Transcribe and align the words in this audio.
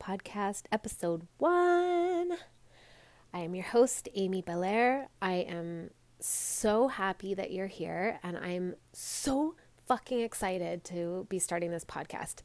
Podcast, 0.00 0.62
Episode 0.72 1.26
1. 1.38 2.32
I 3.32 3.38
am 3.38 3.54
your 3.54 3.66
host, 3.66 4.08
Amy 4.14 4.40
Belair. 4.40 5.08
I 5.20 5.34
am 5.34 5.90
so 6.18 6.88
happy 6.88 7.34
that 7.34 7.52
you're 7.52 7.66
here, 7.66 8.18
and 8.22 8.38
I'm 8.38 8.76
so 8.92 9.54
fucking 9.86 10.20
excited 10.20 10.84
to 10.84 11.26
be 11.28 11.38
starting 11.38 11.70
this 11.70 11.84
podcast. 11.84 12.36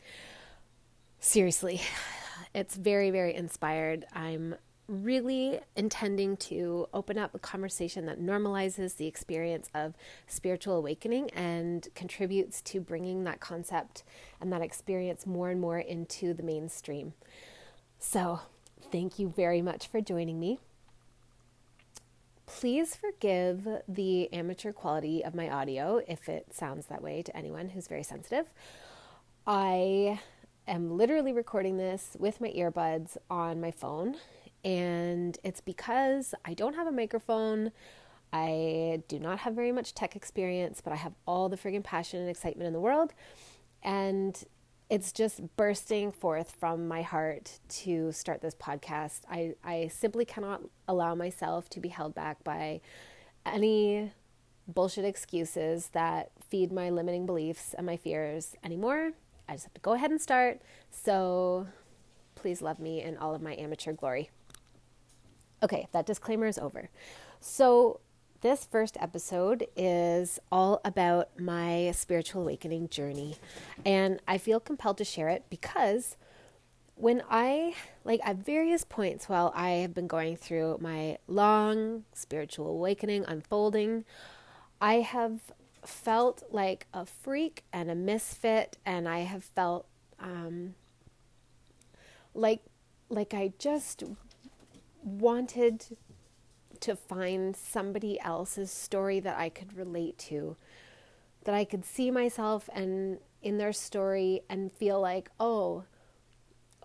Seriously, 1.20 1.82
it's 2.54 2.76
very, 2.76 3.10
very 3.10 3.34
inspired. 3.34 4.06
I'm 4.12 4.56
really 4.88 5.60
intending 5.76 6.38
to 6.38 6.88
open 6.94 7.18
up 7.18 7.34
a 7.34 7.40
conversation 7.40 8.06
that 8.06 8.22
normalizes 8.22 8.98
the 8.98 9.08
experience 9.08 9.70
of 9.74 9.96
spiritual 10.28 10.76
awakening 10.76 11.30
and 11.32 11.88
contributes 11.96 12.62
to 12.62 12.80
bringing 12.80 13.24
that 13.24 13.40
concept 13.40 14.04
and 14.40 14.54
that 14.54 14.62
experience 14.62 15.26
more 15.26 15.50
and 15.50 15.60
more 15.60 15.80
into 15.80 16.34
the 16.34 16.44
mainstream. 16.44 17.14
So, 17.98 18.42
thank 18.92 19.18
you 19.18 19.34
very 19.36 19.62
much 19.62 19.88
for 19.88 20.02
joining 20.02 20.40
me. 20.40 20.60
Please 22.46 22.96
forgive 22.96 23.68
the 23.88 24.32
amateur 24.32 24.72
quality 24.72 25.24
of 25.24 25.34
my 25.34 25.50
audio 25.50 26.00
if 26.08 26.30
it 26.30 26.54
sounds 26.54 26.86
that 26.88 27.02
way 27.02 27.24
to 27.24 27.36
anyone 27.36 27.70
who's 27.70 27.88
very 27.88 28.04
sensitive. 28.04 28.46
I 29.48 30.20
am 30.68 30.96
literally 30.96 31.34
recording 31.34 31.78
this 31.78 32.16
with 32.20 32.40
my 32.40 32.50
earbuds 32.50 33.18
on 33.32 33.60
my 33.60 33.72
phone 33.72 34.18
and 34.66 35.38
it's 35.44 35.62
because 35.62 36.34
I 36.44 36.56
don't 36.56 36.74
have 36.74 36.88
a 36.88 36.92
microphone. 36.92 37.72
I 38.34 39.04
do 39.08 39.20
not 39.20 39.40
have 39.40 39.54
very 39.54 39.72
much 39.72 39.94
tech 39.94 40.16
experience, 40.16 40.82
but 40.84 40.92
I 40.92 40.96
have 40.96 41.14
all 41.28 41.48
the 41.48 41.56
friggin' 41.56 41.84
passion 41.84 42.20
and 42.20 42.30
excitement 42.30 42.66
in 42.68 42.74
the 42.74 42.80
world. 42.80 43.14
And 43.84 44.44
it's 44.90 45.12
just 45.12 45.56
bursting 45.56 46.12
forth 46.12 46.56
from 46.60 46.88
my 46.88 47.04
heart 47.04 47.60
to 47.70 48.12
start 48.12 48.42
this 48.42 48.56
podcast. 48.56 49.22
I, 49.30 49.54
I 49.64 49.88
simply 49.88 50.26
cannot 50.26 50.62
allow 50.88 51.14
myself 51.14 51.70
to 51.70 51.80
be 51.80 51.90
held 51.90 52.16
back 52.16 52.44
by 52.44 52.82
any 53.46 54.14
bullshit 54.68 55.06
excuses 55.06 55.90
that 55.94 56.32
feed 56.50 56.72
my 56.72 56.90
limiting 56.90 57.28
beliefs 57.28 57.76
and 57.78 57.86
my 57.86 57.98
fears 57.98 58.56
anymore. 58.64 59.12
I 59.48 59.54
just 59.54 59.66
have 59.66 59.74
to 59.76 59.82
go 59.82 59.94
ahead 59.94 60.10
and 60.10 60.20
start. 60.20 60.62
So 60.90 61.68
please 62.34 62.64
love 62.64 62.80
me 62.80 63.02
in 63.04 63.16
all 63.18 63.36
of 63.36 63.44
my 63.44 63.56
amateur 63.56 63.94
glory. 63.94 64.32
Okay, 65.64 65.88
that 65.92 66.06
disclaimer 66.06 66.48
is 66.48 66.58
over. 66.58 66.90
So, 67.40 68.00
this 68.42 68.66
first 68.66 68.98
episode 69.00 69.66
is 69.76 70.40
all 70.52 70.80
about 70.86 71.40
my 71.40 71.92
spiritual 71.96 72.44
awakening 72.44 72.90
journey. 72.90 73.38
And 73.84 74.20
I 74.28 74.38
feel 74.38 74.60
compelled 74.60 74.98
to 75.00 75.04
share 75.04 75.30
it 75.30 75.46
because 75.50 76.16
when 76.96 77.24
I, 77.30 77.74
like, 78.04 78.20
at 78.24 78.38
various 78.38 78.84
points 78.84 79.28
while 79.28 79.52
I 79.56 79.70
have 79.70 79.94
been 79.94 80.08
going 80.08 80.38
through 80.38 80.78
my 80.80 81.18
long 81.28 82.04
spiritual 82.14 82.68
awakening 82.70 83.26
unfolding, 83.28 84.06
I 84.80 84.96
have 84.96 85.40
felt 85.84 86.44
like 86.52 86.88
a 86.94 87.06
freak 87.06 87.64
and 87.74 87.90
a 87.90 87.96
misfit, 87.96 88.78
and 88.86 89.08
I 89.08 89.20
have 89.20 89.44
felt 89.44 89.88
um, 90.20 90.76
like 92.34 92.62
like 93.10 93.34
I 93.34 93.54
just 93.60 94.04
wanted 95.06 95.98
to 96.82 96.96
find 96.96 97.56
somebody 97.56 98.20
else's 98.20 98.72
story 98.72 99.20
that 99.22 99.38
I 99.38 99.50
could 99.50 99.78
relate 99.78 100.18
to, 100.20 100.58
that 101.46 101.56
I 101.56 101.64
could 101.64 101.86
see 101.86 102.12
myself 102.12 102.70
and 102.74 103.20
in 103.42 103.58
their 103.58 103.72
story 103.72 104.42
and 104.50 104.72
feel 104.72 105.00
like, 105.00 105.30
oh, 105.40 105.84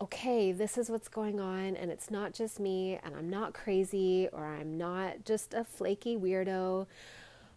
okay, 0.00 0.52
this 0.52 0.78
is 0.78 0.90
what's 0.90 1.08
going 1.08 1.40
on, 1.40 1.76
and 1.76 1.90
it's 1.90 2.10
not 2.10 2.32
just 2.32 2.58
me, 2.58 2.98
and 3.02 3.14
I'm 3.14 3.28
not 3.28 3.52
crazy, 3.52 4.28
or 4.32 4.46
I'm 4.46 4.78
not 4.78 5.24
just 5.24 5.52
a 5.52 5.64
flaky 5.64 6.16
weirdo. 6.16 6.86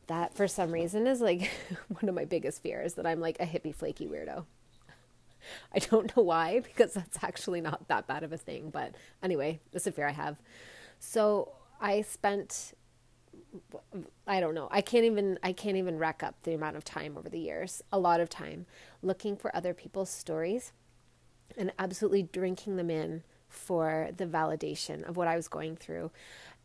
That 0.07 0.33
for 0.33 0.49
some 0.49 0.71
reason 0.71 1.07
is 1.07 1.21
like 1.21 1.49
one 1.87 2.09
of 2.09 2.15
my 2.15 2.25
biggest 2.25 2.61
fears 2.61 2.95
that 2.95 3.05
I'm 3.05 3.21
like 3.21 3.39
a 3.39 3.45
hippie 3.45 3.73
flaky 3.73 4.07
weirdo. 4.07 4.45
I 5.73 5.79
don't 5.79 6.15
know 6.15 6.23
why, 6.23 6.59
because 6.63 6.93
that's 6.93 7.23
actually 7.23 7.61
not 7.61 7.87
that 7.87 8.07
bad 8.07 8.23
of 8.23 8.31
a 8.31 8.37
thing. 8.37 8.69
But 8.69 8.95
anyway, 9.21 9.59
it's 9.71 9.87
a 9.87 9.91
fear 9.91 10.07
I 10.07 10.11
have. 10.11 10.41
So 10.99 11.51
I 11.81 12.01
spent 12.01 12.73
I 14.25 14.39
don't 14.39 14.55
know. 14.55 14.67
I 14.71 14.81
can't 14.81 15.05
even 15.05 15.37
I 15.43 15.53
can't 15.53 15.77
even 15.77 15.99
rack 15.99 16.23
up 16.23 16.35
the 16.43 16.53
amount 16.53 16.75
of 16.75 16.83
time 16.83 17.17
over 17.17 17.29
the 17.29 17.39
years. 17.39 17.83
A 17.91 17.99
lot 17.99 18.19
of 18.19 18.29
time 18.29 18.65
looking 19.01 19.35
for 19.35 19.55
other 19.55 19.73
people's 19.73 20.09
stories 20.09 20.71
and 21.57 21.71
absolutely 21.77 22.23
drinking 22.23 22.77
them 22.77 22.89
in 22.89 23.23
for 23.47 24.09
the 24.15 24.25
validation 24.25 25.07
of 25.07 25.17
what 25.17 25.27
I 25.27 25.35
was 25.35 25.47
going 25.47 25.75
through. 25.75 26.11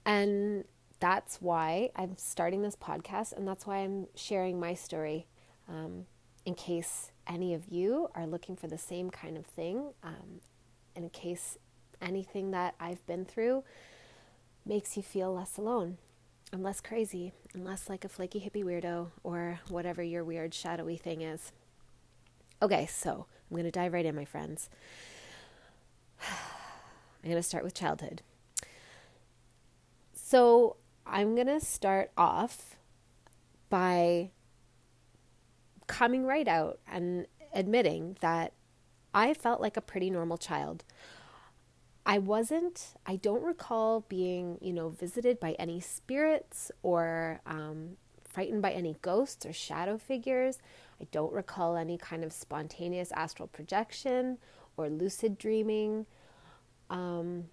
And 0.06 0.64
that's 1.00 1.40
why 1.40 1.90
I'm 1.94 2.16
starting 2.16 2.62
this 2.62 2.76
podcast 2.76 3.32
and 3.32 3.46
that's 3.46 3.66
why 3.66 3.78
I'm 3.78 4.06
sharing 4.14 4.58
my 4.58 4.74
story 4.74 5.26
um, 5.68 6.06
in 6.44 6.54
case 6.54 7.12
any 7.28 7.54
of 7.54 7.68
you 7.68 8.08
are 8.14 8.26
looking 8.26 8.56
for 8.56 8.66
the 8.66 8.78
same 8.78 9.10
kind 9.10 9.36
of 9.36 9.46
thing, 9.46 9.92
um, 10.02 10.40
in 10.96 11.10
case 11.10 11.58
anything 12.00 12.50
that 12.52 12.74
I've 12.80 13.04
been 13.06 13.24
through 13.24 13.64
makes 14.64 14.96
you 14.96 15.02
feel 15.02 15.32
less 15.34 15.56
alone 15.56 15.98
and 16.52 16.62
less 16.62 16.80
crazy 16.80 17.32
and 17.52 17.64
less 17.64 17.88
like 17.88 18.04
a 18.04 18.08
flaky 18.08 18.40
hippie 18.40 18.64
weirdo 18.64 19.08
or 19.22 19.60
whatever 19.68 20.02
your 20.02 20.24
weird 20.24 20.54
shadowy 20.54 20.96
thing 20.96 21.20
is. 21.20 21.52
Okay, 22.62 22.86
so 22.86 23.26
I'm 23.50 23.56
going 23.56 23.64
to 23.64 23.70
dive 23.70 23.92
right 23.92 24.04
in, 24.04 24.14
my 24.14 24.24
friends. 24.24 24.68
I'm 26.22 27.30
going 27.30 27.36
to 27.36 27.42
start 27.42 27.64
with 27.64 27.74
childhood. 27.74 28.22
So 30.12 30.76
I'm 31.06 31.34
going 31.34 31.46
to 31.46 31.60
start 31.60 32.10
off 32.16 32.76
by 33.70 34.30
coming 35.88 36.24
right 36.24 36.46
out 36.46 36.78
and 36.86 37.26
admitting 37.52 38.16
that 38.20 38.52
I 39.12 39.34
felt 39.34 39.60
like 39.60 39.76
a 39.76 39.80
pretty 39.80 40.10
normal 40.10 40.38
child. 40.38 40.84
I 42.06 42.18
wasn't, 42.18 42.94
I 43.04 43.16
don't 43.16 43.42
recall 43.42 44.06
being, 44.08 44.58
you 44.60 44.72
know, 44.72 44.88
visited 44.88 45.40
by 45.40 45.52
any 45.58 45.80
spirits 45.80 46.70
or 46.82 47.40
um, 47.44 47.96
frightened 48.24 48.62
by 48.62 48.70
any 48.70 48.96
ghosts 49.02 49.44
or 49.44 49.52
shadow 49.52 49.98
figures. 49.98 50.58
I 51.00 51.06
don't 51.10 51.32
recall 51.32 51.76
any 51.76 51.98
kind 51.98 52.24
of 52.24 52.32
spontaneous 52.32 53.12
astral 53.12 53.48
projection 53.48 54.38
or 54.76 54.88
lucid 54.88 55.36
dreaming. 55.36 56.06
Um, 56.88 57.46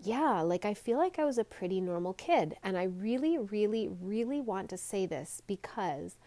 yeah, 0.00 0.40
like 0.42 0.64
I 0.64 0.74
feel 0.74 0.98
like 0.98 1.18
I 1.18 1.24
was 1.24 1.38
a 1.38 1.44
pretty 1.44 1.80
normal 1.80 2.12
kid. 2.12 2.56
And 2.62 2.76
I 2.76 2.84
really, 2.84 3.38
really, 3.38 3.88
really 3.88 4.40
want 4.40 4.68
to 4.70 4.76
say 4.76 5.06
this 5.06 5.42
because 5.46 6.18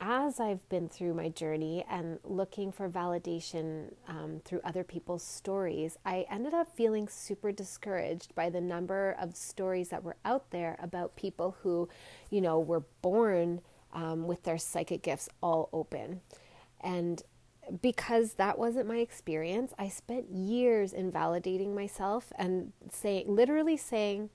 as 0.00 0.40
I've 0.40 0.66
been 0.70 0.88
through 0.88 1.14
my 1.14 1.28
journey 1.28 1.84
and 1.88 2.18
looking 2.24 2.72
for 2.72 2.88
validation 2.88 3.92
um, 4.08 4.40
through 4.44 4.60
other 4.64 4.82
people's 4.82 5.22
stories, 5.22 5.98
I 6.06 6.26
ended 6.30 6.54
up 6.54 6.74
feeling 6.74 7.06
super 7.06 7.52
discouraged 7.52 8.34
by 8.34 8.48
the 8.48 8.62
number 8.62 9.14
of 9.20 9.36
stories 9.36 9.90
that 9.90 10.02
were 10.02 10.16
out 10.24 10.50
there 10.50 10.78
about 10.82 11.16
people 11.16 11.56
who, 11.62 11.88
you 12.30 12.40
know, 12.40 12.58
were 12.58 12.84
born 13.02 13.60
um, 13.92 14.26
with 14.26 14.44
their 14.44 14.58
psychic 14.58 15.02
gifts 15.02 15.28
all 15.42 15.68
open. 15.72 16.22
And 16.80 17.22
because 17.82 18.34
that 18.34 18.58
wasn't 18.58 18.88
my 18.88 18.98
experience, 18.98 19.74
I 19.78 19.88
spent 19.88 20.30
years 20.30 20.94
invalidating 20.94 21.74
myself 21.74 22.32
and 22.38 22.72
saying, 22.90 23.26
literally 23.28 23.76
saying, 23.76 24.30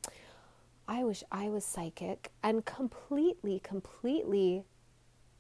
I 0.88 1.04
wish 1.04 1.24
I 1.32 1.50
was 1.50 1.66
psychic, 1.66 2.32
and 2.44 2.64
completely, 2.64 3.60
completely 3.60 4.64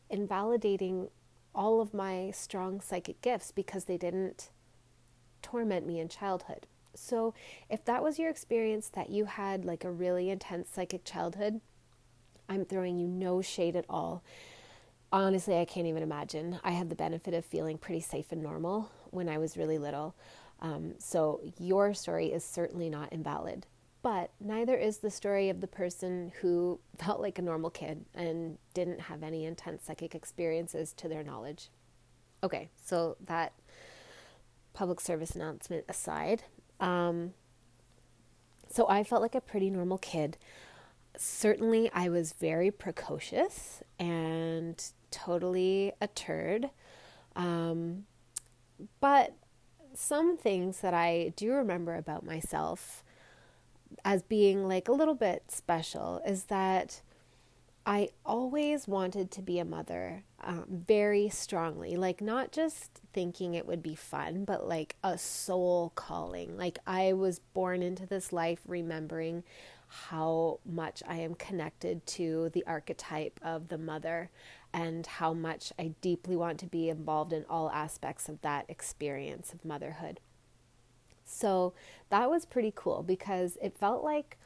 invalidating 0.09 1.09
all 1.53 1.81
of 1.81 1.93
my 1.93 2.31
strong 2.31 2.81
psychic 2.81 3.21
gifts 3.21 3.51
because 3.51 3.85
they 3.85 3.97
didn't 3.97 4.49
torment 5.41 5.87
me 5.87 5.99
in 5.99 6.09
childhood. 6.09 6.67
So, 6.95 7.33
if 7.69 7.83
that 7.85 8.03
was 8.03 8.19
your 8.19 8.29
experience 8.29 8.87
that 8.89 9.09
you 9.09 9.25
had 9.25 9.65
like 9.65 9.83
a 9.83 9.91
really 9.91 10.29
intense 10.29 10.69
psychic 10.69 11.03
childhood, 11.03 11.59
I'm 12.47 12.65
throwing 12.65 12.97
you 12.97 13.07
no 13.07 13.41
shade 13.41 13.75
at 13.75 13.85
all. 13.89 14.23
Honestly, 15.11 15.59
I 15.59 15.65
can't 15.65 15.87
even 15.87 16.03
imagine. 16.03 16.59
I 16.63 16.71
had 16.71 16.89
the 16.89 16.95
benefit 16.95 17.33
of 17.33 17.45
feeling 17.45 17.77
pretty 17.77 18.01
safe 18.01 18.31
and 18.31 18.41
normal 18.41 18.91
when 19.11 19.29
I 19.29 19.37
was 19.37 19.57
really 19.57 19.77
little. 19.77 20.15
Um, 20.61 20.95
so, 20.99 21.41
your 21.59 21.93
story 21.93 22.27
is 22.27 22.43
certainly 22.43 22.89
not 22.89 23.11
invalid. 23.11 23.65
But 24.05 24.29
neither 24.39 24.75
is 24.75 24.99
the 24.99 25.09
story 25.09 25.49
of 25.49 25.61
the 25.61 25.67
person 25.67 26.31
who 26.41 26.79
felt 26.95 27.19
like 27.19 27.39
a 27.39 27.41
normal 27.41 27.71
kid 27.71 28.05
and 28.13 28.59
didn't 28.75 29.01
have 29.01 29.23
any 29.23 29.45
intense 29.45 29.83
psychic 29.83 30.13
experiences 30.13 30.93
to 30.97 31.09
their 31.09 31.23
knowledge. 31.23 31.69
Okay, 32.43 32.69
so 32.85 33.17
that 33.25 33.53
public 34.73 34.99
service 34.99 35.31
announcement 35.31 35.85
aside, 35.89 36.43
um, 36.79 37.33
so 38.69 38.87
I 38.87 39.03
felt 39.03 39.23
like 39.23 39.33
a 39.33 39.41
pretty 39.41 39.71
normal 39.71 39.97
kid. 39.97 40.37
Certainly, 41.17 41.89
I 41.91 42.09
was 42.09 42.33
very 42.33 42.69
precocious 42.69 43.81
and 43.97 44.83
totally 45.09 45.93
a 45.99 46.05
turd. 46.09 46.69
Um, 47.35 48.05
but 48.99 49.33
some 49.95 50.37
things 50.37 50.81
that 50.81 50.93
I 50.93 51.33
do 51.35 51.53
remember 51.53 51.95
about 51.95 52.23
myself 52.23 53.03
as 54.03 54.21
being 54.21 54.67
like 54.67 54.87
a 54.87 54.93
little 54.93 55.15
bit 55.15 55.51
special 55.51 56.21
is 56.25 56.45
that 56.45 57.01
I 57.85 58.09
always 58.25 58.87
wanted 58.87 59.29
to 59.31 59.43
be 59.43 59.59
a 59.59 59.65
mother 59.65 60.23
um, 60.43 60.65
very 60.67 61.29
strongly. 61.29 61.95
Like, 61.95 62.19
not 62.19 62.51
just 62.51 63.01
thinking 63.13 63.53
it 63.53 63.67
would 63.67 63.83
be 63.83 63.93
fun, 63.93 64.43
but 64.43 64.67
like 64.67 64.95
a 65.03 65.19
soul 65.19 65.91
calling. 65.93 66.57
Like, 66.57 66.79
I 66.87 67.13
was 67.13 67.37
born 67.37 67.83
into 67.83 68.07
this 68.07 68.33
life 68.33 68.59
remembering 68.67 69.43
how 69.87 70.59
much 70.65 71.03
I 71.07 71.17
am 71.17 71.35
connected 71.35 72.05
to 72.07 72.49
the 72.53 72.65
archetype 72.65 73.39
of 73.43 73.67
the 73.67 73.77
mother 73.77 74.31
and 74.73 75.05
how 75.05 75.33
much 75.33 75.71
I 75.77 75.93
deeply 76.01 76.35
want 76.35 76.59
to 76.61 76.65
be 76.65 76.89
involved 76.89 77.33
in 77.33 77.45
all 77.47 77.69
aspects 77.69 78.27
of 78.27 78.41
that 78.41 78.65
experience 78.67 79.53
of 79.53 79.63
motherhood. 79.63 80.19
So 81.25 81.73
that 82.09 82.29
was 82.29 82.45
pretty 82.45 82.71
cool 82.75 83.03
because 83.03 83.57
it 83.61 83.77
felt 83.77 84.03
like, 84.03 84.37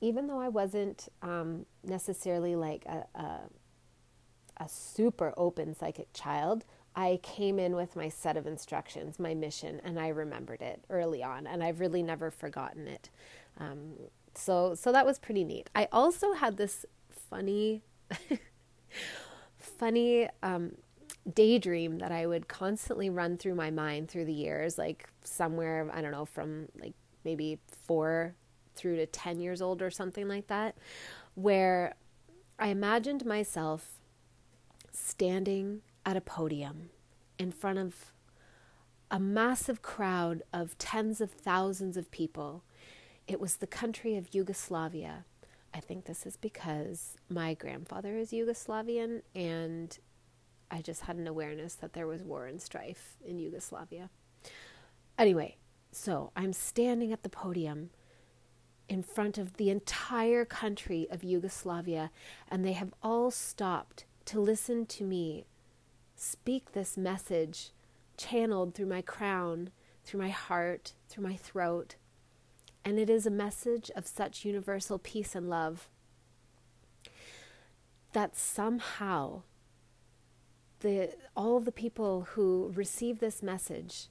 even 0.00 0.26
though 0.26 0.40
I 0.40 0.48
wasn't 0.48 1.08
um, 1.22 1.66
necessarily 1.84 2.56
like 2.56 2.84
a, 2.86 3.06
a, 3.14 3.40
a 4.56 4.68
super 4.68 5.32
open 5.36 5.74
psychic 5.74 6.12
child, 6.12 6.64
I 6.94 7.20
came 7.22 7.58
in 7.58 7.74
with 7.74 7.96
my 7.96 8.08
set 8.08 8.36
of 8.36 8.46
instructions, 8.46 9.18
my 9.18 9.34
mission, 9.34 9.80
and 9.84 9.98
I 9.98 10.08
remembered 10.08 10.60
it 10.60 10.84
early 10.90 11.22
on, 11.22 11.46
and 11.46 11.62
I've 11.62 11.80
really 11.80 12.02
never 12.02 12.30
forgotten 12.30 12.86
it. 12.86 13.08
Um, 13.58 13.94
so, 14.34 14.74
so 14.74 14.92
that 14.92 15.06
was 15.06 15.18
pretty 15.18 15.44
neat. 15.44 15.70
I 15.74 15.88
also 15.92 16.32
had 16.34 16.56
this 16.56 16.84
funny 17.30 17.82
funny 19.58 20.28
um, 20.42 20.72
daydream 21.30 21.98
that 21.98 22.12
I 22.12 22.26
would 22.26 22.48
constantly 22.48 23.10
run 23.10 23.36
through 23.36 23.54
my 23.54 23.70
mind 23.70 24.08
through 24.08 24.24
the 24.24 24.32
years, 24.32 24.78
like 24.78 25.08
somewhere, 25.22 25.88
I 25.92 26.00
don't 26.00 26.12
know, 26.12 26.24
from 26.24 26.68
like 26.78 26.94
maybe 27.24 27.58
four 27.86 28.34
through 28.74 28.96
to 28.96 29.06
10 29.06 29.40
years 29.40 29.62
old 29.62 29.82
or 29.82 29.90
something 29.90 30.28
like 30.28 30.48
that, 30.48 30.76
where 31.34 31.94
I 32.58 32.68
imagined 32.68 33.24
myself 33.24 34.00
standing 34.90 35.82
at 36.04 36.16
a 36.16 36.20
podium 36.20 36.90
in 37.38 37.52
front 37.52 37.78
of 37.78 38.12
a 39.10 39.20
massive 39.20 39.82
crowd 39.82 40.42
of 40.52 40.76
tens 40.78 41.20
of 41.20 41.30
thousands 41.30 41.96
of 41.96 42.10
people. 42.10 42.64
It 43.26 43.40
was 43.40 43.56
the 43.56 43.66
country 43.66 44.16
of 44.16 44.34
Yugoslavia. 44.34 45.24
I 45.74 45.80
think 45.80 46.04
this 46.04 46.26
is 46.26 46.36
because 46.36 47.16
my 47.28 47.54
grandfather 47.54 48.16
is 48.16 48.30
Yugoslavian 48.30 49.22
and 49.34 49.98
I 50.72 50.80
just 50.80 51.02
had 51.02 51.16
an 51.16 51.28
awareness 51.28 51.74
that 51.76 51.92
there 51.92 52.06
was 52.06 52.22
war 52.22 52.46
and 52.46 52.60
strife 52.60 53.16
in 53.22 53.38
Yugoslavia. 53.38 54.08
Anyway, 55.18 55.58
so 55.92 56.32
I'm 56.34 56.54
standing 56.54 57.12
at 57.12 57.22
the 57.22 57.28
podium 57.28 57.90
in 58.88 59.02
front 59.02 59.36
of 59.36 59.58
the 59.58 59.68
entire 59.68 60.46
country 60.46 61.06
of 61.10 61.22
Yugoslavia, 61.22 62.10
and 62.50 62.64
they 62.64 62.72
have 62.72 62.94
all 63.02 63.30
stopped 63.30 64.06
to 64.24 64.40
listen 64.40 64.86
to 64.86 65.04
me 65.04 65.44
speak 66.16 66.72
this 66.72 66.96
message 66.96 67.70
channeled 68.16 68.74
through 68.74 68.86
my 68.86 69.02
crown, 69.02 69.70
through 70.04 70.20
my 70.20 70.30
heart, 70.30 70.94
through 71.08 71.24
my 71.24 71.36
throat. 71.36 71.96
And 72.84 72.98
it 72.98 73.10
is 73.10 73.26
a 73.26 73.30
message 73.30 73.90
of 73.94 74.06
such 74.06 74.44
universal 74.44 74.98
peace 74.98 75.34
and 75.34 75.50
love 75.50 75.88
that 78.12 78.36
somehow 78.36 79.42
the, 80.82 81.14
all 81.34 81.56
of 81.56 81.64
the 81.64 81.72
people 81.72 82.28
who 82.32 82.72
receive 82.74 83.20
this 83.20 83.42
message 83.42 84.08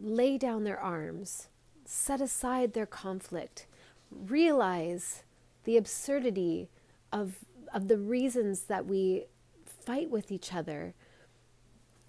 lay 0.00 0.38
down 0.38 0.64
their 0.64 0.78
arms, 0.78 1.48
set 1.84 2.20
aside 2.20 2.72
their 2.72 2.86
conflict, 2.86 3.66
realize 4.10 5.24
the 5.64 5.76
absurdity 5.76 6.68
of, 7.12 7.36
of 7.74 7.88
the 7.88 7.98
reasons 7.98 8.62
that 8.62 8.86
we 8.86 9.24
fight 9.66 10.10
with 10.10 10.30
each 10.30 10.54
other, 10.54 10.94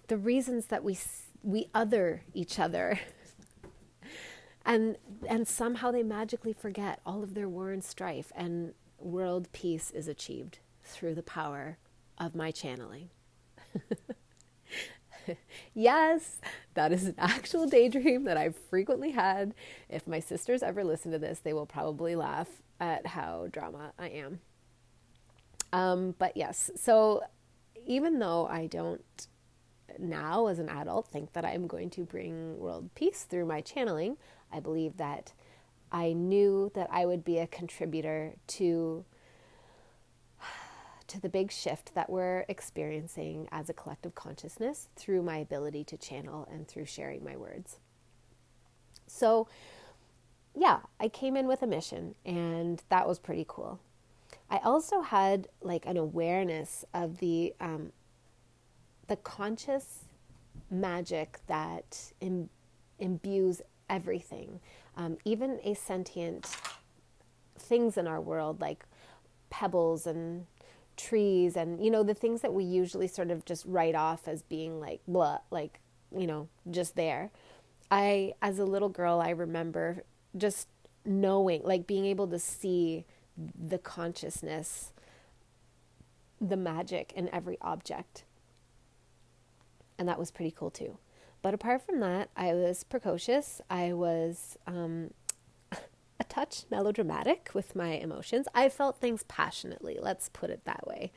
the 0.08 0.16
reasons 0.16 0.66
that 0.66 0.84
we, 0.84 0.96
we 1.42 1.68
other 1.74 2.22
each 2.32 2.58
other. 2.58 3.00
and, 4.66 4.96
and 5.28 5.48
somehow 5.48 5.90
they 5.90 6.02
magically 6.02 6.52
forget 6.52 7.00
all 7.04 7.22
of 7.22 7.34
their 7.34 7.48
war 7.48 7.70
and 7.70 7.84
strife, 7.84 8.32
and 8.34 8.74
world 8.98 9.50
peace 9.52 9.90
is 9.90 10.08
achieved 10.08 10.58
through 10.82 11.14
the 11.14 11.22
power 11.22 11.78
of 12.18 12.34
my 12.34 12.50
channeling. 12.50 13.10
yes, 15.74 16.40
that 16.74 16.92
is 16.92 17.06
an 17.06 17.14
actual 17.18 17.66
daydream 17.66 18.24
that 18.24 18.36
I've 18.36 18.56
frequently 18.56 19.12
had. 19.12 19.54
If 19.88 20.06
my 20.06 20.20
sisters 20.20 20.62
ever 20.62 20.84
listen 20.84 21.12
to 21.12 21.18
this, 21.18 21.38
they 21.38 21.52
will 21.52 21.66
probably 21.66 22.16
laugh 22.16 22.48
at 22.80 23.06
how 23.06 23.48
drama 23.50 23.92
I 23.98 24.08
am. 24.08 24.40
Um, 25.72 26.14
but 26.18 26.36
yes, 26.36 26.70
so 26.76 27.22
even 27.86 28.18
though 28.18 28.46
I 28.46 28.66
don't 28.66 29.26
now 29.98 30.46
as 30.46 30.58
an 30.58 30.68
adult 30.68 31.06
think 31.08 31.32
that 31.32 31.44
I'm 31.44 31.66
going 31.66 31.90
to 31.90 32.04
bring 32.04 32.58
world 32.58 32.90
peace 32.94 33.24
through 33.24 33.46
my 33.46 33.60
channeling, 33.60 34.16
I 34.52 34.60
believe 34.60 34.96
that 34.96 35.32
I 35.92 36.12
knew 36.12 36.70
that 36.74 36.88
I 36.90 37.06
would 37.06 37.24
be 37.24 37.38
a 37.38 37.46
contributor 37.46 38.34
to 38.48 39.04
to 41.08 41.20
the 41.20 41.28
big 41.28 41.50
shift 41.50 41.94
that 41.94 42.10
we're 42.10 42.44
experiencing 42.48 43.48
as 43.52 43.68
a 43.68 43.74
collective 43.74 44.14
consciousness 44.14 44.88
through 44.96 45.22
my 45.22 45.38
ability 45.38 45.84
to 45.84 45.96
channel 45.96 46.48
and 46.50 46.66
through 46.66 46.86
sharing 46.86 47.22
my 47.24 47.36
words. 47.36 47.78
So, 49.06 49.48
yeah, 50.54 50.80
I 50.98 51.08
came 51.08 51.36
in 51.36 51.46
with 51.46 51.62
a 51.62 51.66
mission, 51.66 52.14
and 52.24 52.82
that 52.88 53.06
was 53.06 53.18
pretty 53.18 53.44
cool. 53.46 53.80
I 54.50 54.58
also 54.58 55.02
had 55.02 55.48
like 55.60 55.86
an 55.86 55.96
awareness 55.96 56.84
of 56.94 57.18
the 57.18 57.54
um, 57.60 57.92
the 59.06 59.16
conscious 59.16 60.04
magic 60.70 61.40
that 61.46 62.12
Im- 62.20 62.48
imbues 62.98 63.60
everything, 63.88 64.60
um, 64.96 65.18
even 65.24 65.60
a 65.62 65.74
sentient 65.74 66.56
things 67.58 67.96
in 67.96 68.06
our 68.06 68.20
world 68.20 68.60
like 68.60 68.84
pebbles 69.50 70.06
and 70.06 70.46
trees 70.96 71.56
and 71.56 71.84
you 71.84 71.90
know 71.90 72.02
the 72.02 72.14
things 72.14 72.40
that 72.42 72.52
we 72.52 72.64
usually 72.64 73.08
sort 73.08 73.30
of 73.30 73.44
just 73.44 73.64
write 73.66 73.94
off 73.94 74.28
as 74.28 74.42
being 74.42 74.80
like 74.80 75.00
blah 75.08 75.38
like 75.50 75.80
you 76.16 76.26
know 76.26 76.48
just 76.70 76.96
there. 76.96 77.30
I 77.90 78.32
as 78.40 78.58
a 78.58 78.64
little 78.64 78.88
girl 78.88 79.20
i 79.20 79.30
remember 79.30 80.04
just 80.36 80.68
knowing 81.04 81.62
like 81.64 81.86
being 81.86 82.06
able 82.06 82.26
to 82.28 82.38
see 82.38 83.04
the 83.36 83.78
consciousness 83.78 84.92
the 86.40 86.56
magic 86.56 87.12
in 87.14 87.32
every 87.32 87.56
object. 87.60 88.24
And 89.98 90.08
that 90.08 90.18
was 90.18 90.30
pretty 90.30 90.50
cool 90.50 90.70
too. 90.70 90.98
But 91.42 91.54
apart 91.54 91.82
from 91.84 92.00
that 92.00 92.30
i 92.36 92.52
was 92.54 92.84
precocious. 92.84 93.60
I 93.70 93.92
was 93.92 94.56
um, 94.66 95.10
a 96.20 96.24
touch 96.24 96.64
melodramatic 96.70 97.50
with 97.54 97.74
my 97.74 97.92
emotions. 97.92 98.46
I 98.54 98.68
felt 98.68 99.00
things 99.00 99.24
passionately, 99.24 99.98
let's 100.00 100.28
put 100.28 100.50
it 100.50 100.64
that 100.64 100.86
way. 100.86 101.12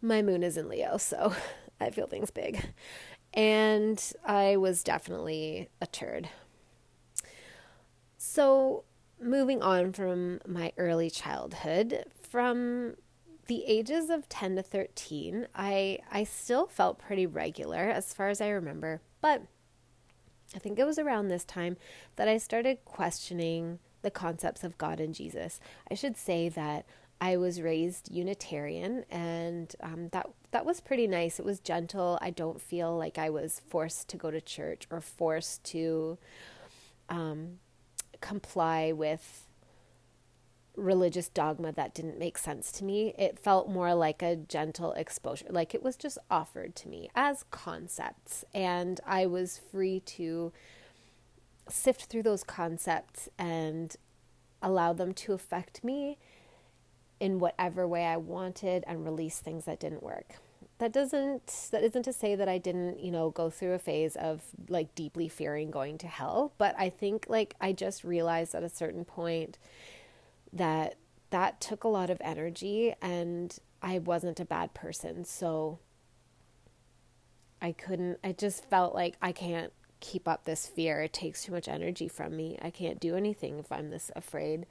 My 0.00 0.22
moon 0.22 0.42
is 0.42 0.56
in 0.56 0.68
Leo, 0.68 0.96
so 0.96 1.34
I 1.80 1.90
feel 1.90 2.06
things 2.06 2.30
big. 2.30 2.64
And 3.34 4.02
I 4.24 4.56
was 4.56 4.82
definitely 4.82 5.68
a 5.80 5.86
turd. 5.86 6.28
So, 8.16 8.84
moving 9.20 9.62
on 9.62 9.92
from 9.92 10.40
my 10.46 10.72
early 10.76 11.10
childhood, 11.10 12.04
from 12.20 12.96
the 13.46 13.64
ages 13.64 14.10
of 14.10 14.28
10 14.28 14.56
to 14.56 14.62
13, 14.62 15.46
I, 15.54 15.98
I 16.10 16.24
still 16.24 16.66
felt 16.66 16.98
pretty 16.98 17.26
regular 17.26 17.78
as 17.78 18.12
far 18.12 18.28
as 18.28 18.40
I 18.40 18.48
remember, 18.48 19.00
but 19.20 19.42
I 20.54 20.58
think 20.58 20.78
it 20.78 20.84
was 20.84 20.98
around 20.98 21.28
this 21.28 21.44
time 21.44 21.76
that 22.16 22.28
I 22.28 22.38
started 22.38 22.84
questioning 22.84 23.78
the 24.06 24.10
concepts 24.12 24.62
of 24.62 24.78
God 24.78 25.00
and 25.00 25.12
Jesus. 25.12 25.58
I 25.90 25.94
should 25.94 26.16
say 26.16 26.48
that 26.50 26.86
I 27.20 27.36
was 27.36 27.60
raised 27.60 28.08
Unitarian, 28.08 29.04
and 29.10 29.74
um, 29.82 30.10
that 30.12 30.28
that 30.52 30.64
was 30.64 30.80
pretty 30.80 31.08
nice. 31.08 31.40
It 31.40 31.44
was 31.44 31.58
gentle. 31.58 32.20
I 32.22 32.30
don't 32.30 32.60
feel 32.60 32.96
like 32.96 33.18
I 33.18 33.30
was 33.30 33.60
forced 33.68 34.06
to 34.10 34.16
go 34.16 34.30
to 34.30 34.40
church 34.40 34.86
or 34.92 35.00
forced 35.00 35.64
to 35.64 36.18
um, 37.08 37.58
comply 38.20 38.92
with 38.92 39.42
religious 40.76 41.28
dogma 41.28 41.72
that 41.72 41.92
didn't 41.92 42.18
make 42.18 42.38
sense 42.38 42.70
to 42.70 42.84
me. 42.84 43.12
It 43.18 43.40
felt 43.40 43.68
more 43.68 43.92
like 43.92 44.22
a 44.22 44.36
gentle 44.36 44.92
exposure, 44.92 45.46
like 45.50 45.74
it 45.74 45.82
was 45.82 45.96
just 45.96 46.18
offered 46.30 46.76
to 46.76 46.88
me 46.88 47.10
as 47.16 47.44
concepts, 47.50 48.44
and 48.54 49.00
I 49.04 49.26
was 49.26 49.58
free 49.58 49.98
to 49.98 50.52
sift 51.68 52.04
through 52.06 52.22
those 52.22 52.44
concepts 52.44 53.28
and 53.38 53.96
allow 54.62 54.92
them 54.92 55.12
to 55.12 55.32
affect 55.32 55.82
me 55.84 56.18
in 57.20 57.38
whatever 57.38 57.86
way 57.86 58.04
I 58.04 58.16
wanted 58.16 58.84
and 58.86 59.04
release 59.04 59.38
things 59.40 59.64
that 59.64 59.80
didn't 59.80 60.02
work. 60.02 60.36
that 60.78 60.92
doesn't 60.92 61.68
that 61.70 61.82
isn't 61.82 62.02
to 62.02 62.12
say 62.12 62.34
that 62.34 62.48
I 62.48 62.58
didn't, 62.58 63.00
you 63.00 63.10
know, 63.10 63.30
go 63.30 63.48
through 63.48 63.72
a 63.72 63.78
phase 63.78 64.14
of 64.16 64.42
like 64.68 64.94
deeply 64.94 65.28
fearing 65.28 65.70
going 65.70 65.96
to 65.98 66.06
hell, 66.06 66.52
but 66.58 66.74
I 66.78 66.90
think 66.90 67.26
like 67.28 67.54
I 67.60 67.72
just 67.72 68.04
realized 68.04 68.54
at 68.54 68.62
a 68.62 68.68
certain 68.68 69.04
point 69.04 69.58
that 70.52 70.96
that 71.30 71.60
took 71.60 71.84
a 71.84 71.88
lot 71.88 72.10
of 72.10 72.20
energy 72.20 72.94
and 73.00 73.58
I 73.82 73.98
wasn't 73.98 74.38
a 74.40 74.44
bad 74.44 74.74
person. 74.74 75.24
So 75.24 75.78
I 77.62 77.72
couldn't 77.72 78.18
I 78.22 78.32
just 78.32 78.68
felt 78.68 78.94
like 78.94 79.16
I 79.22 79.32
can't 79.32 79.72
keep 80.06 80.28
up 80.28 80.44
this 80.44 80.66
fear. 80.68 81.02
It 81.02 81.12
takes 81.12 81.42
too 81.42 81.52
much 81.52 81.66
energy 81.66 82.06
from 82.06 82.36
me. 82.36 82.58
I 82.62 82.70
can't 82.70 83.00
do 83.00 83.16
anything 83.16 83.58
if 83.58 83.72
I'm 83.72 83.90
this 83.90 84.10
afraid. 84.14 84.66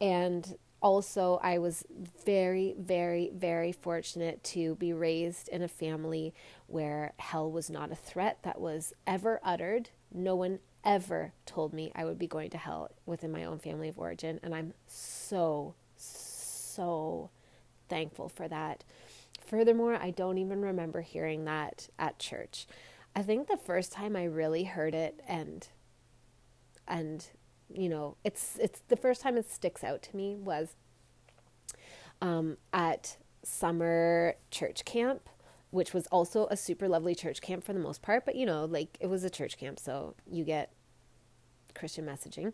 And 0.00 0.56
also, 0.82 1.40
I 1.42 1.58
was 1.58 1.84
very, 2.24 2.74
very, 2.78 3.30
very 3.32 3.70
fortunate 3.70 4.42
to 4.44 4.74
be 4.74 4.92
raised 4.92 5.48
in 5.48 5.62
a 5.62 5.68
family 5.68 6.34
where 6.66 7.12
hell 7.18 7.50
was 7.50 7.70
not 7.70 7.92
a 7.92 7.96
threat 7.96 8.38
that 8.42 8.60
was 8.60 8.92
ever 9.06 9.40
uttered. 9.44 9.90
No 10.12 10.34
one 10.34 10.58
ever 10.84 11.32
told 11.46 11.72
me 11.72 11.92
I 11.94 12.04
would 12.04 12.18
be 12.18 12.26
going 12.26 12.50
to 12.50 12.58
hell 12.58 12.90
within 13.06 13.32
my 13.32 13.44
own 13.44 13.58
family 13.58 13.88
of 13.88 13.98
origin. 13.98 14.40
And 14.42 14.54
I'm 14.54 14.74
so, 14.86 15.74
so 15.96 17.30
thankful 17.88 18.28
for 18.28 18.48
that. 18.48 18.84
Furthermore, 19.46 19.94
I 19.94 20.10
don't 20.10 20.38
even 20.38 20.60
remember 20.60 21.02
hearing 21.02 21.44
that 21.44 21.88
at 21.98 22.18
church. 22.18 22.66
I 23.16 23.22
think 23.22 23.48
the 23.48 23.56
first 23.56 23.92
time 23.92 24.14
I 24.14 24.24
really 24.24 24.64
heard 24.64 24.94
it 24.94 25.22
and 25.26 25.66
and 26.86 27.26
you 27.72 27.88
know, 27.88 28.16
it's 28.22 28.58
it's 28.60 28.80
the 28.88 28.96
first 28.96 29.22
time 29.22 29.36
it 29.38 29.50
sticks 29.50 29.82
out 29.82 30.02
to 30.02 30.16
me 30.16 30.36
was 30.36 30.76
um, 32.20 32.58
at 32.72 33.16
summer 33.42 34.34
church 34.50 34.84
camp, 34.84 35.28
which 35.70 35.94
was 35.94 36.06
also 36.08 36.46
a 36.50 36.56
super 36.56 36.88
lovely 36.88 37.14
church 37.14 37.40
camp 37.40 37.64
for 37.64 37.72
the 37.72 37.80
most 37.80 38.02
part. 38.02 38.24
But 38.26 38.36
you 38.36 38.44
know, 38.44 38.66
like 38.66 38.98
it 39.00 39.06
was 39.08 39.24
a 39.24 39.30
church 39.30 39.56
camp, 39.56 39.80
so 39.80 40.14
you 40.30 40.44
get 40.44 40.72
Christian 41.74 42.04
messaging. 42.04 42.52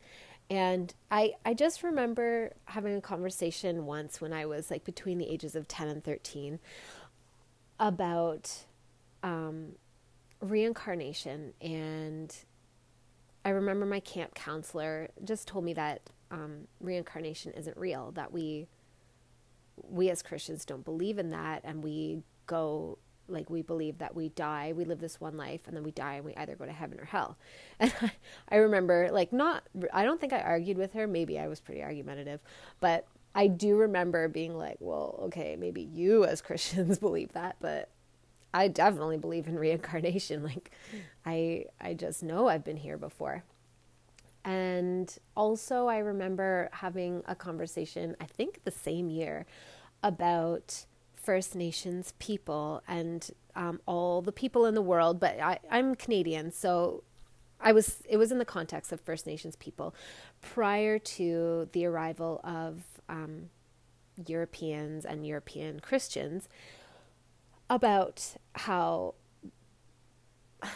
And 0.48 0.94
I 1.10 1.32
I 1.44 1.54
just 1.54 1.82
remember 1.82 2.52
having 2.66 2.94
a 2.94 3.00
conversation 3.00 3.84
once 3.84 4.20
when 4.20 4.32
I 4.32 4.46
was 4.46 4.70
like 4.70 4.84
between 4.84 5.18
the 5.18 5.28
ages 5.28 5.56
of 5.56 5.66
ten 5.66 5.88
and 5.88 6.04
thirteen 6.04 6.60
about 7.80 8.64
um, 9.24 9.72
reincarnation 10.42 11.54
and 11.60 12.34
I 13.44 13.50
remember 13.50 13.86
my 13.86 14.00
camp 14.00 14.34
counselor 14.34 15.08
just 15.24 15.48
told 15.48 15.64
me 15.64 15.72
that 15.74 16.10
um, 16.30 16.68
reincarnation 16.80 17.52
isn't 17.52 17.76
real, 17.76 18.12
that 18.12 18.32
we 18.32 18.68
we 19.76 20.10
as 20.10 20.22
Christians 20.22 20.64
don't 20.64 20.84
believe 20.84 21.18
in 21.18 21.30
that, 21.30 21.62
and 21.64 21.82
we 21.82 22.22
go 22.46 22.98
like 23.28 23.48
we 23.50 23.62
believe 23.62 23.98
that 23.98 24.14
we 24.14 24.28
die, 24.30 24.72
we 24.76 24.84
live 24.84 25.00
this 25.00 25.20
one 25.20 25.36
life, 25.36 25.62
and 25.66 25.76
then 25.76 25.82
we 25.82 25.90
die, 25.90 26.14
and 26.14 26.24
we 26.24 26.34
either 26.34 26.54
go 26.54 26.66
to 26.66 26.72
heaven 26.72 27.00
or 27.00 27.04
hell. 27.04 27.36
And 27.80 27.92
I, 28.00 28.12
I 28.48 28.56
remember, 28.56 29.08
like, 29.10 29.32
not, 29.32 29.64
I 29.92 30.04
don't 30.04 30.20
think 30.20 30.32
I 30.32 30.40
argued 30.40 30.76
with 30.76 30.92
her. 30.92 31.06
Maybe 31.06 31.38
I 31.38 31.48
was 31.48 31.60
pretty 31.60 31.82
argumentative, 31.82 32.42
but 32.80 33.06
I 33.34 33.46
do 33.46 33.76
remember 33.76 34.28
being 34.28 34.56
like, 34.56 34.76
well, 34.80 35.18
okay, 35.24 35.56
maybe 35.58 35.82
you 35.82 36.24
as 36.24 36.42
Christians 36.42 36.98
believe 37.00 37.32
that, 37.32 37.56
but 37.60 37.88
I 38.54 38.68
definitely 38.68 39.18
believe 39.18 39.46
in 39.46 39.58
reincarnation. 39.58 40.42
Like 40.42 40.70
I 41.24 41.66
I 41.80 41.94
just 41.94 42.22
know 42.22 42.48
I've 42.48 42.64
been 42.64 42.76
here 42.76 42.98
before. 42.98 43.44
And 44.44 45.16
also 45.36 45.86
I 45.86 45.98
remember 45.98 46.68
having 46.72 47.22
a 47.26 47.34
conversation, 47.34 48.16
I 48.20 48.24
think 48.24 48.64
the 48.64 48.72
same 48.72 49.08
year, 49.08 49.46
about 50.02 50.84
First 51.14 51.54
Nations 51.54 52.14
people 52.18 52.82
and 52.88 53.30
um, 53.54 53.80
all 53.86 54.20
the 54.20 54.32
people 54.32 54.66
in 54.66 54.74
the 54.74 54.82
world, 54.82 55.20
but 55.20 55.38
I, 55.38 55.60
I'm 55.70 55.94
Canadian, 55.94 56.50
so 56.50 57.04
I 57.60 57.72
was 57.72 58.02
it 58.08 58.16
was 58.16 58.32
in 58.32 58.38
the 58.38 58.44
context 58.44 58.90
of 58.90 59.00
First 59.00 59.26
Nations 59.26 59.54
people 59.54 59.94
prior 60.40 60.98
to 60.98 61.68
the 61.72 61.86
arrival 61.86 62.40
of 62.42 62.82
um, 63.08 63.50
Europeans 64.26 65.04
and 65.04 65.24
European 65.26 65.78
Christians 65.78 66.48
about 67.74 68.34
how 68.54 69.14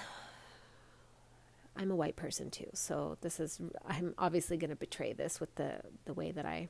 I'm 1.77 1.91
a 1.91 1.97
white 1.97 2.17
person 2.17 2.51
too. 2.51 2.71
So 2.75 3.19
this 3.21 3.39
is 3.39 3.61
I'm 3.87 4.15
obviously 4.19 4.57
going 4.57 4.71
to 4.71 4.77
betray 4.77 5.13
this 5.13 5.41
with 5.41 5.55
the 5.57 5.81
the 6.05 6.15
way 6.15 6.33
that 6.33 6.47
I 6.47 6.69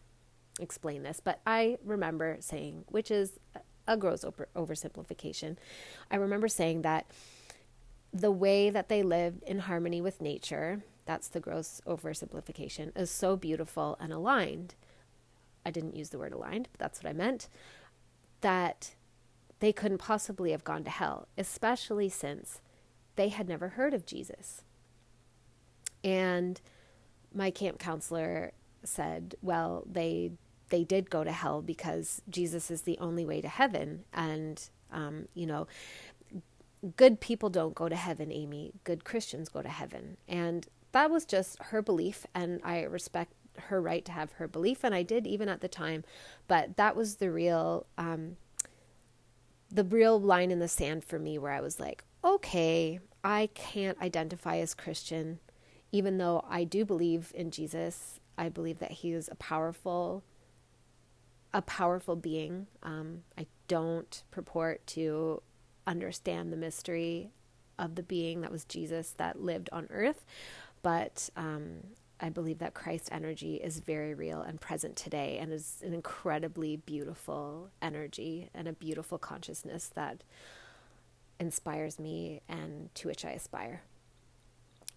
explain 0.59 1.03
this, 1.03 1.21
but 1.23 1.41
I 1.47 1.79
remember 1.85 2.39
saying, 2.41 2.85
which 2.89 3.11
is 3.11 3.39
a 3.87 3.97
gross 3.97 4.25
over, 4.25 4.49
oversimplification. 4.57 5.57
I 6.11 6.17
remember 6.17 6.49
saying 6.49 6.83
that 6.83 7.07
the 8.13 8.33
way 8.33 8.71
that 8.71 8.89
they 8.89 9.03
lived 9.03 9.43
in 9.45 9.61
harmony 9.61 10.01
with 10.01 10.21
nature, 10.21 10.83
that's 11.05 11.29
the 11.29 11.41
gross 11.41 11.81
oversimplification, 11.87 12.97
is 12.99 13.11
so 13.11 13.37
beautiful 13.37 13.97
and 14.01 14.13
aligned. 14.13 14.75
I 15.65 15.71
didn't 15.71 15.95
use 15.95 16.11
the 16.11 16.19
word 16.19 16.33
aligned, 16.33 16.69
but 16.73 16.81
that's 16.81 17.03
what 17.03 17.11
I 17.11 17.13
meant. 17.13 17.49
That 18.41 18.96
they 19.61 19.73
couldn't 19.73 19.99
possibly 19.99 20.51
have 20.51 20.65
gone 20.65 20.85
to 20.85 20.91
hell, 20.91 21.29
especially 21.39 22.09
since 22.09 22.61
they 23.17 23.29
had 23.29 23.49
never 23.49 23.71
heard 23.71 23.95
of 23.95 24.07
Jesus. 24.07 24.63
And 26.05 26.61
my 27.35 27.51
camp 27.51 27.79
counselor 27.79 28.53
said, 28.85 29.35
well, 29.43 29.85
they 29.91 30.33
they 30.69 30.83
did 30.83 31.11
go 31.11 31.23
to 31.23 31.31
hell 31.31 31.63
because 31.63 32.23
Jesus 32.29 32.71
is 32.71 32.83
the 32.83 32.99
only 32.99 33.25
way 33.25 33.41
to 33.41 33.49
heaven, 33.49 34.05
and 34.13 34.69
um, 34.93 35.27
you 35.35 35.47
know, 35.47 35.69
good 36.97 37.21
people 37.21 37.51
don't 37.51 37.75
go 37.75 37.89
to 37.89 37.97
heaven, 37.97 38.33
Amy. 38.33 38.73
Good 38.85 39.05
Christians 39.05 39.49
go 39.49 39.63
to 39.63 39.69
heaven, 39.69 40.17
and 40.29 40.67
that 40.93 41.11
was 41.11 41.25
just 41.25 41.63
her 41.65 41.83
belief, 41.83 42.27
and 42.35 42.61
I 42.65 42.83
respect 42.83 43.33
her 43.59 43.81
right 43.81 44.05
to 44.05 44.13
have 44.13 44.33
her 44.33 44.49
belief, 44.49 44.83
and 44.83 44.95
I 44.95 45.03
did 45.03 45.27
even 45.27 45.49
at 45.49 45.61
the 45.61 45.69
time. 45.69 46.05
But 46.49 46.77
that 46.77 46.97
was 46.97 47.17
the 47.17 47.31
real 47.31 47.87
um, 47.97 48.37
the 49.77 49.85
real 49.85 50.19
line 50.19 50.51
in 50.51 50.59
the 50.59 50.69
sand 50.69 51.05
for 51.05 51.19
me 51.19 51.39
where 51.39 51.53
I 51.53 51.61
was 51.61 51.79
like, 51.79 52.03
okay, 52.25 52.99
I 53.23 53.51
can't 53.55 54.01
identify 54.01 54.57
as 54.57 54.73
Christian, 54.73 55.39
even 55.93 56.17
though 56.17 56.45
I 56.49 56.65
do 56.65 56.85
believe 56.87 57.31
in 57.35 57.51
Jesus. 57.51 58.19
I 58.39 58.49
believe 58.49 58.79
that 58.79 58.91
he 58.91 59.13
is 59.13 59.29
a 59.31 59.35
powerful, 59.35 60.25
a 61.53 61.61
powerful 61.61 62.17
being. 62.17 62.69
Um, 62.83 63.25
I 63.37 63.47
don't 63.69 64.23
purport 64.31 64.87
to 64.89 65.43
understand 65.87 66.53
the 66.53 66.57
mystery 66.57 67.31
of 67.79 67.97
the 67.97 68.03
being 68.03 68.41
that 68.41 68.51
was 68.51 68.65
Jesus 68.65 69.11
that 69.19 69.43
lived 69.43 69.69
on 69.73 69.89
earth, 69.91 70.25
but 70.83 71.29
um, 71.37 71.81
I 72.21 72.31
believe 72.31 72.59
that 72.59 72.75
Christ 72.75 73.09
energy 73.13 73.57
is 73.57 73.81
very 73.81 74.15
real 74.15 74.41
and 74.41 74.61
present 74.61 74.97
today 74.97 75.39
and 75.41 75.53
is 75.53 75.83
an 75.85 75.93
incredibly 75.93 76.77
beautiful 76.77 77.69
energy 77.83 78.49
and 78.55 78.67
a 78.67 78.73
beautiful 78.73 79.19
consciousness 79.19 79.91
that 79.95 80.23
inspires 81.39 81.99
me 81.99 82.41
and 82.49 82.95
to 82.95 83.09
which 83.09 83.25
I 83.25 83.33
aspire. 83.33 83.83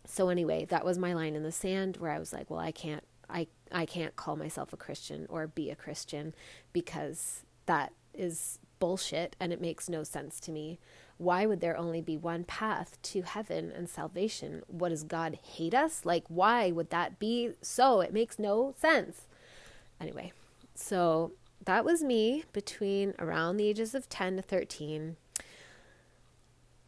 So 0.06 0.30
anyway, 0.30 0.66
that 0.66 0.86
was 0.86 0.98
my 0.98 1.14
line 1.14 1.36
in 1.36 1.44
the 1.44 1.52
sand 1.52 1.98
where 1.98 2.12
I 2.12 2.20
was 2.20 2.32
like, 2.32 2.50
well, 2.50 2.60
I 2.60 2.72
can't 2.72 3.04
I 3.30 3.48
I 3.72 3.86
can't 3.86 4.16
call 4.16 4.36
myself 4.36 4.74
a 4.74 4.78
Christian 4.78 5.28
or 5.30 5.46
be 5.48 5.70
a 5.70 5.76
Christian 5.76 6.34
because 6.74 7.44
that 7.66 7.94
is 8.14 8.60
bullshit 8.80 9.36
and 9.40 9.54
it 9.54 9.62
makes 9.62 9.90
no 9.90 10.04
sense 10.04 10.40
to 10.42 10.52
me. 10.52 10.80
Why 11.20 11.46
would 11.46 11.60
there 11.60 11.76
only 11.76 12.00
be 12.00 12.16
one 12.16 12.46
path 12.46 12.98
to 13.04 13.24
heaven 13.24 13.74
and 13.76 13.90
salvation? 13.90 14.64
What 14.68 14.88
does 14.90 15.04
God 15.04 15.38
hate 15.44 15.74
us? 15.74 16.06
Like, 16.06 16.24
why 16.30 16.72
would 16.72 16.92
that 16.92 17.20
be 17.20 17.52
so? 17.62 18.00
It 18.00 18.14
makes 18.14 18.40
no 18.40 18.74
sense. 18.80 19.28
Anyway, 20.00 20.32
so 20.76 21.34
that 21.66 21.84
was 21.84 22.02
me 22.02 22.46
between 22.54 23.16
around 23.20 23.58
the 23.58 23.68
ages 23.68 23.94
of 23.94 24.08
10 24.08 24.38
to 24.38 24.42
13, 24.42 25.18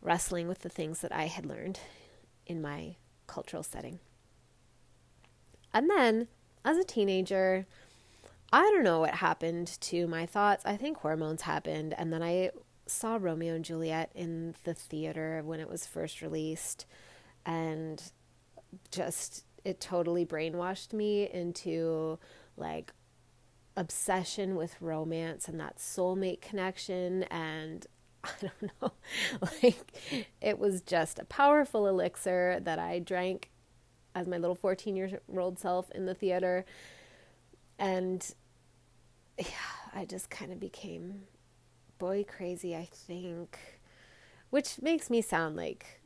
wrestling 0.01 0.47
with 0.47 0.59
the 0.59 0.69
things 0.69 1.01
that 1.01 1.13
I 1.13 1.25
had 1.25 1.45
learned 1.45 1.81
in 2.47 2.61
my 2.61 2.95
cultural 3.27 3.63
setting. 3.63 4.00
And 5.73 5.89
then, 5.89 6.29
as 6.63 6.77
a 6.77 6.85
teenager, 6.85 7.65
I 8.53 8.61
don't 8.61 8.83
know 8.83 9.01
what 9.01 9.15
happened 9.15 9.67
to 9.81 10.07
my 10.07 10.25
thoughts. 10.25 10.65
I 10.65 10.77
think 10.77 11.00
hormones 11.00 11.41
happened. 11.41 11.93
And 11.97 12.13
then 12.13 12.23
I 12.23 12.51
saw 12.91 13.17
Romeo 13.19 13.55
and 13.55 13.65
Juliet 13.65 14.12
in 14.15 14.55
the 14.63 14.74
theater 14.74 15.41
when 15.45 15.60
it 15.60 15.69
was 15.69 15.86
first 15.86 16.21
released. 16.21 16.86
And 17.45 18.01
just, 18.91 19.45
it 19.63 19.79
totally 19.79 20.25
brainwashed 20.25 20.93
me 20.93 21.29
into 21.29 22.19
like 22.57 22.93
obsession 23.75 24.55
with 24.55 24.81
romance 24.81 25.48
and 25.48 25.60
that 25.60 25.77
soulmate 25.77 26.41
connection. 26.41 27.24
And 27.24 27.86
I 28.24 28.31
don't 28.41 28.71
know, 28.81 28.91
like 29.63 30.24
it 30.41 30.60
was 30.60 30.81
just 30.81 31.19
a 31.19 31.25
powerful 31.25 31.88
elixir 31.88 32.60
that 32.62 32.79
I 32.79 33.00
drank 33.00 33.50
as 34.13 34.27
my 34.27 34.38
little 34.38 34.55
14 34.55 34.95
year 34.95 35.21
old 35.36 35.60
self 35.60 35.89
in 35.91 36.05
the 36.05 36.13
theater. 36.13 36.65
And 37.79 38.25
yeah, 39.39 39.45
I 39.93 40.05
just 40.05 40.29
kind 40.29 40.51
of 40.51 40.60
became 40.60 41.24
boy 42.01 42.25
crazy, 42.27 42.75
I 42.75 42.89
think, 42.91 43.60
which 44.50 44.81
makes 44.81 45.12
me 45.12 45.22
sound 45.22 45.55
like 45.55 46.01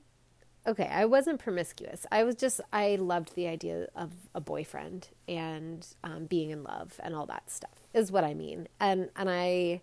okay, 0.68 0.90
I 0.92 1.06
wasn't 1.06 1.40
promiscuous. 1.40 2.06
I 2.12 2.24
was 2.25 2.36
just 2.36 2.60
I 2.74 2.98
loved 3.00 3.34
the 3.34 3.48
idea 3.48 3.88
of 3.96 4.12
a 4.34 4.42
boyfriend 4.42 5.08
and 5.25 5.88
um, 6.04 6.25
being 6.25 6.50
in 6.50 6.64
love 6.64 7.00
and 7.02 7.16
all 7.16 7.25
that 7.28 7.50
stuff 7.50 7.88
is 7.94 8.12
what 8.12 8.25
I 8.25 8.34
mean. 8.34 8.68
And 8.78 9.10
and 9.16 9.30
I 9.30 9.82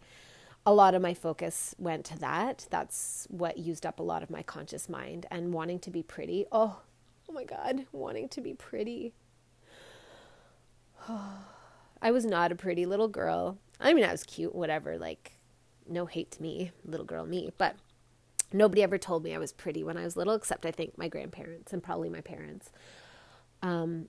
a 0.66 0.74
lot 0.74 0.94
of 0.94 1.00
my 1.00 1.14
focus 1.14 1.74
went 1.78 2.04
to 2.06 2.18
that. 2.18 2.66
That's 2.68 3.26
what 3.30 3.56
used 3.56 3.86
up 3.86 3.98
a 3.98 4.02
lot 4.02 4.22
of 4.22 4.28
my 4.28 4.42
conscious 4.42 4.90
mind 4.90 5.24
and 5.30 5.54
wanting 5.54 5.78
to 5.78 5.90
be 5.90 6.02
pretty. 6.02 6.44
Oh, 6.52 6.82
oh 7.26 7.32
my 7.32 7.44
god, 7.44 7.86
wanting 7.90 8.28
to 8.28 8.42
be 8.42 8.52
pretty. 8.52 9.14
I 11.08 12.10
was 12.10 12.26
not 12.26 12.52
a 12.52 12.56
pretty 12.56 12.84
little 12.84 13.08
girl. 13.08 13.56
I 13.80 13.94
mean, 13.94 14.04
I 14.04 14.12
was 14.12 14.24
cute, 14.24 14.54
whatever, 14.54 14.98
like 14.98 15.38
no 15.88 16.06
hate 16.06 16.30
to 16.32 16.42
me, 16.42 16.72
little 16.84 17.06
girl 17.06 17.24
me, 17.26 17.52
but 17.58 17.76
nobody 18.52 18.82
ever 18.82 18.98
told 18.98 19.24
me 19.24 19.34
I 19.34 19.38
was 19.38 19.52
pretty 19.52 19.82
when 19.82 19.96
I 19.96 20.04
was 20.04 20.16
little 20.16 20.34
except 20.34 20.66
I 20.66 20.70
think 20.70 20.96
my 20.98 21.08
grandparents 21.08 21.72
and 21.72 21.82
probably 21.82 22.08
my 22.08 22.20
parents. 22.20 22.70
Um, 23.62 24.08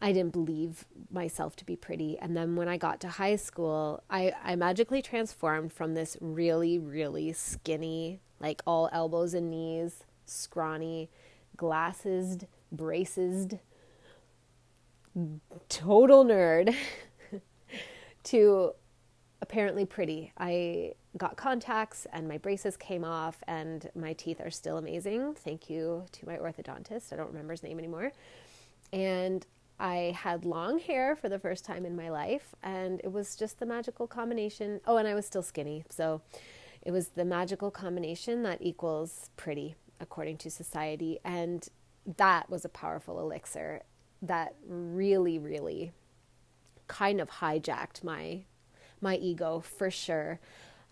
I 0.00 0.12
didn't 0.12 0.32
believe 0.32 0.84
myself 1.10 1.56
to 1.56 1.64
be 1.64 1.76
pretty. 1.76 2.18
And 2.18 2.36
then 2.36 2.56
when 2.56 2.68
I 2.68 2.76
got 2.76 3.00
to 3.00 3.08
high 3.08 3.36
school, 3.36 4.02
I, 4.10 4.32
I 4.42 4.56
magically 4.56 5.00
transformed 5.00 5.72
from 5.72 5.94
this 5.94 6.16
really, 6.20 6.78
really 6.78 7.32
skinny, 7.32 8.20
like 8.40 8.60
all 8.66 8.90
elbows 8.92 9.32
and 9.34 9.50
knees, 9.50 10.04
scrawny, 10.26 11.10
glasses, 11.56 12.38
braces, 12.70 13.46
total 15.68 16.24
nerd 16.24 16.74
to 18.24 18.74
apparently 19.44 19.84
pretty. 19.84 20.32
I 20.38 20.94
got 21.18 21.36
contacts 21.36 22.06
and 22.14 22.26
my 22.26 22.38
braces 22.38 22.78
came 22.78 23.04
off 23.04 23.44
and 23.46 23.90
my 23.94 24.14
teeth 24.14 24.40
are 24.40 24.50
still 24.50 24.78
amazing. 24.78 25.34
Thank 25.34 25.68
you 25.68 26.06
to 26.12 26.26
my 26.26 26.38
orthodontist. 26.38 27.12
I 27.12 27.16
don't 27.16 27.28
remember 27.28 27.52
his 27.52 27.62
name 27.62 27.78
anymore. 27.78 28.12
And 28.90 29.46
I 29.78 30.16
had 30.16 30.46
long 30.46 30.78
hair 30.78 31.14
for 31.14 31.28
the 31.28 31.38
first 31.38 31.62
time 31.62 31.84
in 31.84 31.94
my 31.94 32.08
life, 32.08 32.54
and 32.62 33.00
it 33.04 33.12
was 33.12 33.36
just 33.36 33.58
the 33.58 33.66
magical 33.66 34.06
combination. 34.06 34.80
Oh, 34.86 34.96
and 34.96 35.06
I 35.06 35.14
was 35.14 35.26
still 35.26 35.42
skinny. 35.42 35.84
So 35.90 36.22
it 36.80 36.90
was 36.90 37.08
the 37.08 37.24
magical 37.26 37.70
combination 37.70 38.44
that 38.44 38.62
equals 38.62 39.28
pretty, 39.36 39.74
according 40.00 40.38
to 40.38 40.50
society. 40.50 41.18
And 41.22 41.68
that 42.16 42.48
was 42.48 42.64
a 42.64 42.70
powerful 42.70 43.20
elixir 43.20 43.82
that 44.22 44.54
really, 44.66 45.38
really 45.38 45.92
kind 46.86 47.20
of 47.20 47.28
hijacked 47.30 48.02
my 48.02 48.44
my 49.04 49.16
ego 49.16 49.60
for 49.60 49.88
sure. 49.88 50.40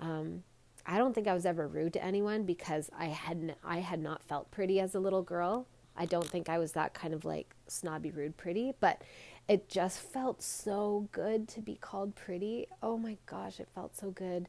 Um, 0.01 0.45
I 0.87 0.99
don't 0.99 1.15
think 1.15 1.27
I 1.27 1.35
was 1.35 1.47
ever 1.47 1.67
rude 1.67 1.95
to 1.95 2.05
anyone 2.05 2.45
because 2.45 2.91
I 2.97 3.07
had 3.07 3.57
I 3.65 3.79
had 3.79 4.01
not 4.01 4.23
felt 4.23 4.53
pretty 4.53 4.79
as 4.79 4.95
a 4.95 5.01
little 5.01 5.23
girl. 5.23 5.67
I 5.97 6.07
don't 6.07 6.29
think 6.29 6.49
I 6.49 6.59
was 6.59 6.73
that 6.73 6.95
kind 6.95 7.13
of 7.13 7.25
like 7.25 7.55
snobby, 7.67 8.11
rude, 8.11 8.37
pretty, 8.37 8.73
but 8.81 9.03
it 9.49 9.69
just 9.69 10.01
felt 10.01 10.41
so 10.43 11.09
good 11.13 11.49
to 11.49 11.61
be 11.61 11.75
called 11.75 12.15
pretty. 12.15 12.69
Oh 12.83 12.97
my 12.97 13.19
gosh, 13.27 13.61
it 13.61 13.69
felt 13.75 13.97
so 13.97 14.11
good. 14.11 14.49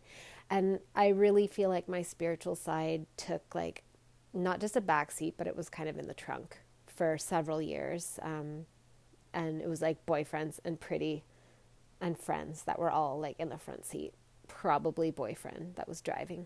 And 0.49 0.79
I 0.95 1.07
really 1.09 1.47
feel 1.47 1.69
like 1.69 1.89
my 1.89 2.01
spiritual 2.01 2.55
side 2.55 3.05
took 3.17 3.55
like 3.55 3.83
not 4.33 4.59
just 4.59 4.75
a 4.75 4.81
backseat, 4.81 5.33
but 5.37 5.47
it 5.47 5.55
was 5.55 5.69
kind 5.69 5.89
of 5.89 5.97
in 5.97 6.07
the 6.07 6.13
trunk 6.13 6.59
for 6.87 7.17
several 7.17 7.61
years. 7.61 8.19
Um, 8.21 8.65
and 9.33 9.61
it 9.61 9.67
was 9.67 9.81
like 9.81 10.05
boyfriends 10.05 10.59
and 10.63 10.79
pretty 10.79 11.23
and 12.03 12.19
friends 12.19 12.63
that 12.63 12.77
were 12.77 12.91
all 12.91 13.19
like 13.19 13.39
in 13.39 13.49
the 13.49 13.57
front 13.57 13.85
seat. 13.85 14.13
Probably 14.47 15.09
boyfriend 15.09 15.75
that 15.75 15.87
was 15.87 16.01
driving. 16.01 16.45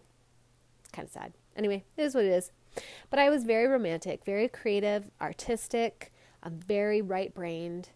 It's 0.80 0.92
kind 0.92 1.08
of 1.08 1.12
sad. 1.12 1.34
Anyway, 1.56 1.84
it 1.98 2.04
is 2.04 2.14
what 2.14 2.24
it 2.24 2.32
is. 2.32 2.52
But 3.10 3.20
I 3.20 3.30
was 3.30 3.44
very 3.44 3.68
romantic, 3.68 4.24
very 4.24 4.48
creative, 4.48 5.10
artistic. 5.20 6.14
I'm 6.44 6.60
very 6.60 7.02
right 7.02 7.34
brained. 7.34 7.90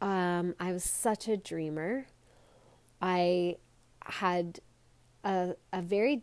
Um, 0.00 0.54
I 0.60 0.72
was 0.72 0.84
such 0.84 1.26
a 1.28 1.36
dreamer. 1.36 2.06
I 3.00 3.56
had 4.04 4.60
a, 5.24 5.56
a 5.72 5.82
very 5.82 6.22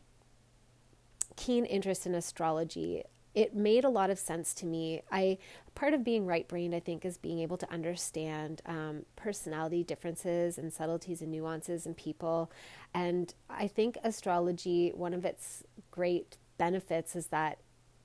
keen 1.36 1.66
interest 1.66 2.06
in 2.06 2.16
astrology. 2.16 3.04
It 3.36 3.56
made 3.56 3.84
a 3.84 3.90
lot 3.90 4.10
of 4.10 4.18
sense 4.18 4.54
to 4.56 4.66
me. 4.66 5.04
I 5.12 5.38
part 5.76 5.94
of 5.94 6.04
being 6.04 6.26
right 6.26 6.48
brained, 6.48 6.76
I 6.76 6.80
think, 6.80 7.06
is 7.06 7.18
being 7.18 7.40
able 7.40 7.58
to 7.58 7.72
understand 7.72 8.62
um, 8.66 9.06
personality 9.16 9.84
differences 9.84 10.58
and 10.58 10.74
subtleties 10.74 11.22
and 11.22 11.32
nuances 11.32 11.86
in 11.86 11.94
people. 11.94 12.52
And 12.94 13.34
I 13.50 13.68
think 13.68 13.98
astrology, 14.04 14.92
one 14.96 15.14
of 15.14 15.26
its 15.26 15.64
great 15.92 16.38
benefits 16.58 17.16
is 17.16 17.28
that 17.28 17.60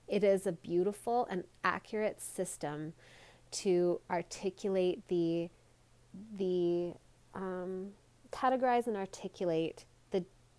it 0.07 0.23
is 0.23 0.47
a 0.47 0.53
beautiful 0.53 1.27
and 1.31 1.45
accurate 1.65 2.21
system 2.21 2.93
to 3.51 4.01
articulate 4.11 5.07
the 5.09 5.49
the 6.37 6.93
um, 7.35 7.89
categorize 8.31 8.87
and 8.87 8.97
articulate 8.97 9.85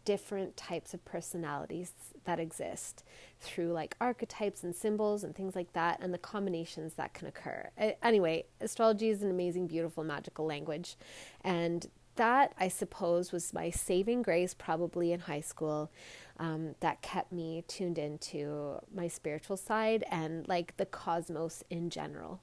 different 0.06 0.56
types 0.56 0.94
of 0.94 1.04
personalities 1.04 1.92
that 2.24 2.40
exist 2.40 3.04
through 3.40 3.72
like 3.72 3.96
archetypes 4.00 4.64
and 4.64 4.76
symbols 4.76 5.24
and 5.24 5.36
things 5.36 5.56
like 5.56 5.74
that 5.74 6.00
and 6.02 6.14
the 6.14 6.18
combinations 6.18 6.94
that 6.94 7.14
can 7.14 7.28
occur. 7.28 7.70
Anyway, 8.02 8.46
astrology 8.62 9.10
is 9.10 9.22
an 9.22 9.30
amazing, 9.30 9.68
beautiful, 9.68 10.04
magical 10.04 10.46
language. 10.46 10.96
And 11.42 11.88
that, 12.16 12.54
I 12.58 12.70
suppose, 12.70 13.32
was 13.32 13.54
my 13.54 13.70
saving 13.70 14.22
grace 14.22 14.54
probably 14.54 15.12
in 15.12 15.22
high 15.22 15.42
school 15.42 15.92
um, 16.40 16.76
that 16.80 17.02
kept 17.02 17.32
me 17.32 17.64
tuned 17.68 17.98
into 17.98 18.80
my 18.94 19.08
spiritual 19.08 19.58
side 19.58 20.04
and 20.10 20.48
like 20.48 20.78
the 20.78 20.86
cosmos 20.86 21.64
in 21.70 21.90
general. 21.90 22.42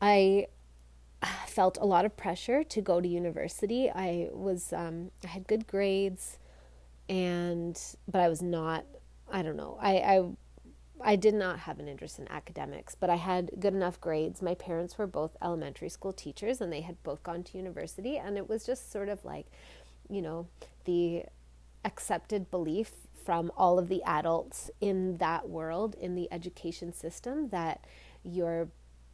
I 0.00 0.46
felt 1.46 1.78
a 1.80 1.86
lot 1.86 2.04
of 2.04 2.16
pressure 2.16 2.64
to 2.64 2.80
go 2.80 3.00
to 3.00 3.08
university. 3.08 3.90
I 3.90 4.28
was 4.32 4.72
um, 4.72 5.10
I 5.24 5.28
had 5.28 5.46
good 5.46 5.66
grades, 5.66 6.38
and 7.08 7.78
but 8.06 8.20
I 8.20 8.28
was 8.28 8.42
not. 8.42 8.84
I 9.30 9.42
don't 9.42 9.56
know. 9.56 9.76
I, 9.80 9.96
I 9.96 10.22
I 11.00 11.16
did 11.16 11.34
not 11.34 11.60
have 11.60 11.78
an 11.78 11.88
interest 11.88 12.18
in 12.18 12.30
academics, 12.30 12.94
but 12.94 13.10
I 13.10 13.16
had 13.16 13.50
good 13.58 13.74
enough 13.74 14.00
grades. 14.00 14.42
My 14.42 14.54
parents 14.54 14.98
were 14.98 15.06
both 15.06 15.36
elementary 15.42 15.88
school 15.88 16.12
teachers, 16.12 16.60
and 16.60 16.72
they 16.72 16.80
had 16.80 17.02
both 17.02 17.22
gone 17.22 17.44
to 17.44 17.56
university, 17.56 18.16
and 18.16 18.36
it 18.36 18.48
was 18.48 18.64
just 18.66 18.90
sort 18.90 19.08
of 19.08 19.24
like, 19.24 19.46
you 20.08 20.22
know, 20.22 20.48
the 20.84 21.24
accepted 21.84 22.50
belief 22.50 22.92
from 23.24 23.52
all 23.56 23.78
of 23.78 23.88
the 23.88 24.02
adults 24.04 24.70
in 24.80 25.18
that 25.18 25.48
world, 25.48 25.94
in 26.00 26.14
the 26.14 26.32
education 26.32 26.92
system, 26.92 27.48
that 27.50 27.84
your 28.24 28.68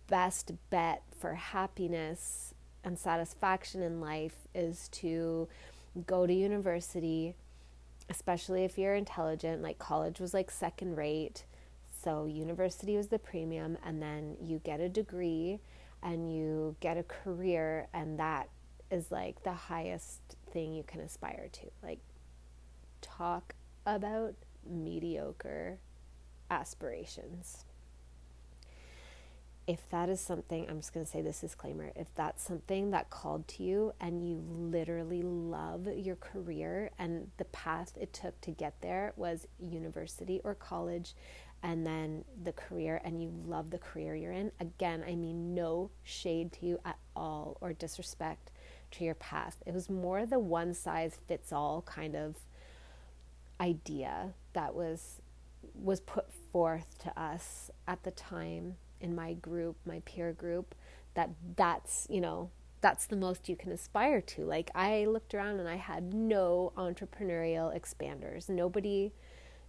best 0.06 0.52
bet 0.70 1.02
for 1.18 1.34
happiness 1.34 2.54
and 2.82 2.98
satisfaction 2.98 3.82
in 3.82 4.00
life 4.00 4.46
is 4.54 4.88
to 4.90 5.48
go 6.06 6.26
to 6.26 6.34
university, 6.34 7.34
especially 8.10 8.64
if 8.64 8.76
you're 8.78 8.94
intelligent. 8.94 9.62
Like 9.62 9.78
college 9.78 10.20
was 10.20 10.34
like 10.34 10.50
second 10.50 10.96
rate. 10.96 11.44
So 12.02 12.26
university 12.26 12.96
was 12.96 13.08
the 13.08 13.18
premium, 13.18 13.78
and 13.82 14.02
then 14.02 14.36
you 14.40 14.60
get 14.62 14.80
a 14.80 14.90
degree 14.90 15.60
and 16.02 16.30
you 16.30 16.76
get 16.80 16.98
a 16.98 17.02
career, 17.02 17.88
and 17.94 18.18
that 18.18 18.50
is 18.90 19.10
like 19.10 19.42
the 19.42 19.54
highest 19.54 20.20
thing 20.52 20.74
you 20.74 20.82
can 20.82 21.00
aspire 21.00 21.48
to. 21.52 21.70
Like 21.82 22.00
talk 23.00 23.54
about 23.86 24.34
mediocre 24.68 25.78
aspirations. 26.50 27.64
If 29.66 29.88
that 29.90 30.10
is 30.10 30.20
something, 30.20 30.66
I'm 30.68 30.80
just 30.80 30.92
going 30.92 31.06
to 31.06 31.10
say 31.10 31.22
this 31.22 31.40
disclaimer 31.40 31.90
if 31.96 32.14
that's 32.14 32.44
something 32.44 32.90
that 32.90 33.08
called 33.08 33.48
to 33.48 33.62
you 33.62 33.92
and 33.98 34.26
you 34.26 34.42
literally 34.46 35.22
love 35.22 35.88
your 35.96 36.16
career 36.16 36.90
and 36.98 37.30
the 37.38 37.46
path 37.46 37.92
it 37.98 38.12
took 38.12 38.38
to 38.42 38.50
get 38.50 38.82
there 38.82 39.14
was 39.16 39.46
university 39.58 40.40
or 40.44 40.54
college 40.54 41.14
and 41.62 41.86
then 41.86 42.24
the 42.42 42.52
career 42.52 43.00
and 43.04 43.22
you 43.22 43.32
love 43.46 43.70
the 43.70 43.78
career 43.78 44.14
you're 44.14 44.32
in, 44.32 44.52
again, 44.60 45.02
I 45.08 45.14
mean 45.14 45.54
no 45.54 45.90
shade 46.02 46.52
to 46.54 46.66
you 46.66 46.78
at 46.84 46.98
all 47.16 47.56
or 47.62 47.72
disrespect 47.72 48.50
to 48.92 49.04
your 49.04 49.14
path. 49.14 49.62
It 49.66 49.72
was 49.72 49.88
more 49.88 50.26
the 50.26 50.38
one 50.38 50.74
size 50.74 51.16
fits 51.26 51.52
all 51.52 51.80
kind 51.86 52.14
of 52.14 52.36
idea 53.60 54.34
that 54.52 54.74
was 54.74 55.22
was 55.74 56.00
put 56.00 56.30
forth 56.52 56.98
to 56.98 57.20
us 57.20 57.70
at 57.88 58.02
the 58.02 58.10
time 58.10 58.76
in 59.04 59.14
my 59.14 59.34
group, 59.34 59.76
my 59.86 60.00
peer 60.04 60.32
group, 60.32 60.74
that 61.14 61.30
that's, 61.56 62.06
you 62.10 62.20
know, 62.20 62.50
that's 62.80 63.06
the 63.06 63.16
most 63.16 63.48
you 63.48 63.56
can 63.56 63.70
aspire 63.70 64.20
to. 64.20 64.44
Like 64.44 64.70
I 64.74 65.04
looked 65.04 65.34
around 65.34 65.60
and 65.60 65.68
I 65.68 65.76
had 65.76 66.12
no 66.12 66.72
entrepreneurial 66.76 67.74
expanders. 67.78 68.48
Nobody 68.48 69.12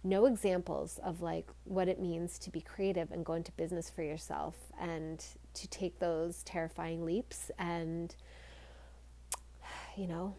no 0.04 0.26
examples 0.26 1.00
of 1.02 1.20
like 1.20 1.48
what 1.64 1.88
it 1.88 2.00
means 2.00 2.38
to 2.38 2.50
be 2.50 2.60
creative 2.60 3.10
and 3.10 3.24
go 3.24 3.32
into 3.32 3.50
business 3.52 3.90
for 3.90 4.02
yourself 4.02 4.54
and 4.80 5.24
to 5.52 5.66
take 5.66 5.98
those 5.98 6.44
terrifying 6.44 7.04
leaps 7.04 7.50
and 7.58 8.14
you 9.96 10.06
know 10.06 10.36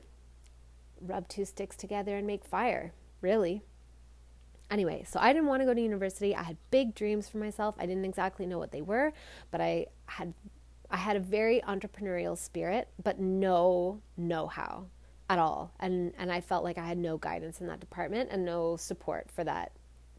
rub 1.01 1.27
two 1.27 1.45
sticks 1.45 1.75
together 1.75 2.17
and 2.17 2.25
make 2.25 2.45
fire, 2.45 2.93
really. 3.21 3.61
Anyway, 4.69 5.05
so 5.07 5.19
I 5.19 5.31
didn't 5.31 5.47
want 5.47 5.61
to 5.61 5.65
go 5.65 5.73
to 5.73 5.81
university. 5.81 6.35
I 6.35 6.43
had 6.43 6.57
big 6.71 6.93
dreams 6.93 7.29
for 7.29 7.37
myself. 7.37 7.75
I 7.79 7.85
didn't 7.85 8.05
exactly 8.05 8.45
know 8.45 8.59
what 8.59 8.71
they 8.71 8.81
were, 8.81 9.13
but 9.49 9.61
I 9.61 9.87
had 10.05 10.33
I 10.89 10.97
had 10.97 11.17
a 11.17 11.19
very 11.19 11.61
entrepreneurial 11.61 12.37
spirit, 12.37 12.87
but 13.03 13.19
no 13.19 14.01
know-how 14.15 14.85
at 15.29 15.39
all. 15.39 15.71
And 15.79 16.13
and 16.17 16.31
I 16.31 16.41
felt 16.41 16.63
like 16.63 16.77
I 16.77 16.85
had 16.85 16.97
no 16.97 17.17
guidance 17.17 17.61
in 17.61 17.67
that 17.67 17.79
department 17.79 18.29
and 18.31 18.45
no 18.45 18.75
support 18.77 19.29
for 19.31 19.43
that 19.43 19.71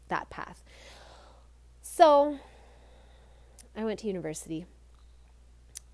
that 0.07 0.29
path. 0.29 0.63
So 1.81 2.39
I 3.75 3.85
went 3.85 3.99
to 3.99 4.07
university. 4.07 4.65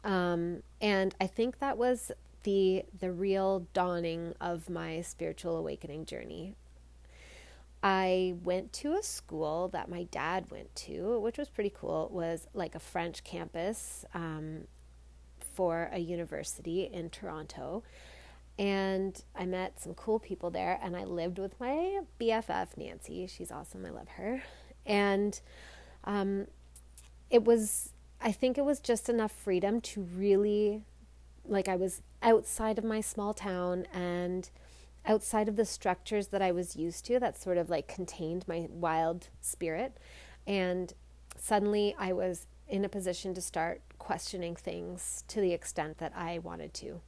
Um, 0.03 0.61
and 0.81 1.15
I 1.19 1.27
think 1.27 1.59
that 1.59 1.77
was 1.77 2.11
the 2.43 2.85
the 2.99 3.11
real 3.11 3.67
dawning 3.73 4.33
of 4.39 4.69
my 4.69 5.01
spiritual 5.01 5.57
awakening 5.57 6.05
journey. 6.05 6.55
I 7.85 8.33
went 8.43 8.73
to 8.73 8.93
a 8.93 9.03
school 9.03 9.67
that 9.67 9.89
my 9.89 10.05
dad 10.05 10.49
went 10.49 10.75
to, 10.75 11.19
which 11.19 11.37
was 11.37 11.49
pretty 11.49 11.71
cool. 11.71 12.07
It 12.07 12.11
was 12.11 12.47
like 12.55 12.73
a 12.73 12.79
French 12.79 13.23
campus 13.23 14.03
um, 14.15 14.61
for 15.53 15.91
a 15.93 15.99
university 15.99 16.89
in 16.91 17.11
Toronto. 17.11 17.83
And 18.57 19.23
I 19.35 19.45
met 19.45 19.79
some 19.79 19.93
cool 19.93 20.17
people 20.17 20.49
there, 20.49 20.79
and 20.81 20.97
I 20.97 21.03
lived 21.03 21.37
with 21.37 21.59
my 21.59 21.99
BFF, 22.19 22.69
Nancy. 22.75 23.27
She's 23.27 23.51
awesome. 23.51 23.85
I 23.85 23.91
love 23.91 24.07
her. 24.17 24.41
And 24.87 25.39
um, 26.05 26.47
it 27.29 27.43
was, 27.43 27.91
I 28.19 28.31
think 28.31 28.57
it 28.57 28.65
was 28.65 28.79
just 28.79 29.09
enough 29.09 29.31
freedom 29.31 29.79
to 29.81 30.01
really, 30.01 30.81
like, 31.47 31.67
I 31.67 31.75
was 31.75 32.01
outside 32.23 32.79
of 32.79 32.83
my 32.83 32.99
small 32.99 33.35
town 33.35 33.85
and 33.93 34.49
outside 35.07 35.47
of 35.47 35.55
the 35.55 35.65
structures 35.65 36.27
that 36.27 36.41
I 36.41 36.51
was 36.51 36.75
used 36.75 37.05
to 37.05 37.19
that 37.19 37.39
sort 37.39 37.57
of 37.57 37.69
like 37.69 37.87
contained 37.87 38.47
my 38.47 38.67
wild 38.69 39.29
spirit. 39.41 39.97
And 40.47 40.93
suddenly 41.37 41.95
I 41.97 42.13
was 42.13 42.47
in 42.67 42.83
a 42.83 42.89
position 42.89 43.33
to 43.33 43.41
start 43.41 43.81
questioning 43.99 44.55
things 44.55 45.23
to 45.27 45.39
the 45.39 45.53
extent 45.53 45.97
that 45.99 46.13
I 46.15 46.39
wanted 46.39 46.73
to. 46.75 47.01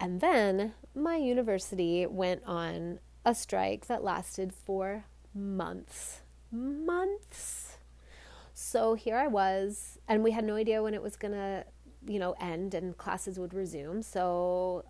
And 0.00 0.20
then 0.20 0.74
my 0.94 1.16
university 1.16 2.04
went 2.06 2.42
on 2.44 2.98
a 3.24 3.34
strike 3.34 3.86
that 3.86 4.02
lasted 4.02 4.52
for 4.52 5.04
months. 5.32 6.20
Months. 6.50 7.78
So 8.52 8.94
here 8.94 9.16
I 9.16 9.26
was, 9.26 9.98
and 10.08 10.22
we 10.22 10.32
had 10.32 10.44
no 10.44 10.56
idea 10.56 10.82
when 10.82 10.94
it 10.94 11.02
was 11.02 11.16
going 11.16 11.32
to, 11.32 11.64
you 12.06 12.18
know, 12.18 12.34
end 12.40 12.74
and 12.74 12.96
classes 12.96 13.38
would 13.38 13.54
resume. 13.54 14.02
So 14.02 14.84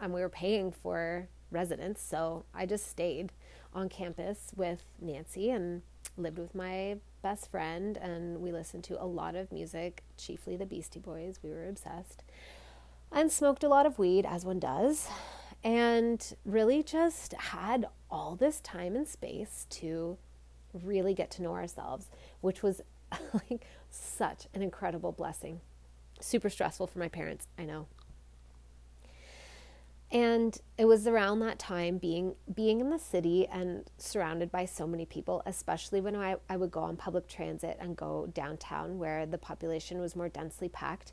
and 0.00 0.12
we 0.12 0.20
were 0.20 0.28
paying 0.28 0.70
for 0.72 1.28
residence. 1.50 2.00
So 2.00 2.44
I 2.54 2.66
just 2.66 2.88
stayed 2.88 3.32
on 3.74 3.88
campus 3.88 4.52
with 4.56 4.82
Nancy 5.00 5.50
and 5.50 5.82
lived 6.16 6.38
with 6.38 6.54
my 6.54 6.96
best 7.22 7.50
friend. 7.50 7.96
And 7.96 8.40
we 8.40 8.52
listened 8.52 8.84
to 8.84 9.02
a 9.02 9.06
lot 9.06 9.34
of 9.34 9.52
music, 9.52 10.02
chiefly 10.16 10.56
the 10.56 10.66
Beastie 10.66 11.00
Boys. 11.00 11.40
We 11.42 11.50
were 11.50 11.68
obsessed. 11.68 12.22
And 13.10 13.32
smoked 13.32 13.64
a 13.64 13.68
lot 13.68 13.86
of 13.86 13.98
weed, 13.98 14.26
as 14.26 14.44
one 14.44 14.58
does. 14.58 15.08
And 15.64 16.34
really 16.44 16.82
just 16.82 17.32
had 17.32 17.86
all 18.10 18.36
this 18.36 18.60
time 18.60 18.94
and 18.94 19.06
space 19.06 19.66
to 19.70 20.18
really 20.84 21.14
get 21.14 21.30
to 21.32 21.42
know 21.42 21.54
ourselves, 21.54 22.06
which 22.40 22.62
was 22.62 22.82
like 23.32 23.66
such 23.90 24.46
an 24.54 24.62
incredible 24.62 25.12
blessing. 25.12 25.60
Super 26.20 26.50
stressful 26.50 26.86
for 26.86 26.98
my 26.98 27.08
parents, 27.08 27.46
I 27.58 27.64
know. 27.64 27.86
And 30.10 30.58
it 30.78 30.86
was 30.86 31.06
around 31.06 31.40
that 31.40 31.58
time 31.58 31.98
being 31.98 32.34
being 32.54 32.80
in 32.80 32.88
the 32.88 32.98
city 32.98 33.46
and 33.46 33.84
surrounded 33.98 34.50
by 34.50 34.64
so 34.64 34.86
many 34.86 35.04
people, 35.04 35.42
especially 35.44 36.00
when 36.00 36.16
I, 36.16 36.36
I 36.48 36.56
would 36.56 36.70
go 36.70 36.80
on 36.80 36.96
public 36.96 37.28
transit 37.28 37.76
and 37.78 37.94
go 37.94 38.26
downtown 38.32 38.98
where 38.98 39.26
the 39.26 39.36
population 39.36 40.00
was 40.00 40.16
more 40.16 40.30
densely 40.30 40.70
packed. 40.70 41.12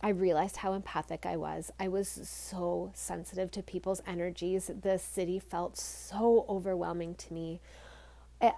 I 0.00 0.10
realized 0.10 0.58
how 0.58 0.74
empathic 0.74 1.26
I 1.26 1.36
was. 1.36 1.72
I 1.80 1.88
was 1.88 2.08
so 2.08 2.92
sensitive 2.94 3.50
to 3.52 3.62
people's 3.62 4.02
energies. 4.06 4.70
The 4.82 4.98
city 4.98 5.38
felt 5.38 5.76
so 5.78 6.44
overwhelming 6.48 7.14
to 7.16 7.32
me. 7.32 7.60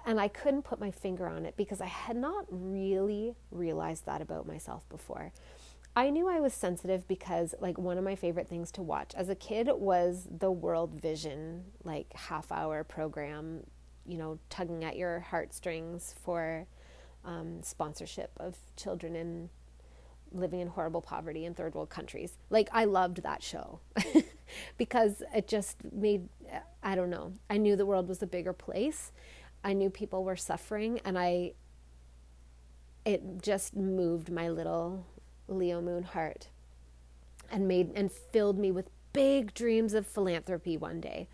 And 0.05 0.19
I 0.19 0.27
couldn't 0.27 0.62
put 0.62 0.81
my 0.81 0.90
finger 0.90 1.29
on 1.29 1.47
it 1.47 1.57
because 1.57 1.81
I 1.81 1.87
had 1.87 2.16
not 2.16 2.47
really 2.51 3.37
realized 3.53 4.07
that 4.07 4.21
about 4.21 4.49
myself 4.49 4.88
before. 4.88 5.33
I 5.98 6.11
knew 6.11 6.28
I 6.28 6.40
was 6.40 6.52
sensitive 6.52 7.09
because 7.09 7.54
like 7.59 7.78
one 7.78 7.96
of 7.96 8.04
my 8.04 8.16
favorite 8.16 8.48
things 8.48 8.70
to 8.72 8.82
watch 8.82 9.14
as 9.16 9.30
a 9.30 9.35
kid 9.35 9.70
was 9.72 10.28
the 10.30 10.50
World 10.50 11.00
Vision 11.00 11.64
like 11.85 12.12
half 12.12 12.52
hour 12.52 12.85
program, 12.85 13.62
you 14.04 14.18
know, 14.18 14.38
tugging 14.50 14.85
at 14.85 14.98
your 14.98 15.20
heartstrings 15.20 16.14
for 16.22 16.66
um, 17.24 17.62
sponsorship 17.62 18.30
of 18.37 18.59
children 18.76 19.16
in 19.16 19.48
living 20.32 20.61
in 20.61 20.68
horrible 20.68 21.00
poverty 21.00 21.46
in 21.46 21.54
third 21.54 21.74
world 21.74 21.88
countries. 21.88 22.37
Like 22.50 22.68
I 22.72 22.85
loved 22.85 23.22
that 23.22 23.42
show 23.42 23.80
because 24.76 25.22
it 25.35 25.48
just 25.48 25.78
made 25.92 26.28
I 26.82 26.94
don't 26.94 27.09
know. 27.09 27.32
I 27.48 27.56
knew 27.56 27.74
the 27.74 27.87
world 27.87 28.06
was 28.06 28.22
a 28.22 28.26
bigger 28.26 28.52
place. 28.52 29.12
I 29.64 29.72
knew 29.72 29.88
people 29.88 30.24
were 30.24 30.37
suffering 30.37 31.00
and 31.06 31.18
I 31.18 31.52
it 33.06 33.40
just 33.40 33.74
moved 33.74 34.30
my 34.30 34.50
little 34.50 35.06
Leo 35.48 35.80
moon 35.80 36.02
heart 36.02 36.48
and 37.50 37.68
made 37.68 37.92
and 37.94 38.11
filled 38.11 38.59
me 38.59 38.70
with 38.70 38.90
big 39.12 39.54
dreams 39.54 39.94
of 39.94 40.06
philanthropy 40.06 40.76
one 40.76 41.00
day. 41.00 41.28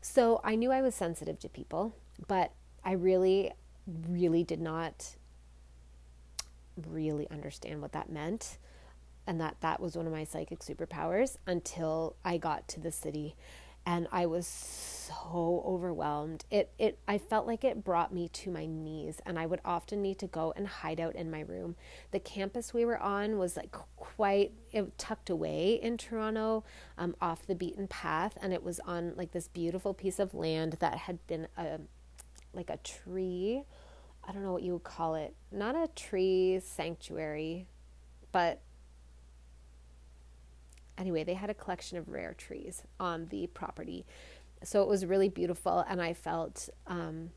So 0.00 0.40
I 0.44 0.56
knew 0.56 0.70
I 0.70 0.82
was 0.82 0.94
sensitive 0.94 1.38
to 1.40 1.48
people, 1.48 1.96
but 2.26 2.52
I 2.84 2.92
really, 2.92 3.52
really 3.86 4.44
did 4.44 4.60
not 4.60 5.16
really 6.88 7.28
understand 7.30 7.80
what 7.80 7.92
that 7.92 8.10
meant 8.10 8.58
and 9.26 9.40
that 9.40 9.56
that 9.60 9.80
was 9.80 9.96
one 9.96 10.06
of 10.06 10.12
my 10.12 10.24
psychic 10.24 10.60
superpowers 10.60 11.36
until 11.46 12.16
I 12.24 12.36
got 12.36 12.68
to 12.68 12.80
the 12.80 12.92
city 12.92 13.36
and 13.86 14.08
I 14.10 14.26
was 14.26 14.46
so 14.46 15.62
overwhelmed. 15.66 16.44
It 16.50 16.72
it 16.78 16.98
I 17.06 17.18
felt 17.18 17.46
like 17.46 17.64
it 17.64 17.84
brought 17.84 18.12
me 18.12 18.28
to 18.28 18.50
my 18.50 18.66
knees 18.66 19.20
and 19.26 19.38
I 19.38 19.46
would 19.46 19.60
often 19.64 20.00
need 20.00 20.18
to 20.20 20.26
go 20.26 20.52
and 20.56 20.66
hide 20.66 21.00
out 21.00 21.14
in 21.14 21.30
my 21.30 21.40
room. 21.40 21.76
The 22.10 22.20
campus 22.20 22.72
we 22.72 22.84
were 22.84 22.98
on 22.98 23.38
was 23.38 23.56
like 23.56 23.74
quite 23.96 24.52
it 24.72 24.96
tucked 24.98 25.30
away 25.30 25.74
in 25.74 25.98
Toronto, 25.98 26.64
um, 26.96 27.14
off 27.20 27.46
the 27.46 27.54
beaten 27.54 27.86
path 27.86 28.38
and 28.40 28.52
it 28.52 28.62
was 28.62 28.80
on 28.80 29.14
like 29.16 29.32
this 29.32 29.48
beautiful 29.48 29.92
piece 29.92 30.18
of 30.18 30.34
land 30.34 30.76
that 30.80 30.98
had 30.98 31.24
been 31.26 31.48
a 31.56 31.80
like 32.54 32.70
a 32.70 32.78
tree. 32.78 33.64
I 34.26 34.32
don't 34.32 34.42
know 34.42 34.52
what 34.52 34.62
you 34.62 34.72
would 34.72 34.84
call 34.84 35.16
it. 35.16 35.34
Not 35.52 35.74
a 35.74 35.88
tree 35.94 36.60
sanctuary, 36.64 37.66
but 38.32 38.62
anyway, 40.98 41.24
they 41.24 41.34
had 41.34 41.50
a 41.50 41.54
collection 41.54 41.98
of 41.98 42.08
rare 42.08 42.34
trees 42.34 42.82
on 42.98 43.26
the 43.30 43.46
property. 43.48 44.04
So 44.62 44.82
it 44.82 44.88
was 44.88 45.04
really 45.04 45.28
beautiful, 45.28 45.84
and 45.88 46.00
I 46.00 46.14
felt 46.14 46.68
um, 46.86 47.30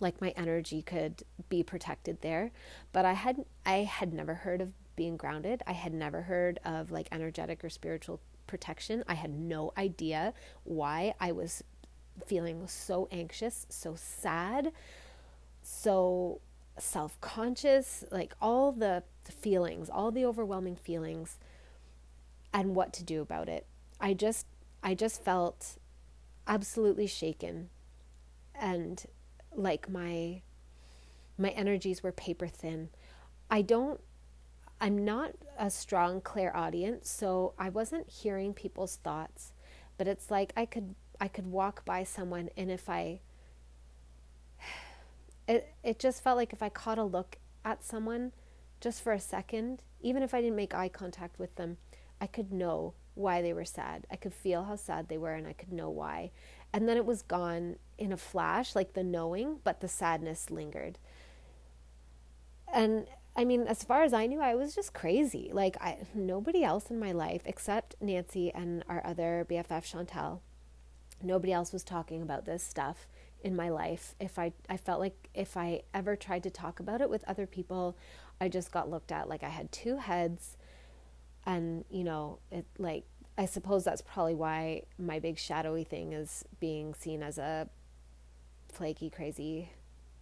like 0.00 0.20
my 0.20 0.30
energy 0.36 0.82
could 0.82 1.22
be 1.48 1.62
protected 1.62 2.20
there. 2.20 2.50
But 2.92 3.04
I 3.04 3.14
had 3.14 3.44
I 3.64 3.78
had 3.78 4.12
never 4.12 4.34
heard 4.34 4.60
of 4.60 4.72
being 4.96 5.16
grounded. 5.16 5.62
I 5.66 5.72
had 5.72 5.92
never 5.92 6.22
heard 6.22 6.60
of 6.64 6.90
like 6.90 7.08
energetic 7.10 7.64
or 7.64 7.70
spiritual 7.70 8.20
protection. 8.46 9.04
I 9.08 9.14
had 9.14 9.30
no 9.30 9.72
idea 9.76 10.34
why 10.64 11.14
I 11.20 11.32
was 11.32 11.64
feeling 12.26 12.66
so 12.68 13.08
anxious, 13.10 13.66
so 13.68 13.94
sad, 13.96 14.72
so 15.62 16.40
self 16.78 17.20
conscious, 17.20 18.04
like 18.10 18.34
all 18.40 18.72
the 18.72 19.02
feelings, 19.24 19.88
all 19.88 20.10
the 20.10 20.24
overwhelming 20.24 20.76
feelings 20.76 21.38
and 22.54 22.76
what 22.76 22.92
to 22.94 23.04
do 23.04 23.20
about 23.20 23.48
it. 23.48 23.66
I 24.00 24.14
just 24.14 24.46
I 24.82 24.94
just 24.94 25.24
felt 25.24 25.76
absolutely 26.46 27.08
shaken 27.08 27.68
and 28.54 29.04
like 29.52 29.90
my 29.90 30.42
my 31.36 31.50
energies 31.50 32.02
were 32.02 32.12
paper 32.12 32.46
thin. 32.46 32.90
I 33.50 33.62
don't 33.62 34.00
I'm 34.80 35.04
not 35.04 35.32
a 35.58 35.70
strong 35.70 36.20
clairaudient, 36.20 37.06
so 37.06 37.54
I 37.58 37.68
wasn't 37.70 38.08
hearing 38.08 38.54
people's 38.54 38.96
thoughts, 38.96 39.52
but 39.96 40.06
it's 40.06 40.30
like 40.30 40.52
I 40.56 40.64
could 40.64 40.94
I 41.20 41.28
could 41.28 41.46
walk 41.46 41.84
by 41.84 42.04
someone 42.04 42.50
and 42.56 42.70
if 42.70 42.88
I 42.88 43.20
it 45.48 45.74
it 45.82 45.98
just 45.98 46.22
felt 46.22 46.36
like 46.36 46.52
if 46.52 46.62
I 46.62 46.68
caught 46.68 46.98
a 46.98 47.04
look 47.04 47.38
at 47.64 47.82
someone 47.82 48.32
just 48.80 49.02
for 49.02 49.12
a 49.12 49.20
second, 49.20 49.82
even 50.00 50.22
if 50.22 50.34
I 50.34 50.40
didn't 50.40 50.56
make 50.56 50.74
eye 50.74 50.88
contact 50.88 51.38
with 51.38 51.56
them, 51.56 51.78
I 52.20 52.26
could 52.26 52.52
know 52.52 52.94
why 53.14 53.42
they 53.42 53.52
were 53.52 53.64
sad. 53.64 54.06
I 54.10 54.16
could 54.16 54.34
feel 54.34 54.64
how 54.64 54.76
sad 54.76 55.08
they 55.08 55.18
were 55.18 55.34
and 55.34 55.46
I 55.46 55.52
could 55.52 55.72
know 55.72 55.90
why. 55.90 56.30
And 56.72 56.88
then 56.88 56.96
it 56.96 57.06
was 57.06 57.22
gone 57.22 57.76
in 57.98 58.12
a 58.12 58.16
flash, 58.16 58.74
like 58.74 58.94
the 58.94 59.04
knowing, 59.04 59.60
but 59.62 59.80
the 59.80 59.88
sadness 59.88 60.50
lingered. 60.50 60.98
And 62.72 63.06
I 63.36 63.44
mean, 63.44 63.66
as 63.66 63.82
far 63.84 64.02
as 64.02 64.12
I 64.12 64.26
knew, 64.26 64.40
I 64.40 64.54
was 64.54 64.74
just 64.74 64.92
crazy. 64.94 65.50
Like, 65.52 65.76
I, 65.80 65.98
nobody 66.14 66.62
else 66.62 66.90
in 66.90 66.98
my 66.98 67.12
life 67.12 67.42
except 67.44 67.96
Nancy 68.00 68.52
and 68.52 68.84
our 68.88 69.04
other 69.04 69.46
BFF, 69.48 69.84
Chantel, 69.84 70.40
nobody 71.22 71.52
else 71.52 71.72
was 71.72 71.82
talking 71.82 72.22
about 72.22 72.44
this 72.44 72.62
stuff 72.62 73.08
in 73.42 73.56
my 73.56 73.68
life. 73.68 74.14
If 74.20 74.38
I, 74.38 74.52
I 74.68 74.76
felt 74.76 75.00
like 75.00 75.28
if 75.34 75.56
I 75.56 75.82
ever 75.92 76.16
tried 76.16 76.44
to 76.44 76.50
talk 76.50 76.78
about 76.80 77.00
it 77.00 77.10
with 77.10 77.24
other 77.28 77.46
people, 77.46 77.96
I 78.40 78.48
just 78.48 78.70
got 78.70 78.90
looked 78.90 79.12
at 79.12 79.28
like 79.28 79.42
I 79.42 79.48
had 79.48 79.72
two 79.72 79.98
heads. 79.98 80.56
And, 81.46 81.84
you 81.90 82.04
know, 82.04 82.38
it 82.50 82.66
like, 82.78 83.04
I 83.36 83.46
suppose 83.46 83.84
that's 83.84 84.02
probably 84.02 84.34
why 84.34 84.82
my 84.98 85.18
big 85.18 85.38
shadowy 85.38 85.84
thing 85.84 86.12
is 86.12 86.44
being 86.60 86.94
seen 86.94 87.22
as 87.22 87.38
a 87.38 87.68
flaky, 88.72 89.10
crazy 89.10 89.70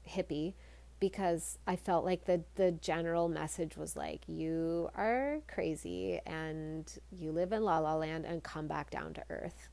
hippie 0.09 0.55
because 1.03 1.59
I 1.67 1.75
felt 1.75 2.05
like 2.05 2.27
the 2.27 2.45
the 2.55 2.71
general 2.71 3.29
message 3.29 3.77
was 3.77 3.97
like 3.97 4.21
you 4.29 4.89
are 4.95 5.39
crazy 5.49 6.21
and 6.25 6.89
you 7.11 7.33
live 7.33 7.53
in 7.53 7.65
la 7.65 7.81
la 7.81 7.97
land 7.97 8.25
and 8.25 8.41
come 8.41 8.69
back 8.69 8.89
down 8.89 9.13
to 9.15 9.25
earth. 9.29 9.69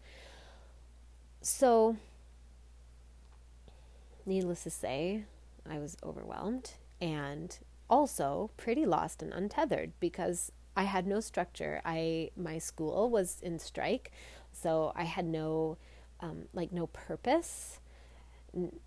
So 1.42 1.98
needless 4.26 4.64
to 4.64 4.72
say, 4.72 5.26
I 5.70 5.78
was 5.78 5.98
overwhelmed 6.04 6.72
and 7.00 7.56
also 7.92 8.50
pretty 8.58 8.88
lost 8.88 9.22
and 9.22 9.32
untethered 9.32 9.92
because 10.00 10.52
I 10.80 10.84
had 10.84 11.06
no 11.06 11.20
structure. 11.20 11.82
I 11.84 12.32
my 12.38 12.58
school 12.58 13.10
was 13.10 13.38
in 13.42 13.60
strike, 13.60 14.12
so 14.54 14.94
I 14.96 15.04
had 15.04 15.26
no 15.26 15.78
um, 16.22 16.46
like 16.54 16.72
no 16.72 16.88
purpose 16.88 17.80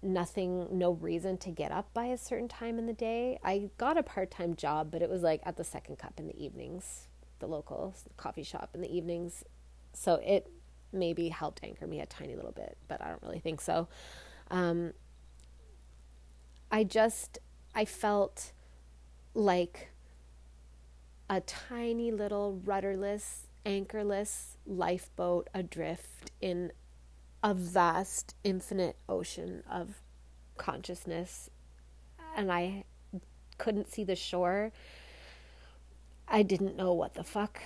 nothing, 0.02 0.66
no 0.72 0.92
reason 0.92 1.38
to 1.38 1.50
get 1.50 1.70
up 1.70 1.92
by 1.94 2.07
a 2.07 2.18
certain 2.18 2.48
time 2.48 2.78
in 2.78 2.87
the 2.87 2.92
day. 2.92 3.38
I 3.44 3.70
got 3.78 3.96
a 3.96 4.02
part 4.02 4.31
time 4.31 4.57
job, 4.57 4.90
but 4.90 5.02
it 5.02 5.11
was 5.11 5.22
like 5.22 5.40
at 5.44 5.57
the 5.57 5.64
second 5.64 5.98
cup 5.98 6.18
in 6.18 6.26
the 6.26 6.42
evenings, 6.42 7.09
the 7.38 7.46
local 7.46 7.94
coffee 8.16 8.42
shop 8.42 8.70
in 8.74 8.81
the 8.81 8.94
evenings. 8.94 9.44
So 9.92 10.14
it 10.14 10.50
maybe 10.92 11.28
helped 11.28 11.61
anchor 11.62 11.87
me 11.87 12.00
a 12.00 12.07
tiny 12.07 12.35
little 12.35 12.52
bit, 12.52 12.76
but 12.88 13.00
I 13.02 13.09
don't 13.09 13.22
really 13.22 13.38
think 13.38 13.61
so. 13.61 13.88
Um, 14.50 14.92
I 16.70 16.85
just, 16.85 17.38
I 17.74 17.85
felt 17.85 18.52
like 19.35 19.91
a 21.32 21.40
tiny 21.40 22.12
little 22.12 22.60
rudderless, 22.62 23.46
anchorless 23.64 24.58
lifeboat 24.66 25.48
adrift 25.54 26.30
in 26.42 26.70
a 27.42 27.54
vast, 27.54 28.34
infinite 28.44 28.96
ocean 29.08 29.62
of 29.70 30.02
consciousness, 30.58 31.48
and 32.36 32.52
I 32.52 32.84
couldn't 33.56 33.90
see 33.90 34.04
the 34.04 34.14
shore. 34.14 34.72
I 36.28 36.42
didn't 36.42 36.76
know 36.76 36.92
what 36.92 37.14
the 37.14 37.24
fuck. 37.24 37.62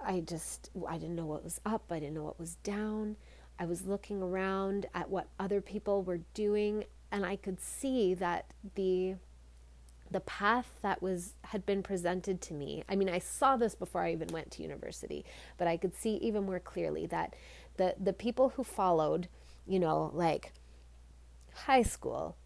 I 0.00 0.20
just, 0.20 0.70
I 0.88 0.96
didn't 0.96 1.16
know 1.16 1.26
what 1.26 1.44
was 1.44 1.60
up. 1.66 1.84
I 1.90 1.98
didn't 2.00 2.14
know 2.14 2.24
what 2.24 2.40
was 2.40 2.54
down. 2.62 3.16
I 3.58 3.66
was 3.66 3.84
looking 3.84 4.22
around 4.22 4.86
at 4.94 5.10
what 5.10 5.28
other 5.38 5.60
people 5.60 6.02
were 6.02 6.20
doing, 6.32 6.84
and 7.12 7.26
I 7.26 7.36
could 7.36 7.60
see 7.60 8.14
that 8.14 8.46
the 8.76 9.16
the 10.10 10.20
path 10.20 10.70
that 10.82 11.00
was 11.00 11.34
had 11.44 11.64
been 11.64 11.82
presented 11.82 12.40
to 12.42 12.54
me. 12.54 12.82
I 12.88 12.96
mean, 12.96 13.08
I 13.08 13.18
saw 13.18 13.56
this 13.56 13.74
before 13.74 14.02
I 14.02 14.12
even 14.12 14.28
went 14.28 14.50
to 14.52 14.62
university, 14.62 15.24
but 15.56 15.68
I 15.68 15.76
could 15.76 15.94
see 15.94 16.16
even 16.16 16.44
more 16.44 16.60
clearly 16.60 17.06
that 17.06 17.34
the 17.76 17.94
the 17.98 18.12
people 18.12 18.50
who 18.50 18.64
followed, 18.64 19.28
you 19.66 19.78
know, 19.78 20.10
like 20.12 20.52
high 21.54 21.82
school, 21.82 22.36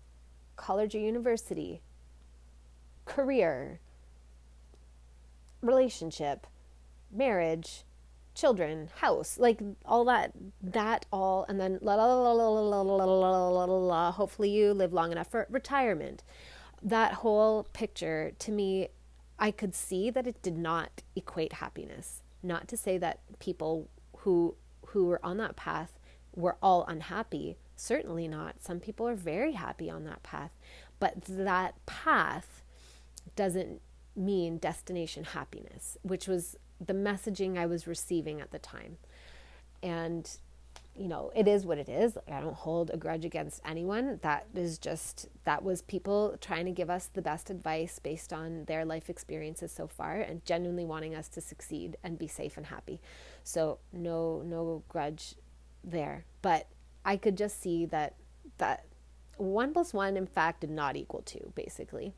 college 0.57 0.95
or 0.95 0.99
university, 0.99 1.83
career, 3.07 3.81
relationship, 5.63 6.47
marriage, 7.11 7.85
children, 8.35 8.91
house, 8.97 9.39
like 9.39 9.61
all 9.87 10.05
that, 10.05 10.33
that 10.63 11.07
all, 11.13 11.47
and 11.49 11.59
then 11.59 11.79
la 11.81 11.95
la 11.95 12.05
la 12.05 12.33
la 12.33 12.49
la 12.49 12.81
la 12.83 13.05
la 13.05 13.49
la 13.49 13.65
la 13.65 13.65
la. 13.65 14.13
Hopefully, 14.13 14.51
you 14.51 14.75
live 14.75 14.93
long 14.93 15.13
enough 15.13 15.31
for 15.31 15.47
retirement 15.49 16.23
that 16.85 17.15
whole 17.15 17.65
picture 17.73 18.33
to 18.39 18.53
me, 18.53 18.89
I 19.39 19.51
could 19.51 19.75
see 19.75 20.11
that 20.11 20.27
it 20.27 20.43
did 20.43 20.57
not 20.57 21.03
equate 21.17 21.55
happiness. 21.55 22.23
Not 22.43 22.69
to 22.69 22.77
say 22.77 22.99
that 22.99 23.21
people 23.39 23.89
who 24.19 24.55
who 24.89 25.07
were 25.07 25.25
on 25.25 25.39
that 25.39 25.57
path 25.57 25.99
were 26.37 26.57
all 26.63 26.85
unhappy. 26.85 27.57
Certainly 27.75 28.29
not. 28.29 28.61
Some 28.61 28.79
people 28.79 29.09
are 29.09 29.15
very 29.15 29.53
happy 29.53 29.91
on 29.91 30.05
that 30.05 30.23
path. 30.23 30.57
But 31.01 31.23
that 31.23 31.75
path 31.87 32.63
doesn't 33.35 33.81
mean 34.15 34.59
destination 34.59 35.25
happiness, 35.25 35.97
which 36.03 36.29
was 36.29 36.57
the 36.85 36.95
messaging 36.95 37.59
I 37.59 37.67
was 37.67 37.87
receiving 37.87 38.41
at 38.41 38.51
the 38.51 38.59
time. 38.59 38.99
And 39.83 40.31
you 40.97 41.09
know, 41.09 41.33
it 41.35 41.49
is 41.49 41.67
what 41.67 41.79
it 41.79 41.89
is. 41.89 42.17
I 42.31 42.41
don't 42.41 42.55
hold 42.55 42.91
a 42.91 42.97
grudge 42.97 43.25
against 43.25 43.61
anyone. 43.65 44.21
That 44.23 44.47
is 44.55 44.79
just, 44.79 45.29
that 45.45 45.65
was 45.65 45.83
people 45.83 46.37
trying 46.41 46.67
to 46.67 46.71
give 46.71 46.89
us 46.89 47.07
the 47.13 47.23
best 47.23 47.51
advice 47.51 47.99
based 47.99 48.33
on 48.33 48.65
their 48.67 48.85
life 48.85 49.11
experiences 49.11 49.73
so 49.73 49.89
far 49.89 50.21
and 50.21 50.45
genuinely 50.45 50.85
wanting 50.85 51.15
us 51.15 51.29
to 51.31 51.41
succeed 51.41 51.97
and 52.05 52.19
be 52.19 52.29
safe 52.29 52.57
and 52.57 52.67
happy. 52.67 53.01
So, 53.43 53.79
no, 53.93 54.43
no 54.45 54.85
grudge 54.89 55.35
there. 55.83 56.27
But 56.43 56.69
I 57.05 57.17
could 57.17 57.37
just 57.37 57.61
see 57.61 57.87
that, 57.87 58.15
that 58.59 58.87
one 59.37 59.73
plus 59.73 59.93
one, 59.93 60.17
in 60.17 60.27
fact, 60.27 60.61
did 60.61 60.71
not 60.71 60.97
equal 60.97 61.23
two, 61.23 61.53
basically. 61.57 62.15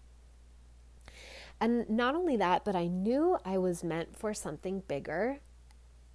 And 1.58 1.88
not 1.88 2.14
only 2.14 2.36
that, 2.36 2.64
but 2.64 2.76
I 2.76 2.88
knew 2.88 3.38
I 3.42 3.56
was 3.56 3.82
meant 3.82 4.14
for 4.14 4.34
something 4.34 4.82
bigger. 4.86 5.38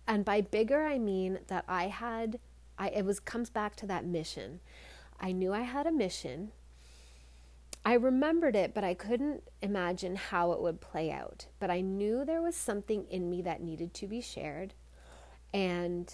And 0.07 0.23
by 0.23 0.41
bigger, 0.41 0.83
I 0.83 0.99
mean 0.99 1.39
that 1.47 1.65
I 1.67 1.87
had 1.87 2.39
I 2.81 2.87
it 2.87 3.05
was 3.05 3.19
comes 3.19 3.51
back 3.51 3.75
to 3.77 3.85
that 3.85 4.05
mission. 4.05 4.59
I 5.19 5.31
knew 5.31 5.53
I 5.53 5.61
had 5.61 5.85
a 5.85 5.91
mission. 5.91 6.51
I 7.85 7.93
remembered 7.93 8.55
it, 8.55 8.73
but 8.73 8.83
I 8.83 8.95
couldn't 8.95 9.43
imagine 9.61 10.15
how 10.15 10.51
it 10.51 10.61
would 10.61 10.81
play 10.81 11.11
out. 11.11 11.45
But 11.59 11.69
I 11.69 11.81
knew 11.81 12.25
there 12.25 12.41
was 12.41 12.55
something 12.55 13.05
in 13.09 13.29
me 13.29 13.43
that 13.43 13.61
needed 13.61 13.93
to 13.95 14.07
be 14.07 14.19
shared. 14.19 14.73
And 15.53 16.11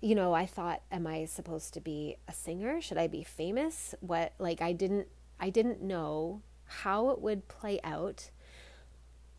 you 0.00 0.14
know, 0.14 0.32
I 0.32 0.46
thought 0.46 0.82
am 0.92 1.08
I 1.08 1.24
supposed 1.24 1.74
to 1.74 1.80
be 1.80 2.16
a 2.28 2.32
singer? 2.32 2.80
Should 2.80 2.98
I 2.98 3.08
be 3.08 3.24
famous? 3.24 3.96
What 3.98 4.34
like 4.38 4.62
I 4.62 4.72
didn't 4.72 5.08
I 5.40 5.50
didn't 5.50 5.82
know 5.82 6.42
how 6.66 7.10
it 7.10 7.20
would 7.20 7.48
play 7.48 7.80
out, 7.82 8.30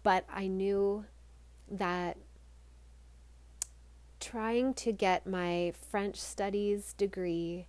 but 0.04 0.25
I 0.30 0.47
knew 0.47 1.06
that 1.71 2.17
trying 4.19 4.73
to 4.75 4.91
get 4.91 5.25
my 5.25 5.73
French 5.89 6.17
studies 6.17 6.93
degree 6.93 7.67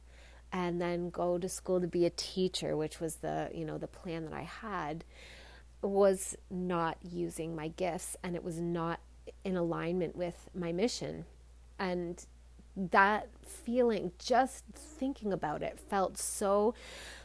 and 0.52 0.80
then 0.80 1.10
go 1.10 1.38
to 1.38 1.48
school 1.48 1.80
to 1.80 1.86
be 1.86 2.06
a 2.06 2.10
teacher, 2.10 2.76
which 2.76 3.00
was 3.00 3.16
the, 3.16 3.50
you 3.54 3.64
know, 3.64 3.78
the 3.78 3.86
plan 3.86 4.24
that 4.24 4.34
I 4.34 4.42
had, 4.42 5.04
was 5.82 6.36
not 6.50 6.98
using 7.02 7.54
my 7.54 7.68
gifts 7.68 8.16
and 8.22 8.34
it 8.34 8.44
was 8.44 8.60
not 8.60 9.00
in 9.44 9.56
alignment 9.56 10.16
with 10.16 10.48
my 10.54 10.72
mission. 10.72 11.24
And 11.78 12.24
that 12.76 13.28
feeling, 13.42 14.12
just 14.18 14.64
thinking 14.74 15.32
about 15.32 15.62
it, 15.62 15.78
felt 15.78 16.18
so 16.18 16.74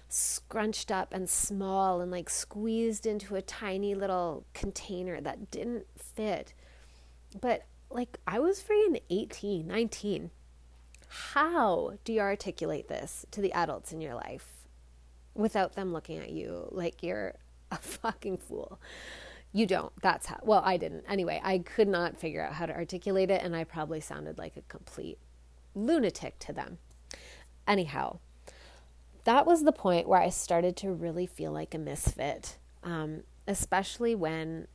scrunched 0.08 0.92
up 0.92 1.14
and 1.14 1.30
small 1.30 2.00
and 2.00 2.12
like 2.12 2.30
squeezed 2.30 3.06
into 3.06 3.36
a 3.36 3.42
tiny 3.42 3.96
little 3.96 4.46
container 4.54 5.20
that 5.20 5.50
didn't 5.52 5.88
fit. 5.98 6.54
But 7.42 7.64
like 7.90 8.20
I 8.28 8.40
was 8.40 8.62
freaking 8.62 9.02
18, 9.10 9.68
19. 9.68 10.32
How 11.08 11.94
do 12.04 12.14
you 12.14 12.22
articulate 12.22 12.88
this 12.88 13.26
to 13.32 13.42
the 13.42 13.54
adults 13.54 13.94
in 13.94 14.02
your 14.02 14.16
life 14.16 14.68
without 15.34 15.76
them 15.76 15.94
looking 15.94 16.18
at 16.18 16.32
you 16.32 16.68
like 16.72 17.04
you're 17.04 17.36
a 17.72 17.78
fucking 17.82 18.38
fool? 18.38 18.80
You 19.52 19.66
don't. 19.66 19.94
That's 20.02 20.26
how. 20.26 20.40
Well, 20.44 20.62
I 20.66 20.76
didn't. 20.76 21.06
Anyway, 21.08 21.40
I 21.42 21.60
could 21.60 21.88
not 21.88 22.18
figure 22.18 22.44
out 22.44 22.54
how 22.54 22.66
to 22.66 22.76
articulate 22.76 23.32
it, 23.32 23.42
and 23.42 23.56
I 23.56 23.64
probably 23.64 24.02
sounded 24.02 24.38
like 24.38 24.58
a 24.58 24.62
complete 24.64 25.18
lunatic 25.74 26.40
to 26.40 26.54
them. 26.54 26.80
Anyhow, 27.66 28.20
that 29.24 29.46
was 29.46 29.64
the 29.64 29.72
point 29.72 30.10
where 30.10 30.22
I 30.22 30.30
started 30.30 30.76
to 30.78 30.92
really 30.92 31.26
feel 31.26 31.52
like 31.52 31.74
a 31.74 31.78
misfit, 31.78 32.58
um, 32.84 33.24
especially 33.48 34.14
when 34.14 34.68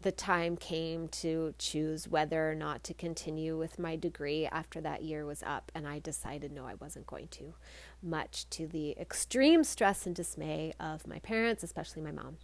the 0.00 0.12
time 0.12 0.56
came 0.56 1.08
to 1.08 1.54
choose 1.58 2.06
whether 2.06 2.50
or 2.50 2.54
not 2.54 2.84
to 2.84 2.94
continue 2.94 3.58
with 3.58 3.78
my 3.78 3.96
degree 3.96 4.46
after 4.46 4.80
that 4.80 5.02
year 5.02 5.26
was 5.26 5.42
up, 5.42 5.72
and 5.74 5.88
I 5.88 5.98
decided 5.98 6.52
no, 6.52 6.66
I 6.66 6.74
wasn't 6.74 7.06
going 7.06 7.28
to, 7.28 7.54
much 8.02 8.48
to 8.50 8.66
the 8.66 8.96
extreme 8.98 9.64
stress 9.64 10.06
and 10.06 10.14
dismay 10.14 10.72
of 10.78 11.06
my 11.06 11.18
parents, 11.18 11.62
especially 11.64 12.02
my 12.02 12.12
mom. 12.12 12.36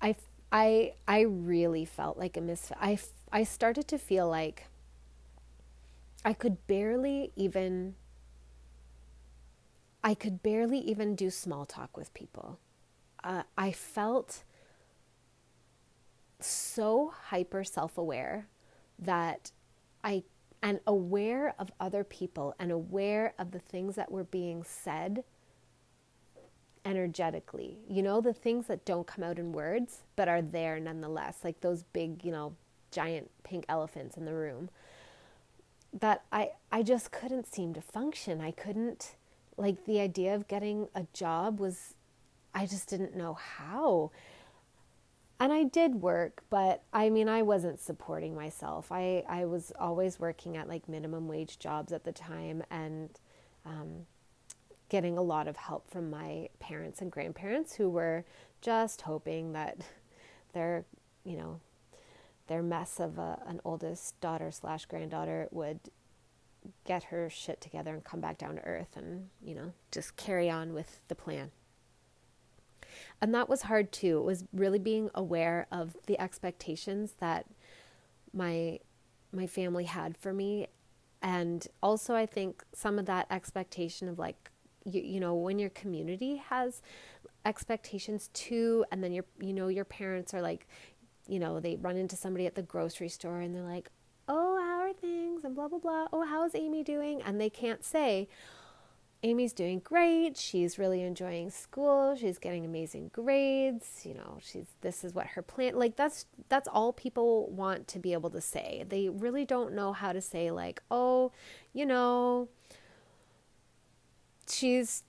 I, 0.00 0.14
I, 0.50 0.94
I 1.06 1.20
really 1.20 1.84
felt 1.84 2.16
like 2.16 2.38
a 2.38 2.40
misfit. 2.40 2.78
I, 2.80 2.98
I 3.30 3.44
started 3.44 3.86
to 3.88 3.98
feel 3.98 4.28
like 4.28 4.68
I 6.24 6.32
could 6.32 6.66
barely 6.66 7.32
even 7.36 7.94
I 10.02 10.14
could 10.14 10.42
barely 10.42 10.78
even 10.78 11.14
do 11.14 11.28
small 11.28 11.66
talk 11.66 11.94
with 11.96 12.14
people. 12.14 12.58
uh, 13.22 13.42
I 13.56 13.72
felt 13.72 14.44
so 16.46 17.12
hyper 17.28 17.64
self 17.64 17.98
aware 17.98 18.46
that 18.98 19.52
I 20.02 20.24
and 20.62 20.80
aware 20.86 21.54
of 21.58 21.72
other 21.80 22.04
people 22.04 22.54
and 22.58 22.70
aware 22.70 23.34
of 23.38 23.50
the 23.50 23.58
things 23.58 23.96
that 23.96 24.10
were 24.10 24.24
being 24.24 24.62
said 24.62 25.24
energetically. 26.84 27.78
You 27.88 28.02
know, 28.02 28.20
the 28.20 28.34
things 28.34 28.66
that 28.66 28.84
don't 28.84 29.06
come 29.06 29.24
out 29.24 29.38
in 29.38 29.52
words 29.52 30.02
but 30.16 30.28
are 30.28 30.42
there 30.42 30.78
nonetheless, 30.78 31.38
like 31.44 31.60
those 31.60 31.82
big, 31.82 32.24
you 32.24 32.32
know, 32.32 32.54
giant 32.90 33.30
pink 33.42 33.64
elephants 33.68 34.16
in 34.16 34.24
the 34.24 34.34
room. 34.34 34.70
That 35.92 36.24
I 36.30 36.50
I 36.70 36.82
just 36.82 37.10
couldn't 37.10 37.52
seem 37.52 37.74
to 37.74 37.80
function. 37.80 38.40
I 38.40 38.50
couldn't 38.50 39.16
like 39.56 39.84
the 39.86 40.00
idea 40.00 40.34
of 40.34 40.48
getting 40.48 40.88
a 40.94 41.06
job 41.12 41.58
was 41.58 41.94
I 42.54 42.66
just 42.66 42.88
didn't 42.88 43.16
know 43.16 43.34
how 43.34 44.10
and 45.40 45.54
I 45.54 45.64
did 45.64 45.96
work, 45.96 46.42
but 46.50 46.82
I 46.92 47.08
mean, 47.08 47.26
I 47.26 47.40
wasn't 47.40 47.80
supporting 47.80 48.34
myself. 48.34 48.92
I, 48.92 49.24
I 49.26 49.46
was 49.46 49.72
always 49.80 50.20
working 50.20 50.58
at 50.58 50.68
like 50.68 50.86
minimum 50.86 51.28
wage 51.28 51.58
jobs 51.58 51.94
at 51.94 52.04
the 52.04 52.12
time 52.12 52.62
and 52.70 53.08
um, 53.64 54.06
getting 54.90 55.16
a 55.16 55.22
lot 55.22 55.48
of 55.48 55.56
help 55.56 55.90
from 55.90 56.10
my 56.10 56.50
parents 56.58 57.00
and 57.00 57.10
grandparents 57.10 57.74
who 57.74 57.88
were 57.88 58.26
just 58.60 59.00
hoping 59.00 59.52
that 59.54 59.78
their, 60.52 60.84
you 61.24 61.38
know, 61.38 61.60
their 62.46 62.62
mess 62.62 63.00
of 63.00 63.16
a, 63.16 63.40
an 63.46 63.60
oldest 63.64 64.20
daughter 64.20 64.50
slash 64.50 64.84
granddaughter 64.84 65.48
would 65.52 65.80
get 66.84 67.04
her 67.04 67.30
shit 67.30 67.62
together 67.62 67.94
and 67.94 68.04
come 68.04 68.20
back 68.20 68.36
down 68.36 68.56
to 68.56 68.64
earth 68.64 68.94
and, 68.94 69.28
you 69.42 69.54
know, 69.54 69.72
just 69.90 70.16
carry 70.16 70.50
on 70.50 70.74
with 70.74 71.00
the 71.08 71.14
plan. 71.14 71.50
And 73.20 73.34
that 73.34 73.48
was 73.48 73.62
hard 73.62 73.92
too. 73.92 74.18
It 74.18 74.24
was 74.24 74.44
really 74.52 74.78
being 74.78 75.10
aware 75.14 75.66
of 75.70 75.96
the 76.06 76.20
expectations 76.20 77.14
that 77.20 77.46
my 78.32 78.80
my 79.32 79.46
family 79.46 79.84
had 79.84 80.16
for 80.16 80.32
me. 80.32 80.66
And 81.22 81.66
also 81.82 82.14
I 82.14 82.26
think 82.26 82.64
some 82.74 82.98
of 82.98 83.06
that 83.06 83.26
expectation 83.30 84.08
of 84.08 84.18
like 84.18 84.50
you, 84.84 85.02
you 85.02 85.20
know 85.20 85.34
when 85.34 85.58
your 85.58 85.70
community 85.70 86.36
has 86.36 86.82
expectations 87.44 88.28
too 88.32 88.84
and 88.90 89.02
then 89.02 89.12
your 89.12 89.24
you 89.38 89.52
know 89.52 89.68
your 89.68 89.84
parents 89.84 90.32
are 90.34 90.42
like 90.42 90.66
you 91.26 91.38
know 91.38 91.60
they 91.60 91.76
run 91.76 91.96
into 91.96 92.16
somebody 92.16 92.46
at 92.46 92.54
the 92.54 92.62
grocery 92.62 93.08
store 93.08 93.40
and 93.40 93.54
they're 93.54 93.62
like 93.62 93.90
oh 94.28 94.58
how 94.58 94.80
are 94.80 94.92
things? 94.92 95.44
and 95.44 95.54
blah 95.54 95.68
blah 95.68 95.78
blah. 95.78 96.06
Oh 96.12 96.24
how's 96.24 96.54
amy 96.54 96.82
doing? 96.82 97.22
And 97.22 97.40
they 97.40 97.50
can't 97.50 97.84
say 97.84 98.28
Amy's 99.22 99.52
doing 99.52 99.80
great. 99.80 100.36
She's 100.36 100.78
really 100.78 101.02
enjoying 101.02 101.50
school. 101.50 102.16
She's 102.16 102.38
getting 102.38 102.64
amazing 102.64 103.10
grades. 103.12 104.00
You 104.04 104.14
know, 104.14 104.38
she's 104.40 104.66
this 104.80 105.04
is 105.04 105.14
what 105.14 105.26
her 105.28 105.42
plan 105.42 105.74
like 105.76 105.96
that's 105.96 106.26
that's 106.48 106.68
all 106.68 106.92
people 106.92 107.50
want 107.50 107.86
to 107.88 107.98
be 107.98 108.12
able 108.14 108.30
to 108.30 108.40
say. 108.40 108.84
They 108.88 109.08
really 109.08 109.44
don't 109.44 109.74
know 109.74 109.92
how 109.92 110.12
to 110.12 110.20
say 110.20 110.50
like, 110.50 110.82
"Oh, 110.90 111.32
you 111.74 111.84
know, 111.84 112.48
she's 114.48 115.04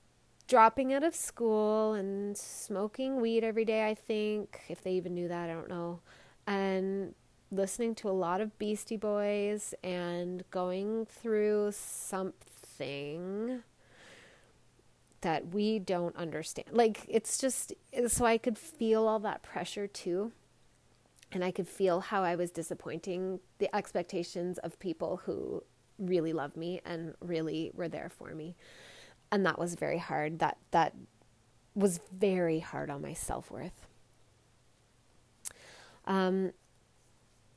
dropping 0.51 0.93
out 0.93 1.03
of 1.03 1.15
school 1.15 1.93
and 1.93 2.37
smoking 2.37 3.21
weed 3.21 3.41
every 3.41 3.63
day, 3.63 3.87
I 3.87 3.95
think, 3.95 4.59
if 4.67 4.83
they 4.83 4.91
even 4.91 5.13
knew 5.15 5.29
that, 5.29 5.49
I 5.49 5.53
don't 5.53 5.69
know. 5.69 6.01
And 6.45 7.15
listening 7.51 7.95
to 7.95 8.09
a 8.09 8.11
lot 8.11 8.41
of 8.41 8.59
Beastie 8.59 8.97
Boys 8.97 9.73
and 9.81 10.43
going 10.51 11.05
through 11.05 11.71
something 11.71 13.63
that 15.21 15.53
we 15.53 15.79
don't 15.79 16.15
understand. 16.15 16.67
Like 16.71 17.05
it's 17.07 17.37
just 17.37 17.73
so 18.07 18.25
I 18.25 18.37
could 18.37 18.57
feel 18.57 19.07
all 19.07 19.19
that 19.19 19.43
pressure 19.43 19.87
too. 19.87 20.31
And 21.31 21.43
I 21.43 21.51
could 21.51 21.67
feel 21.67 22.01
how 22.01 22.23
I 22.23 22.35
was 22.35 22.51
disappointing 22.51 23.39
the 23.59 23.73
expectations 23.73 24.57
of 24.57 24.77
people 24.79 25.21
who 25.25 25.63
really 25.97 26.33
love 26.33 26.57
me 26.57 26.81
and 26.83 27.13
really 27.21 27.71
were 27.73 27.87
there 27.87 28.09
for 28.09 28.35
me. 28.35 28.55
And 29.31 29.45
that 29.45 29.57
was 29.57 29.75
very 29.75 29.99
hard. 29.99 30.39
That 30.39 30.57
that 30.71 30.93
was 31.73 32.01
very 32.11 32.59
hard 32.59 32.89
on 32.89 33.01
my 33.01 33.13
self-worth. 33.13 33.87
Um 36.05 36.51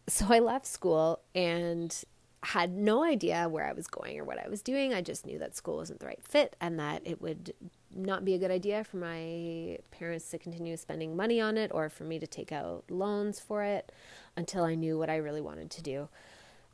so 0.06 0.26
I 0.28 0.38
left 0.38 0.66
school 0.66 1.20
and 1.34 2.04
had 2.44 2.76
no 2.76 3.02
idea 3.02 3.48
where 3.48 3.66
I 3.66 3.72
was 3.72 3.86
going 3.86 4.18
or 4.18 4.24
what 4.24 4.44
I 4.44 4.48
was 4.48 4.62
doing. 4.62 4.92
I 4.92 5.00
just 5.00 5.26
knew 5.26 5.38
that 5.38 5.56
school 5.56 5.76
wasn't 5.76 6.00
the 6.00 6.06
right 6.06 6.22
fit 6.22 6.56
and 6.60 6.78
that 6.78 7.02
it 7.04 7.20
would 7.20 7.52
not 7.94 8.24
be 8.24 8.34
a 8.34 8.38
good 8.38 8.50
idea 8.50 8.84
for 8.84 8.96
my 8.96 9.78
parents 9.90 10.28
to 10.30 10.38
continue 10.38 10.76
spending 10.76 11.16
money 11.16 11.40
on 11.40 11.56
it 11.56 11.70
or 11.72 11.88
for 11.88 12.04
me 12.04 12.18
to 12.18 12.26
take 12.26 12.52
out 12.52 12.84
loans 12.90 13.40
for 13.40 13.62
it 13.62 13.92
until 14.36 14.64
I 14.64 14.74
knew 14.74 14.98
what 14.98 15.10
I 15.10 15.16
really 15.16 15.40
wanted 15.40 15.70
to 15.70 15.82
do. 15.82 16.08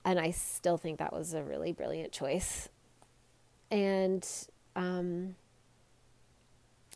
And 0.05 0.19
I 0.19 0.31
still 0.31 0.77
think 0.77 0.99
that 0.99 1.13
was 1.13 1.35
a 1.35 1.43
really 1.43 1.73
brilliant 1.73 2.13
choice. 2.13 2.69
And 3.71 4.27
um, 4.75 5.37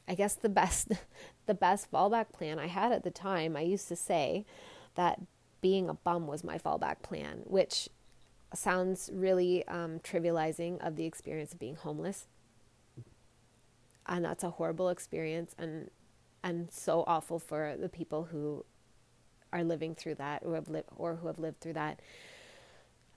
I 0.09 0.15
guess 0.15 0.35
the 0.35 0.49
best 0.49 0.93
the 1.47 1.55
best 1.55 1.91
fallback 1.91 2.33
plan 2.33 2.59
I 2.59 2.67
had 2.67 2.93
at 2.93 3.05
the 3.05 3.11
time, 3.11 3.57
I 3.57 3.61
used 3.61 3.89
to 3.89 3.97
say 3.97 4.47
that 4.95 5.21
being 5.61 5.89
a 5.89 5.95
bum 5.95 6.27
was 6.27 6.43
my 6.43 6.59
fallback 6.59 7.03
plan, 7.03 7.43
which 7.45 7.89
sounds 8.59 9.11
really 9.13 9.67
um, 9.69 10.01
trivializing 10.01 10.85
of 10.87 10.97
the 10.97 11.05
experience 11.05 11.53
of 11.53 11.59
being 11.59 11.77
homeless. 11.77 12.27
And 14.07 14.25
that's 14.25 14.45
a 14.45 14.51
horrible 14.51 14.91
experience 14.91 15.55
and 15.59 15.91
and 16.43 16.71
so 16.71 17.05
awful 17.07 17.39
for 17.39 17.75
the 17.81 17.89
people 17.89 18.25
who 18.25 18.67
are 19.51 19.65
living 19.65 19.95
through 19.95 20.17
that 20.17 20.43
or 20.45 20.55
have 20.57 20.69
lived 20.69 20.89
or 20.97 21.17
who 21.17 21.27
have 21.27 21.39
lived 21.39 21.61
through 21.61 21.73
that. 21.73 22.01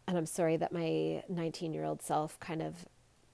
And 0.07 0.17
I'm 0.17 0.25
sorry 0.25 0.55
that 0.57 0.71
my 0.71 1.23
19 1.27 1.73
year 1.73 1.83
old 1.83 2.01
self 2.01 2.39
kind 2.39 2.61
of 2.61 2.85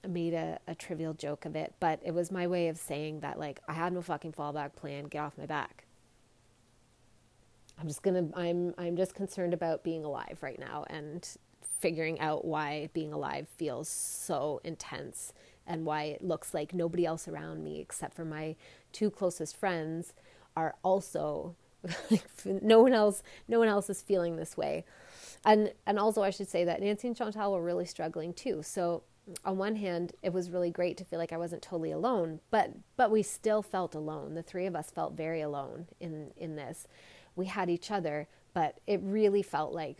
made 0.06 0.34
a, 0.34 0.58
a 0.66 0.74
trivial 0.74 1.14
joke 1.14 1.44
of 1.44 1.54
it, 1.54 1.74
but 1.80 2.00
it 2.04 2.12
was 2.12 2.32
my 2.32 2.46
way 2.46 2.68
of 2.68 2.76
saying 2.76 3.20
that 3.20 3.38
like 3.38 3.60
I 3.68 3.74
had 3.74 3.92
no 3.92 4.02
fucking 4.02 4.32
fallback 4.32 4.74
plan, 4.74 5.04
get 5.04 5.20
off 5.20 5.38
my 5.38 5.46
back. 5.46 5.84
I'm 7.78 7.88
just 7.88 8.02
gonna 8.02 8.28
I'm 8.34 8.74
I'm 8.78 8.96
just 8.96 9.14
concerned 9.14 9.54
about 9.54 9.84
being 9.84 10.04
alive 10.04 10.38
right 10.40 10.58
now 10.58 10.84
and 10.88 11.26
figuring 11.80 12.18
out 12.20 12.44
why 12.44 12.88
being 12.92 13.12
alive 13.12 13.48
feels 13.48 13.88
so 13.88 14.60
intense 14.64 15.32
and 15.66 15.84
why 15.84 16.04
it 16.04 16.22
looks 16.22 16.54
like 16.54 16.74
nobody 16.74 17.06
else 17.06 17.26
around 17.28 17.62
me 17.62 17.80
except 17.80 18.14
for 18.14 18.24
my 18.24 18.56
two 18.92 19.10
closest 19.10 19.56
friends 19.56 20.14
are 20.56 20.74
also 20.82 21.56
like 22.10 22.24
no 22.44 22.80
one 22.80 22.92
else 22.92 23.22
no 23.48 23.58
one 23.58 23.68
else 23.68 23.90
is 23.90 24.02
feeling 24.02 24.36
this 24.36 24.56
way. 24.56 24.84
And 25.44 25.72
and 25.86 25.98
also 25.98 26.22
I 26.22 26.30
should 26.30 26.48
say 26.48 26.64
that 26.64 26.80
Nancy 26.80 27.08
and 27.08 27.16
Chantal 27.16 27.52
were 27.52 27.62
really 27.62 27.84
struggling 27.84 28.32
too. 28.32 28.62
So 28.62 29.02
on 29.44 29.56
one 29.56 29.76
hand 29.76 30.12
it 30.22 30.32
was 30.32 30.50
really 30.50 30.70
great 30.70 30.96
to 30.98 31.04
feel 31.04 31.18
like 31.18 31.32
I 31.32 31.38
wasn't 31.38 31.62
totally 31.62 31.90
alone 31.90 32.40
but 32.50 32.70
but 32.96 33.10
we 33.10 33.22
still 33.22 33.62
felt 33.62 33.94
alone. 33.94 34.34
The 34.34 34.42
three 34.42 34.66
of 34.66 34.76
us 34.76 34.90
felt 34.90 35.14
very 35.14 35.40
alone 35.40 35.86
in 36.00 36.32
in 36.36 36.56
this. 36.56 36.86
We 37.36 37.46
had 37.46 37.68
each 37.68 37.90
other 37.90 38.28
but 38.54 38.80
it 38.86 39.00
really 39.02 39.42
felt 39.42 39.72
like 39.74 39.98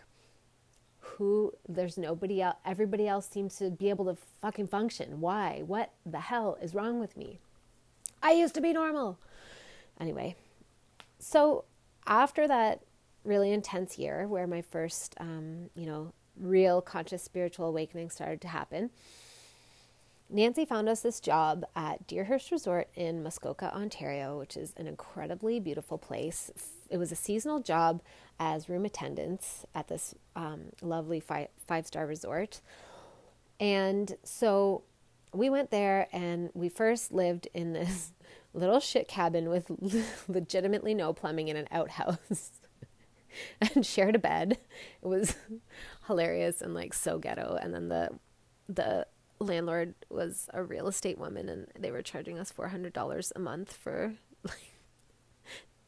who 1.05 1.53
there's 1.69 1.97
nobody 1.99 2.43
else 2.43 2.57
everybody 2.65 3.07
else 3.07 3.29
seems 3.29 3.57
to 3.57 3.71
be 3.71 3.91
able 3.91 4.05
to 4.07 4.17
fucking 4.41 4.67
function. 4.67 5.21
Why? 5.21 5.63
What 5.67 5.93
the 6.05 6.21
hell 6.21 6.57
is 6.61 6.75
wrong 6.75 6.99
with 7.01 7.17
me? 7.17 7.41
I 8.23 8.33
used 8.33 8.55
to 8.55 8.61
be 8.61 8.73
normal. 8.73 9.19
Anyway 10.01 10.37
so 11.25 11.65
after 12.07 12.47
that 12.47 12.81
really 13.25 13.51
intense 13.53 13.99
year 13.99 14.29
where 14.29 14.47
my 14.47 14.61
first 14.61 15.15
um, 15.19 15.71
you 15.75 15.87
know 15.87 16.13
real 16.39 16.83
conscious 16.83 17.23
spiritual 17.23 17.67
awakening 17.67 18.11
started 18.11 18.41
to 18.41 18.49
happen 18.49 18.91
Nancy 20.31 20.65
found 20.65 20.89
us 20.89 21.01
this 21.01 21.21
job 21.21 21.65
at 21.77 22.07
Deerhurst 22.07 22.51
Resort 22.51 22.89
in 22.95 23.23
Muskoka, 23.23 23.73
Ontario, 23.75 24.39
which 24.39 24.57
is 24.57 24.73
an 24.79 24.87
incredibly 24.87 25.61
beautiful 25.61 25.99
place. 25.99 26.51
It 26.91 26.99
was 26.99 27.13
a 27.13 27.17
seasonal 27.17 27.61
job 27.61 28.03
as 28.39 28.69
room 28.69 28.85
attendants 28.85 29.65
at 29.75 29.89
this 29.89 30.15
um, 30.35 30.73
lovely 30.83 31.21
fi- 31.21 31.49
five 31.67 31.87
star 31.87 32.07
resort. 32.07 32.61
And 33.61 34.17
so 34.25 34.83
we 35.33 35.51
went 35.51 35.71
there 35.71 36.09
and 36.13 36.51
we 36.55 36.69
first 36.69 37.13
lived 37.13 37.49
in 37.55 37.73
this 37.73 38.13
little 38.55 38.81
shit 38.81 39.09
cabin 39.09 39.49
with 39.49 39.71
legitimately 40.29 40.95
no 40.95 41.13
plumbing 41.13 41.49
in 41.49 41.57
an 41.57 41.69
outhouse 41.71 42.53
and 43.75 43.85
shared 43.85 44.15
a 44.15 44.19
bed. 44.19 44.59
It 45.03 45.07
was 45.07 45.37
hilarious 46.07 46.61
and 46.61 46.75
like 46.75 46.95
so 46.95 47.19
ghetto. 47.19 47.59
And 47.61 47.75
then 47.75 47.89
the 47.89 48.11
the 48.69 49.07
landlord 49.41 49.95
was 50.09 50.49
a 50.55 50.63
real 50.63 50.89
estate 50.89 51.19
woman 51.19 51.49
and 51.49 51.67
they 51.79 51.91
were 51.91 52.01
charging 52.03 52.39
us 52.39 52.53
$400 52.53 53.33
a 53.35 53.39
month 53.39 53.77
for 53.77 54.15
like 54.43 54.74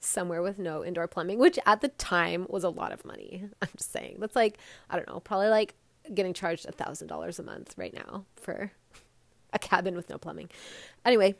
somewhere 0.06 0.42
with 0.42 0.58
no 0.58 0.84
indoor 0.84 1.06
plumbing, 1.06 1.38
which 1.38 1.58
at 1.66 1.80
the 1.80 1.88
time 1.88 2.46
was 2.48 2.64
a 2.64 2.68
lot 2.68 2.92
of 2.92 3.04
money. 3.04 3.44
I'm 3.62 3.68
just 3.76 3.92
saying. 3.92 4.18
That's 4.20 4.36
like, 4.36 4.58
I 4.90 4.96
don't 4.96 5.08
know, 5.08 5.20
probably 5.20 5.48
like 5.48 5.74
getting 6.14 6.32
charged 6.32 6.66
$1,000 6.66 7.38
a 7.38 7.42
month 7.42 7.74
right 7.76 7.94
now 7.94 8.24
for 8.36 8.72
a 9.52 9.58
cabin 9.58 9.96
with 9.96 10.08
no 10.08 10.18
plumbing. 10.18 10.50
Anyway, 11.04 11.34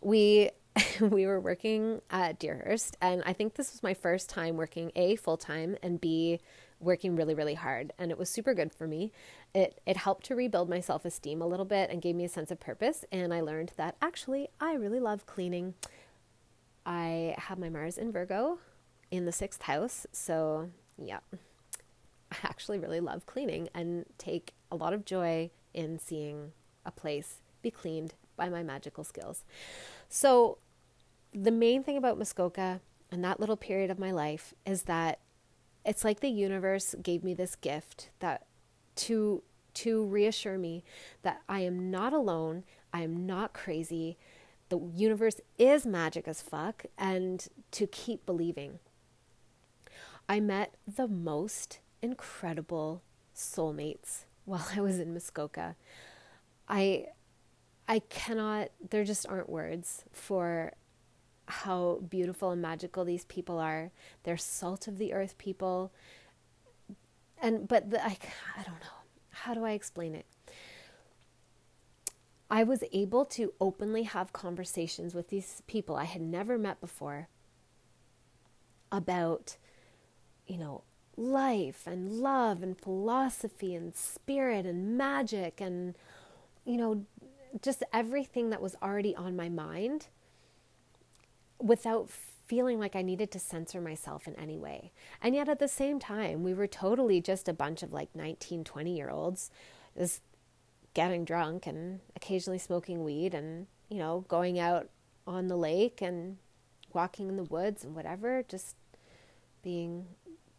we 0.00 0.50
we 1.00 1.26
were 1.26 1.40
working 1.40 2.02
at 2.10 2.38
Deerhurst, 2.38 2.96
and 3.00 3.22
I 3.24 3.32
think 3.32 3.54
this 3.54 3.72
was 3.72 3.82
my 3.82 3.94
first 3.94 4.28
time 4.28 4.56
working 4.56 4.92
A, 4.94 5.16
full 5.16 5.38
time, 5.38 5.76
and 5.82 6.00
B, 6.00 6.40
working 6.80 7.16
really, 7.16 7.34
really 7.34 7.54
hard. 7.54 7.92
And 7.98 8.10
it 8.10 8.18
was 8.18 8.28
super 8.28 8.54
good 8.54 8.72
for 8.72 8.86
me. 8.86 9.12
It, 9.54 9.80
it 9.86 9.96
helped 9.96 10.26
to 10.26 10.34
rebuild 10.34 10.68
my 10.68 10.80
self 10.80 11.04
esteem 11.04 11.40
a 11.40 11.46
little 11.46 11.64
bit 11.64 11.90
and 11.90 12.02
gave 12.02 12.14
me 12.14 12.24
a 12.24 12.28
sense 12.28 12.50
of 12.50 12.60
purpose. 12.60 13.04
And 13.10 13.32
I 13.32 13.40
learned 13.40 13.72
that 13.76 13.96
actually 14.02 14.48
I 14.60 14.74
really 14.74 15.00
love 15.00 15.26
cleaning. 15.26 15.74
I 16.86 17.34
have 17.36 17.58
my 17.58 17.68
Mars 17.68 17.98
in 17.98 18.12
Virgo 18.12 18.58
in 19.10 19.24
the 19.26 19.32
sixth 19.32 19.62
house. 19.62 20.06
So, 20.12 20.70
yeah, 20.96 21.18
I 22.32 22.36
actually 22.44 22.78
really 22.78 23.00
love 23.00 23.26
cleaning 23.26 23.68
and 23.74 24.06
take 24.18 24.54
a 24.70 24.76
lot 24.76 24.94
of 24.94 25.04
joy 25.04 25.50
in 25.74 25.98
seeing 25.98 26.52
a 26.84 26.92
place 26.92 27.40
be 27.60 27.70
cleaned 27.70 28.14
by 28.36 28.48
my 28.48 28.62
magical 28.62 29.02
skills. 29.02 29.44
So, 30.08 30.58
the 31.34 31.50
main 31.50 31.82
thing 31.82 31.96
about 31.96 32.16
Muskoka 32.16 32.80
and 33.10 33.22
that 33.24 33.40
little 33.40 33.56
period 33.56 33.90
of 33.90 33.98
my 33.98 34.12
life 34.12 34.54
is 34.64 34.82
that 34.84 35.18
it's 35.84 36.04
like 36.04 36.20
the 36.20 36.30
universe 36.30 36.94
gave 37.02 37.22
me 37.22 37.34
this 37.34 37.56
gift 37.56 38.10
that 38.20 38.46
to 38.96 39.42
to 39.74 40.04
reassure 40.06 40.56
me 40.56 40.82
that 41.22 41.42
I 41.48 41.60
am 41.60 41.90
not 41.90 42.14
alone, 42.14 42.64
I 42.94 43.02
am 43.02 43.26
not 43.26 43.52
crazy. 43.52 44.16
The 44.68 44.78
universe 44.78 45.40
is 45.58 45.86
magic 45.86 46.26
as 46.26 46.42
fuck 46.42 46.86
and 46.98 47.46
to 47.72 47.86
keep 47.86 48.26
believing. 48.26 48.80
I 50.28 50.40
met 50.40 50.74
the 50.86 51.06
most 51.06 51.78
incredible 52.02 53.02
soulmates 53.34 54.24
while 54.44 54.66
I 54.74 54.80
was 54.80 54.98
in 54.98 55.12
Muskoka. 55.12 55.76
I 56.68 57.06
I 57.88 58.00
cannot 58.00 58.70
there 58.90 59.04
just 59.04 59.26
aren't 59.28 59.48
words 59.48 60.04
for 60.10 60.72
how 61.48 62.00
beautiful 62.08 62.50
and 62.50 62.60
magical 62.60 63.04
these 63.04 63.24
people 63.26 63.58
are. 63.58 63.92
They're 64.24 64.36
salt 64.36 64.88
of 64.88 64.98
the 64.98 65.12
earth 65.12 65.38
people. 65.38 65.92
And 67.40 67.68
but 67.68 67.90
the, 67.90 68.04
I 68.04 68.18
I 68.56 68.62
don't 68.64 68.80
know. 68.80 68.96
How 69.30 69.54
do 69.54 69.64
I 69.64 69.72
explain 69.72 70.14
it? 70.14 70.26
I 72.50 72.62
was 72.62 72.84
able 72.92 73.24
to 73.26 73.52
openly 73.60 74.04
have 74.04 74.32
conversations 74.32 75.14
with 75.14 75.28
these 75.28 75.62
people 75.66 75.96
I 75.96 76.04
had 76.04 76.22
never 76.22 76.58
met 76.58 76.80
before 76.80 77.28
about 78.92 79.56
you 80.46 80.56
know 80.56 80.84
life 81.16 81.86
and 81.86 82.20
love 82.20 82.62
and 82.62 82.78
philosophy 82.78 83.74
and 83.74 83.96
spirit 83.96 84.64
and 84.64 84.96
magic 84.96 85.60
and 85.60 85.96
you 86.64 86.76
know 86.76 87.04
just 87.62 87.82
everything 87.92 88.50
that 88.50 88.62
was 88.62 88.76
already 88.82 89.14
on 89.16 89.34
my 89.34 89.48
mind 89.48 90.08
without 91.58 92.10
feeling 92.10 92.78
like 92.78 92.94
I 92.94 93.02
needed 93.02 93.30
to 93.32 93.38
censor 93.38 93.80
myself 93.80 94.28
in 94.28 94.36
any 94.36 94.56
way. 94.56 94.92
And 95.20 95.34
yet 95.34 95.48
at 95.48 95.58
the 95.58 95.68
same 95.68 95.98
time, 95.98 96.42
we 96.42 96.54
were 96.54 96.66
totally 96.66 97.20
just 97.20 97.48
a 97.48 97.52
bunch 97.52 97.82
of 97.82 97.92
like 97.92 98.14
19, 98.14 98.62
20 98.62 98.96
year 98.96 99.10
olds 99.10 99.50
just 99.96 100.22
getting 100.96 101.26
drunk 101.26 101.66
and 101.66 102.00
occasionally 102.16 102.58
smoking 102.58 103.04
weed 103.04 103.34
and, 103.34 103.66
you 103.90 103.98
know, 103.98 104.24
going 104.28 104.58
out 104.58 104.88
on 105.26 105.46
the 105.46 105.56
lake 105.56 106.00
and 106.00 106.38
walking 106.94 107.28
in 107.28 107.36
the 107.36 107.44
woods 107.44 107.84
and 107.84 107.94
whatever, 107.94 108.42
just 108.48 108.76
being 109.62 110.06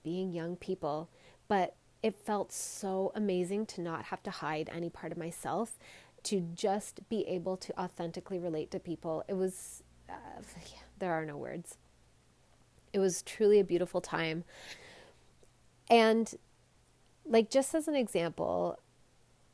being 0.03 0.31
young 0.31 0.55
people. 0.55 1.09
But 1.47 1.75
it 2.03 2.13
felt 2.13 2.51
so 2.51 3.11
amazing 3.15 3.65
to 3.65 3.81
not 3.81 4.05
have 4.05 4.21
to 4.21 4.29
hide 4.29 4.69
any 4.71 4.91
part 4.91 5.11
of 5.11 5.17
myself, 5.17 5.79
to 6.21 6.39
just 6.53 7.09
be 7.09 7.27
able 7.27 7.57
to 7.57 7.75
authentically 7.75 8.37
relate 8.37 8.69
to 8.69 8.79
people. 8.79 9.23
It 9.27 9.33
was 9.33 9.81
uh, 10.07 10.13
yeah 10.55 10.81
there 10.99 11.13
are 11.13 11.25
no 11.25 11.35
words. 11.35 11.79
It 12.93 12.99
was 12.99 13.23
truly 13.23 13.59
a 13.59 13.63
beautiful 13.63 14.01
time. 14.01 14.43
And, 15.89 16.31
like, 17.25 17.49
just 17.49 17.73
as 17.73 17.87
an 17.87 17.95
example, 17.95 18.77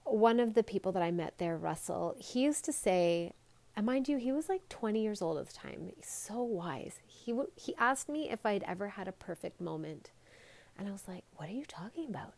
one 0.06 0.40
of 0.40 0.54
the 0.54 0.64
people 0.64 0.92
that 0.92 1.04
I 1.04 1.12
met 1.12 1.38
there, 1.38 1.58
Russell, 1.58 2.16
he 2.20 2.44
used 2.44 2.66
to 2.66 2.74
say, 2.74 3.34
and 3.76 3.86
mind 3.86 4.08
you, 4.08 4.18
he 4.18 4.32
was 4.32 4.50
like 4.50 4.70
20 4.70 5.02
years 5.02 5.22
old 5.22 5.38
at 5.38 5.48
the 5.48 5.54
time. 5.54 5.92
He's 5.96 6.08
so 6.08 6.42
wise. 6.44 7.00
He, 7.06 7.32
w- 7.32 7.52
he 7.56 7.76
asked 7.78 8.08
me 8.10 8.30
if 8.30 8.46
I'd 8.46 8.64
ever 8.64 8.90
had 8.90 9.08
a 9.08 9.12
perfect 9.12 9.60
moment. 9.60 10.12
And 10.78 10.88
I 10.88 10.92
was 10.92 11.08
like, 11.08 11.24
What 11.36 11.50
are 11.50 11.54
you 11.54 11.66
talking 11.66 12.10
about? 12.10 12.34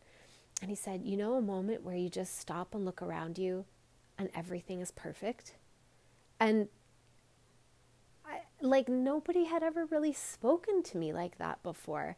And 0.61 0.69
he 0.69 0.75
said, 0.75 1.01
You 1.03 1.17
know, 1.17 1.35
a 1.35 1.41
moment 1.41 1.83
where 1.83 1.95
you 1.95 2.09
just 2.09 2.39
stop 2.39 2.73
and 2.73 2.85
look 2.85 3.01
around 3.01 3.37
you 3.37 3.65
and 4.17 4.29
everything 4.33 4.79
is 4.79 4.91
perfect? 4.91 5.55
And 6.39 6.69
like 8.61 8.89
nobody 8.89 9.45
had 9.45 9.63
ever 9.63 9.85
really 9.85 10.13
spoken 10.13 10.83
to 10.83 10.97
me 10.97 11.13
like 11.13 11.37
that 11.37 11.61
before. 11.63 12.15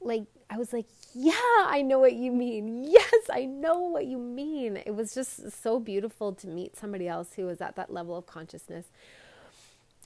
Like 0.00 0.24
I 0.50 0.56
was 0.56 0.72
like, 0.72 0.86
yeah, 1.14 1.32
I 1.34 1.82
know 1.82 1.98
what 1.98 2.14
you 2.14 2.32
mean. 2.32 2.84
Yes, 2.84 3.14
I 3.30 3.44
know 3.44 3.80
what 3.80 4.06
you 4.06 4.18
mean. 4.18 4.76
It 4.76 4.94
was 4.94 5.14
just 5.14 5.50
so 5.62 5.78
beautiful 5.78 6.32
to 6.34 6.46
meet 6.46 6.76
somebody 6.76 7.08
else 7.08 7.34
who 7.34 7.46
was 7.46 7.60
at 7.60 7.76
that 7.76 7.92
level 7.92 8.16
of 8.16 8.26
consciousness. 8.26 8.86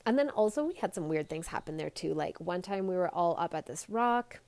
And 0.05 0.19
then 0.19 0.31
also 0.31 0.65
we 0.65 0.75
had 0.75 0.95
some 0.95 1.09
weird 1.09 1.29
things 1.29 1.49
happen 1.49 1.77
there 1.77 1.91
too. 1.91 2.15
Like 2.15 2.41
one 2.41 2.63
time 2.63 2.87
we 2.87 2.97
were 2.97 3.09
all 3.09 3.37
up 3.39 3.55
at 3.55 3.67
this 3.67 3.89
rock 3.89 4.41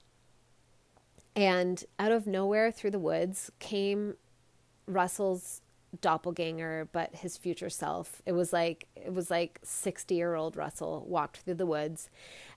and 1.37 1.85
out 1.99 2.13
of 2.13 2.27
nowhere 2.27 2.71
through 2.71 2.91
the 2.91 2.99
woods 2.99 3.51
came 3.59 4.17
Russell's 4.87 5.61
doppelganger 6.01 6.89
but 6.93 7.15
his 7.17 7.37
future 7.37 7.71
self. 7.71 8.23
It 8.27 8.33
was 8.33 8.53
like 8.53 8.87
it 8.97 9.13
was 9.13 9.31
like 9.31 9.61
60 9.63 10.15
year 10.15 10.35
old 10.35 10.57
russell 10.57 11.05
walked 11.09 11.39
through 11.39 11.55
the 11.55 11.67
woods 11.67 12.09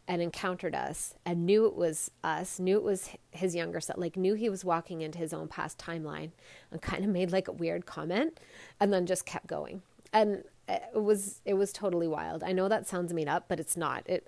and 0.08 0.22
encountered 0.22 0.74
us 0.74 1.16
and 1.26 1.46
knew 1.46 1.66
it 1.66 1.76
was 1.76 2.10
us 2.24 2.60
knew 2.60 2.78
it 2.78 2.84
was 2.84 3.10
his 3.32 3.56
younger 3.56 3.80
self 3.80 4.00
like 4.00 4.16
knew 4.16 4.34
he 4.34 4.50
was 4.50 4.64
walking 4.64 5.02
into 5.02 5.18
his 5.18 5.34
own 5.34 5.48
past 5.48 5.78
timeline 5.78 6.32
and 6.72 6.82
kind 6.82 7.04
of 7.04 7.10
made 7.10 7.32
like 7.32 7.48
a 7.48 7.52
weird 7.52 7.86
comment 7.86 8.40
and 8.80 8.94
then 8.94 9.06
just 9.06 9.26
kept 9.26 9.48
going. 9.48 9.82
And 10.14 10.44
it 10.68 11.02
was 11.02 11.42
it 11.46 11.56
was 11.56 11.74
totally 11.74 12.08
wild. 12.08 12.44
I 12.44 12.52
know 12.54 12.68
that 12.70 12.88
sounds 12.88 13.14
made 13.14 13.28
up 13.28 13.48
but 13.48 13.60
it's 13.60 13.76
not. 13.76 14.04
It 14.06 14.28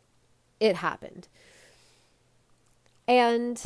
it 0.60 0.78
happened. 0.78 1.28
And 3.07 3.64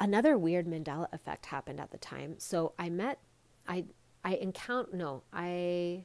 another 0.00 0.36
weird 0.36 0.66
mandela 0.66 1.06
effect 1.12 1.46
happened 1.46 1.80
at 1.80 1.90
the 1.92 1.98
time. 1.98 2.34
So 2.38 2.72
i 2.78 2.90
met 2.90 3.18
i 3.68 3.84
I 4.26 4.30
encounter 4.34 4.88
no, 4.92 5.22
I 5.32 6.04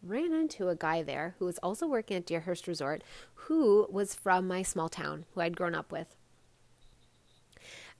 ran 0.00 0.32
into 0.32 0.68
a 0.68 0.76
guy 0.76 1.02
there 1.02 1.34
who 1.40 1.44
was 1.46 1.58
also 1.58 1.88
working 1.88 2.16
at 2.16 2.24
Deerhurst 2.24 2.68
Resort 2.68 3.02
who 3.34 3.88
was 3.90 4.14
from 4.14 4.46
my 4.46 4.62
small 4.62 4.88
town 4.88 5.24
who 5.34 5.40
I'd 5.40 5.56
grown 5.56 5.74
up 5.74 5.90
with. 5.90 6.14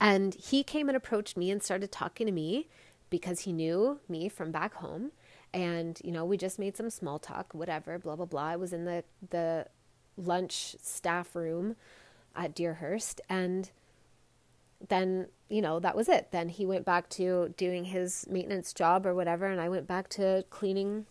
And 0.00 0.32
he 0.34 0.62
came 0.62 0.88
and 0.88 0.96
approached 0.96 1.36
me 1.36 1.50
and 1.50 1.60
started 1.60 1.90
talking 1.90 2.28
to 2.28 2.32
me 2.32 2.68
because 3.10 3.40
he 3.40 3.52
knew 3.52 3.98
me 4.08 4.28
from 4.28 4.52
back 4.52 4.74
home. 4.74 5.10
And, 5.52 6.00
you 6.04 6.12
know, 6.12 6.24
we 6.24 6.36
just 6.36 6.60
made 6.60 6.76
some 6.76 6.88
small 6.88 7.18
talk, 7.18 7.52
whatever, 7.52 7.98
blah, 7.98 8.14
blah, 8.14 8.26
blah. 8.26 8.50
I 8.50 8.56
was 8.56 8.72
in 8.72 8.84
the, 8.84 9.02
the 9.30 9.66
lunch 10.16 10.76
staff 10.80 11.34
room 11.34 11.74
at 12.36 12.54
Deerhurst. 12.54 13.20
And 13.28 13.72
then 14.86 15.26
you 15.48 15.62
know 15.62 15.80
that 15.80 15.96
was 15.96 16.08
it. 16.08 16.28
Then 16.30 16.48
he 16.48 16.66
went 16.66 16.84
back 16.84 17.08
to 17.10 17.54
doing 17.56 17.84
his 17.86 18.26
maintenance 18.28 18.72
job 18.72 19.06
or 19.06 19.14
whatever 19.14 19.46
and 19.46 19.60
i 19.60 19.68
went 19.68 19.86
back 19.86 20.08
to 20.10 20.44
cleaning 20.50 21.06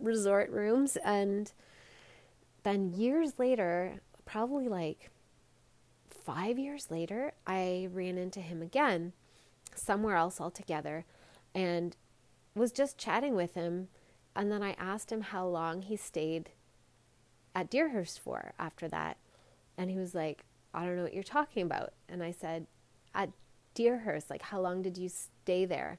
resort 0.00 0.50
rooms. 0.50 0.96
And 1.04 1.52
then 2.62 2.92
years 2.92 3.38
later 3.38 4.00
probably 4.24 4.68
like 4.68 5.10
5 6.24 6.58
years 6.58 6.90
later 6.90 7.32
i 7.46 7.88
ran 7.92 8.16
into 8.16 8.40
him 8.40 8.62
again 8.62 9.12
somewhere 9.74 10.14
else 10.14 10.40
altogether 10.40 11.04
and 11.54 11.96
was 12.54 12.72
just 12.72 12.98
chatting 12.98 13.34
with 13.34 13.54
him. 13.54 13.88
And 14.34 14.50
then 14.50 14.62
i 14.62 14.72
asked 14.72 15.12
him 15.12 15.22
how 15.22 15.46
long 15.46 15.82
he 15.82 15.96
stayed 15.96 16.50
at 17.54 17.70
deerhurst 17.70 18.18
for 18.18 18.54
after 18.58 18.88
that. 18.88 19.18
And 19.76 19.90
he 19.90 19.98
was 19.98 20.14
like 20.14 20.44
I 20.74 20.86
don't 20.86 20.96
know 20.96 21.02
what 21.02 21.14
you're 21.14 21.22
talking 21.22 21.62
about. 21.64 21.92
And 22.08 22.22
I 22.22 22.30
said, 22.30 22.66
At 23.14 23.30
Deerhurst, 23.74 24.30
like, 24.30 24.42
how 24.42 24.60
long 24.60 24.82
did 24.82 24.98
you 24.98 25.08
stay 25.08 25.64
there? 25.64 25.98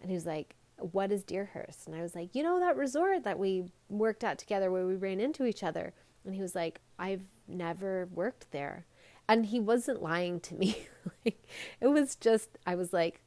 And 0.00 0.10
he 0.10 0.14
was 0.14 0.26
like, 0.26 0.54
What 0.78 1.12
is 1.12 1.24
Deerhurst? 1.24 1.86
And 1.86 1.96
I 1.96 2.02
was 2.02 2.14
like, 2.14 2.34
You 2.34 2.42
know, 2.42 2.60
that 2.60 2.76
resort 2.76 3.24
that 3.24 3.38
we 3.38 3.64
worked 3.88 4.24
at 4.24 4.38
together 4.38 4.70
where 4.70 4.86
we 4.86 4.96
ran 4.96 5.20
into 5.20 5.46
each 5.46 5.62
other. 5.62 5.92
And 6.24 6.34
he 6.34 6.40
was 6.40 6.54
like, 6.54 6.80
I've 6.98 7.26
never 7.46 8.08
worked 8.12 8.50
there. 8.50 8.86
And 9.28 9.46
he 9.46 9.60
wasn't 9.60 10.02
lying 10.02 10.40
to 10.40 10.54
me. 10.54 10.86
like, 11.24 11.46
it 11.80 11.88
was 11.88 12.16
just, 12.16 12.58
I 12.66 12.74
was 12.74 12.92
like, 12.92 13.22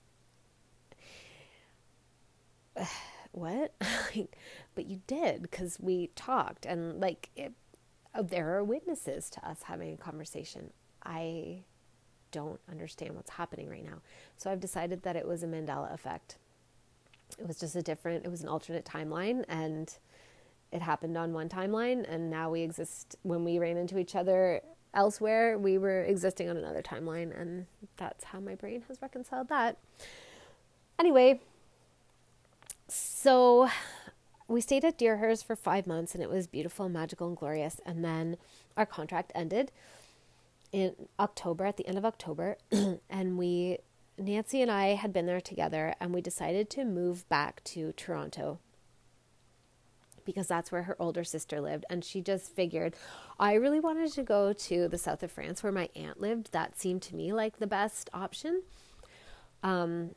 What? 3.31 3.75
but 4.75 4.85
you 4.85 5.01
did 5.05 5.43
because 5.43 5.77
we 5.79 6.07
talked 6.15 6.65
and 6.65 6.99
like 6.99 7.29
it, 7.35 7.53
there 8.19 8.55
are 8.57 8.63
witnesses 8.63 9.29
to 9.31 9.47
us 9.47 9.63
having 9.63 9.93
a 9.93 9.97
conversation. 9.97 10.71
I 11.03 11.65
don't 12.31 12.59
understand 12.69 13.15
what's 13.15 13.31
happening 13.31 13.69
right 13.69 13.83
now. 13.83 14.01
So 14.37 14.51
I've 14.51 14.59
decided 14.59 15.03
that 15.03 15.15
it 15.15 15.27
was 15.27 15.43
a 15.43 15.47
Mandela 15.47 15.93
effect. 15.93 16.37
It 17.37 17.47
was 17.47 17.59
just 17.59 17.75
a 17.75 17.81
different, 17.81 18.25
it 18.25 18.29
was 18.29 18.41
an 18.41 18.49
alternate 18.49 18.85
timeline. 18.85 19.43
And 19.47 19.93
it 20.71 20.81
happened 20.81 21.17
on 21.17 21.33
one 21.33 21.47
timeline 21.49 22.05
and 22.11 22.29
now 22.29 22.49
we 22.49 22.61
exist 22.61 23.15
when 23.23 23.45
we 23.45 23.57
ran 23.57 23.77
into 23.77 23.97
each 23.97 24.15
other 24.15 24.61
elsewhere 24.93 25.57
we 25.57 25.77
were 25.77 26.03
existing 26.03 26.49
on 26.49 26.57
another 26.57 26.81
timeline 26.81 27.39
and 27.39 27.67
that's 27.95 28.25
how 28.25 28.39
my 28.41 28.53
brain 28.53 28.83
has 28.89 29.01
reconciled 29.01 29.47
that 29.47 29.77
anyway 30.99 31.39
so 32.89 33.69
we 34.47 34.61
stayed 34.61 34.85
at 34.85 34.97
Deerhurst 34.97 35.45
for 35.45 35.55
five 35.55 35.85
months 35.85 36.13
and 36.13 36.23
it 36.23 36.29
was 36.29 36.47
beautiful, 36.47 36.87
magical, 36.87 37.27
and 37.27 37.37
glorious. 37.37 37.81
And 37.85 38.03
then 38.03 38.37
our 38.77 38.85
contract 38.85 39.31
ended 39.35 39.71
in 40.71 40.93
October, 41.19 41.65
at 41.65 41.77
the 41.77 41.87
end 41.87 41.97
of 41.97 42.05
October. 42.05 42.57
and 43.09 43.37
we, 43.37 43.79
Nancy 44.17 44.61
and 44.61 44.71
I 44.71 44.95
had 44.95 45.13
been 45.13 45.25
there 45.25 45.41
together 45.41 45.95
and 45.99 46.13
we 46.13 46.21
decided 46.21 46.69
to 46.71 46.85
move 46.85 47.27
back 47.29 47.63
to 47.65 47.91
Toronto 47.93 48.59
because 50.25 50.47
that's 50.47 50.71
where 50.71 50.83
her 50.83 50.95
older 50.99 51.23
sister 51.23 51.61
lived. 51.61 51.85
And 51.89 52.03
she 52.03 52.21
just 52.21 52.53
figured, 52.53 52.95
I 53.39 53.53
really 53.53 53.79
wanted 53.79 54.11
to 54.11 54.23
go 54.23 54.51
to 54.53 54.87
the 54.87 54.97
south 54.97 55.23
of 55.23 55.31
France 55.31 55.63
where 55.63 55.71
my 55.71 55.89
aunt 55.95 56.19
lived. 56.19 56.51
That 56.51 56.77
seemed 56.77 57.01
to 57.03 57.15
me 57.15 57.31
like 57.31 57.57
the 57.57 57.67
best 57.67 58.09
option 58.13 58.61
um, 59.63 60.11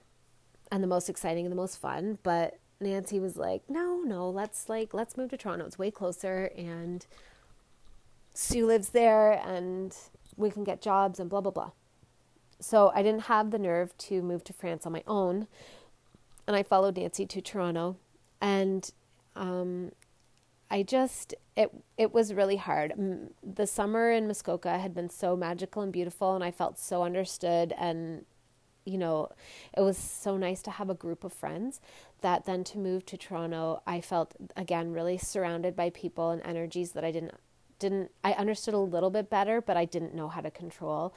and 0.73 0.83
the 0.83 0.89
most 0.89 1.09
exciting 1.09 1.47
and 1.47 1.53
the 1.53 1.57
most 1.57 1.81
fun. 1.81 2.19
But 2.25 2.59
Nancy 2.81 3.21
was 3.21 3.37
like, 3.37 3.63
no, 3.69 4.01
no, 4.05 4.29
let's 4.29 4.69
like, 4.69 4.93
let's 4.93 5.17
move 5.17 5.31
to 5.31 5.37
Toronto. 5.37 5.65
It's 5.67 5.79
way 5.79 5.93
closer. 5.93 6.51
And 6.57 7.07
Sue 8.35 8.67
lives 8.67 8.91
there 8.91 9.33
and 9.47 9.97
we 10.37 10.51
can 10.51 10.65
get 10.65 10.81
jobs 10.81 11.21
and 11.21 11.29
blah, 11.31 11.41
blah, 11.41 11.51
blah. 11.51 11.71
So 12.61 12.93
I 12.95 13.03
didn't 13.03 13.23
have 13.23 13.51
the 13.51 13.59
nerve 13.59 13.97
to 13.99 14.23
move 14.23 14.45
to 14.45 14.53
France 14.53 14.87
on 14.87 14.93
my 14.93 15.03
own. 15.07 15.47
And 16.47 16.57
I 16.57 16.63
followed 16.63 16.97
Nancy 16.97 17.27
to 17.27 17.41
Toronto. 17.41 17.97
And 18.41 18.91
um, 19.37 19.93
I 20.71 20.83
just 20.83 21.35
it 21.57 21.71
it 21.99 22.13
was 22.13 22.33
really 22.33 22.57
hard. 22.57 22.93
The 23.43 23.67
summer 23.67 24.11
in 24.13 24.27
Muskoka 24.27 24.79
had 24.79 24.95
been 24.95 25.09
so 25.09 25.37
magical 25.37 25.83
and 25.83 25.93
beautiful, 25.93 26.35
and 26.35 26.45
I 26.45 26.53
felt 26.53 26.79
so 26.79 27.03
understood. 27.03 27.75
And 27.77 28.25
you 28.85 28.97
know, 28.97 29.31
it 29.77 29.81
was 29.81 29.99
so 29.99 30.37
nice 30.37 30.63
to 30.63 30.71
have 30.71 30.89
a 30.89 30.95
group 30.95 31.25
of 31.25 31.33
friends. 31.33 31.81
That 32.21 32.45
then 32.45 32.65
to 32.65 32.79
move 32.79 33.05
to 33.07 33.17
Toronto, 33.17 33.83
I 33.87 34.01
felt 34.01 34.35
again 34.57 34.93
really 34.93 35.19
surrounded 35.19 35.75
by 35.75 35.91
people 35.91 36.31
and 36.31 36.41
energies 36.45 36.93
that 36.93 37.05
I 37.05 37.11
didn't 37.11 37.35
didn't 37.81 38.13
I 38.23 38.33
understood 38.33 38.75
a 38.75 38.79
little 38.79 39.11
bit 39.11 39.29
better, 39.29 39.61
but 39.61 39.77
I 39.77 39.85
didn't 39.85 40.15
know 40.15 40.29
how 40.29 40.41
to 40.41 40.51
control. 40.51 41.15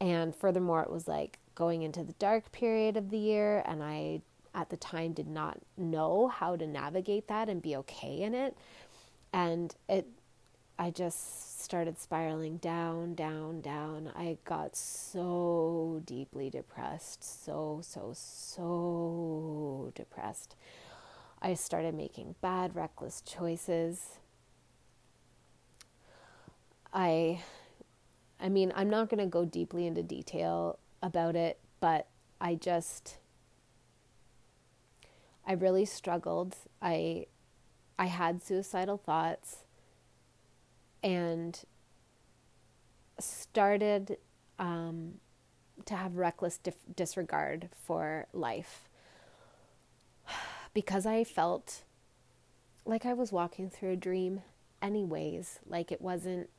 And 0.00 0.34
furthermore, 0.34 0.82
it 0.82 0.90
was 0.90 1.08
like 1.08 1.40
going 1.56 1.82
into 1.82 2.04
the 2.04 2.12
dark 2.14 2.52
period 2.52 2.96
of 2.96 3.10
the 3.10 3.18
year, 3.18 3.64
and 3.66 3.82
I 3.82 4.22
at 4.54 4.70
the 4.70 4.76
time 4.76 5.12
did 5.12 5.26
not 5.26 5.58
know 5.76 6.28
how 6.28 6.54
to 6.54 6.66
navigate 6.66 7.26
that 7.28 7.48
and 7.48 7.60
be 7.60 7.74
okay 7.74 8.22
in 8.22 8.34
it 8.34 8.56
and 9.34 9.74
it 9.88 10.06
I 10.78 10.90
just 10.90 11.62
started 11.62 11.98
spiraling 12.00 12.56
down, 12.56 13.14
down, 13.14 13.60
down. 13.60 14.10
I 14.16 14.38
got 14.44 14.74
so 14.74 16.02
deeply 16.04 16.50
depressed, 16.50 17.44
so, 17.44 17.80
so, 17.80 18.10
so 18.12 19.92
depressed. 19.94 20.56
I 21.40 21.54
started 21.54 21.94
making 21.94 22.34
bad, 22.40 22.74
reckless 22.74 23.20
choices. 23.20 24.18
I, 26.94 27.42
I 28.40 28.48
mean, 28.48 28.72
I'm 28.76 28.90
not 28.90 29.10
going 29.10 29.20
to 29.20 29.26
go 29.26 29.44
deeply 29.44 29.86
into 29.86 30.02
detail 30.02 30.78
about 31.02 31.36
it, 31.36 31.58
but 31.80 32.06
I 32.40 32.54
just, 32.54 33.18
I 35.46 35.52
really 35.52 35.84
struggled. 35.84 36.56
I 36.80 37.26
I 37.98 38.06
had 38.06 38.42
suicidal 38.42 38.96
thoughts 38.98 39.58
and 41.02 41.60
started 43.18 44.18
um, 44.58 45.14
to 45.84 45.94
have 45.94 46.16
reckless 46.16 46.58
dif- 46.58 46.76
disregard 46.96 47.68
for 47.84 48.26
life 48.32 48.88
because 50.74 51.06
I 51.06 51.24
felt 51.24 51.84
like 52.84 53.06
I 53.06 53.12
was 53.14 53.32
walking 53.32 53.70
through 53.70 53.90
a 53.92 53.96
dream, 53.96 54.42
anyways. 54.82 55.60
Like 55.66 55.92
it 55.92 56.00
wasn't 56.00 56.50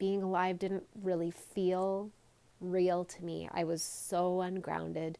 being 0.00 0.22
alive, 0.22 0.58
didn't 0.58 0.86
really 1.00 1.30
feel 1.30 2.10
real 2.60 3.04
to 3.04 3.24
me. 3.24 3.48
I 3.52 3.62
was 3.62 3.82
so 3.82 4.40
ungrounded. 4.40 5.18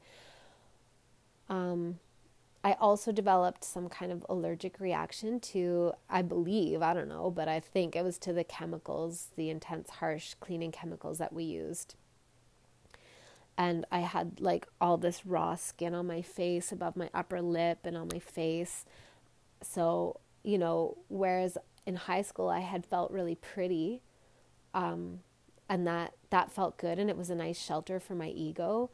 Um, 1.49 2.01
I 2.65 2.73
also 2.73 3.13
developed 3.13 3.63
some 3.65 3.89
kind 3.89 4.11
of 4.11 4.27
allergic 4.29 4.81
reaction 4.81 5.39
to, 5.41 5.93
I 6.09 6.23
believe, 6.23 6.83
I 6.83 6.93
don't 6.93 7.09
know, 7.09 7.31
but 7.31 7.49
I 7.49 7.61
think 7.61 7.95
it 7.95 8.05
was 8.05 8.19
to 8.19 8.33
the 8.33 8.45
chemicals, 8.45 9.29
the 9.37 9.49
intense, 9.49 9.91
harsh 9.91 10.35
cleaning 10.41 10.73
chemicals 10.73 11.19
that 11.19 11.33
we 11.33 11.45
used. 11.45 11.95
And 13.57 13.85
I 13.93 14.01
had 14.01 14.41
like 14.41 14.67
all 14.81 14.97
this 14.97 15.25
raw 15.25 15.55
skin 15.55 15.95
on 15.95 16.07
my 16.07 16.23
face, 16.23 16.73
above 16.73 16.97
my 16.97 17.11
upper 17.13 17.41
lip, 17.41 17.81
and 17.85 17.97
on 17.97 18.09
my 18.13 18.19
face. 18.19 18.85
So, 19.63 20.21
you 20.43 20.59
know, 20.59 20.99
whereas 21.09 21.59
in 21.87 21.97
high 21.97 22.23
school 22.23 22.49
I 22.49 22.61
had 22.61 22.87
felt 22.87 23.11
really 23.11 23.35
pretty, 23.35 24.03
um, 24.75 25.21
and 25.69 25.87
that 25.87 26.15
that 26.31 26.53
felt 26.53 26.79
good, 26.79 26.99
and 26.99 27.11
it 27.11 27.17
was 27.17 27.31
a 27.31 27.35
nice 27.35 27.59
shelter 27.61 28.01
for 28.01 28.15
my 28.15 28.29
ego. 28.29 28.91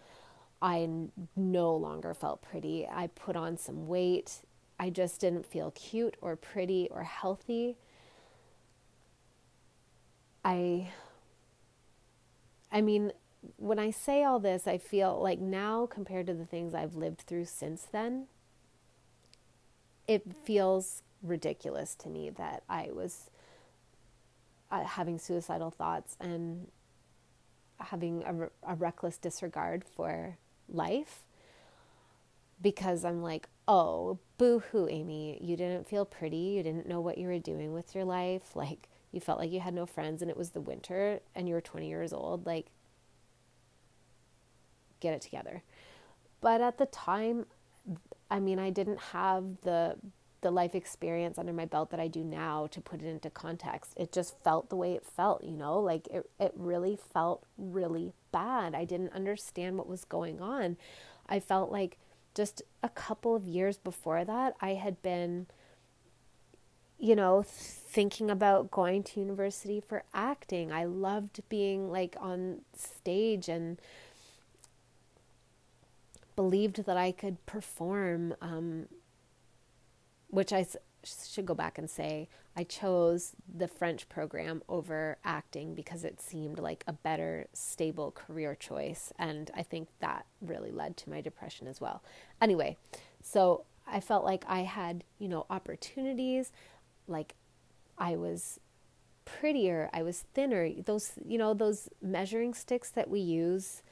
I 0.63 0.89
no 1.37 1.75
longer 1.77 2.15
felt 2.15 2.43
pretty. 2.43 2.87
I 2.91 3.09
put 3.09 3.37
on 3.37 3.57
some 3.59 3.87
weight. 3.87 4.43
I 4.79 4.91
just 4.91 5.21
didn't 5.21 5.47
feel 5.47 5.71
cute 5.71 6.17
or 6.21 6.37
pretty 6.37 6.89
or 6.91 7.05
healthy. 7.05 7.77
I 10.45 10.91
I 12.71 12.81
mean, 12.81 13.13
when 13.57 13.79
I 13.79 13.91
say 13.91 14.25
all 14.25 14.39
this, 14.39 14.67
I 14.67 14.79
feel 14.79 15.21
like 15.23 15.39
now 15.39 15.87
compared 15.87 16.27
to 16.27 16.35
the 16.35 16.45
things 16.47 16.75
I've 16.75 16.97
lived 16.97 17.23
through 17.23 17.47
since 17.47 17.83
then, 17.91 18.27
it 20.07 20.23
feels 20.45 21.03
ridiculous 21.23 21.95
to 21.97 22.09
me 22.09 22.31
that 22.31 22.63
I 22.69 22.91
was 22.93 23.31
uh, 24.71 24.85
having 24.85 25.19
suicidal 25.19 25.71
thoughts 25.71 26.17
and 26.21 26.69
having 27.79 28.23
a, 28.25 28.73
a 28.73 28.75
reckless 28.75 29.19
disregard 29.19 29.85
for 29.85 30.39
life 30.69 31.23
because 32.61 33.05
I'm 33.05 33.23
like, 33.23 33.49
oh, 33.69 34.19
boo 34.39 34.61
hoo, 34.61 34.89
Amy, 34.89 35.39
you 35.43 35.57
didn't 35.57 35.87
feel 35.87 36.05
pretty. 36.05 36.37
You 36.37 36.63
didn't 36.63 36.89
know 36.89 37.01
what 37.01 37.19
you 37.19 37.27
were 37.29 37.39
doing 37.39 37.73
with 37.73 37.95
your 37.95 38.05
life. 38.05 38.57
Like, 38.57 38.89
you 39.13 39.21
felt 39.21 39.39
like 39.39 39.51
you 39.51 39.61
had 39.61 39.75
no 39.75 39.87
friends 39.87 40.23
and 40.23 40.31
it 40.31 40.37
was 40.37 40.51
the 40.51 40.61
winter 40.61 41.21
and 41.35 41.49
you 41.49 41.55
were 41.55 41.61
20 41.61 41.89
years 41.89 42.13
old. 42.13 42.47
Like, 42.47 42.67
get 45.01 45.15
it 45.15 45.21
together. 45.21 45.63
But 46.41 46.61
at 46.61 46.79
the 46.79 46.87
time, 46.87 47.47
I 48.31 48.41
mean, 48.41 48.59
I 48.59 48.71
didn't 48.71 48.99
have 49.13 49.61
the 49.63 49.97
the 50.47 50.53
life 50.53 50.77
experience 50.77 51.39
under 51.39 51.53
my 51.53 51.65
belt 51.65 51.91
that 51.91 51.99
I 51.99 52.07
do 52.07 52.23
now 52.23 52.69
to 52.69 52.81
put 52.81 53.03
it 53.03 53.07
into 53.09 53.31
context. 53.31 53.93
It 53.97 54.13
just 54.13 54.39
felt 54.45 54.71
the 54.71 54.77
way 54.77 54.93
it 54.93 55.05
felt, 55.05 55.43
you 55.43 55.57
know, 55.57 55.81
like 55.81 56.07
it, 56.07 56.31
it 56.39 56.53
really 56.55 56.97
felt 57.13 57.43
really 57.59 58.13
bad. 58.31 58.73
I 58.73 58.85
didn't 58.85 59.13
understand 59.13 59.77
what 59.77 59.89
was 59.89 60.05
going 60.05 60.41
on. 60.41 60.77
I 61.29 61.41
felt 61.41 61.73
like 61.73 61.99
just 62.33 62.63
a 62.81 62.89
couple 62.89 63.35
of 63.35 63.49
years 63.49 63.77
before 63.77 64.25
that, 64.25 64.55
I 64.61 64.75
had 64.75 65.03
been, 65.03 65.49
you 66.97 67.17
know, 67.17 67.43
thinking 67.45 68.31
about 68.31 68.71
going 68.71 69.03
to 69.03 69.19
university 69.19 69.81
for 69.81 70.05
acting. 70.15 70.71
I 70.71 70.85
loved 70.85 71.41
being 71.49 71.91
like 71.91 72.15
on 72.21 72.61
stage 72.73 73.49
and 73.49 73.81
believed 76.37 76.85
that 76.85 76.97
I 76.97 77.11
could 77.11 77.45
perform. 77.47 78.37
Um, 78.41 78.87
which 80.29 80.53
I 80.53 80.67
should 81.05 81.47
go 81.47 81.55
back 81.55 81.79
and 81.79 81.89
say 81.89 82.29
I 82.57 82.65
chose 82.65 83.33
the 83.53 83.69
French 83.69 84.09
program 84.09 84.63
over 84.69 85.19
acting 85.25 85.75
because 85.75 86.05
it 86.05 86.21
seemed 86.21 86.59
like 86.59 86.83
a 86.87 86.93
better, 86.93 87.47
stable 87.53 88.11
career 88.11 88.55
choice. 88.55 89.13
And 89.19 89.51
I 89.55 89.63
think 89.63 89.89
that 90.01 90.27
really 90.41 90.71
led 90.71 90.97
to 90.99 91.11
my 91.11 91.21
depression 91.21 91.67
as 91.67 91.81
well. 91.81 92.03
Anyway, 92.41 92.77
so 93.23 93.65
I 93.87 94.01
felt 94.01 94.25
like 94.25 94.45
I 94.49 94.61
had, 94.61 95.05
you 95.19 95.29
know, 95.29 95.47
opportunities, 95.51 96.51
like 97.07 97.35
I 97.99 98.17
was 98.17 98.59
prettier, 99.25 99.91
I 99.93 100.03
was 100.03 100.25
thinner. 100.35 100.71
Those, 100.83 101.13
you 101.25 101.37
know, 101.39 101.55
those 101.55 101.89
measuring 102.01 102.55
sticks 102.55 102.91
that 102.91 103.11
we 103.11 103.21
use 103.21 103.83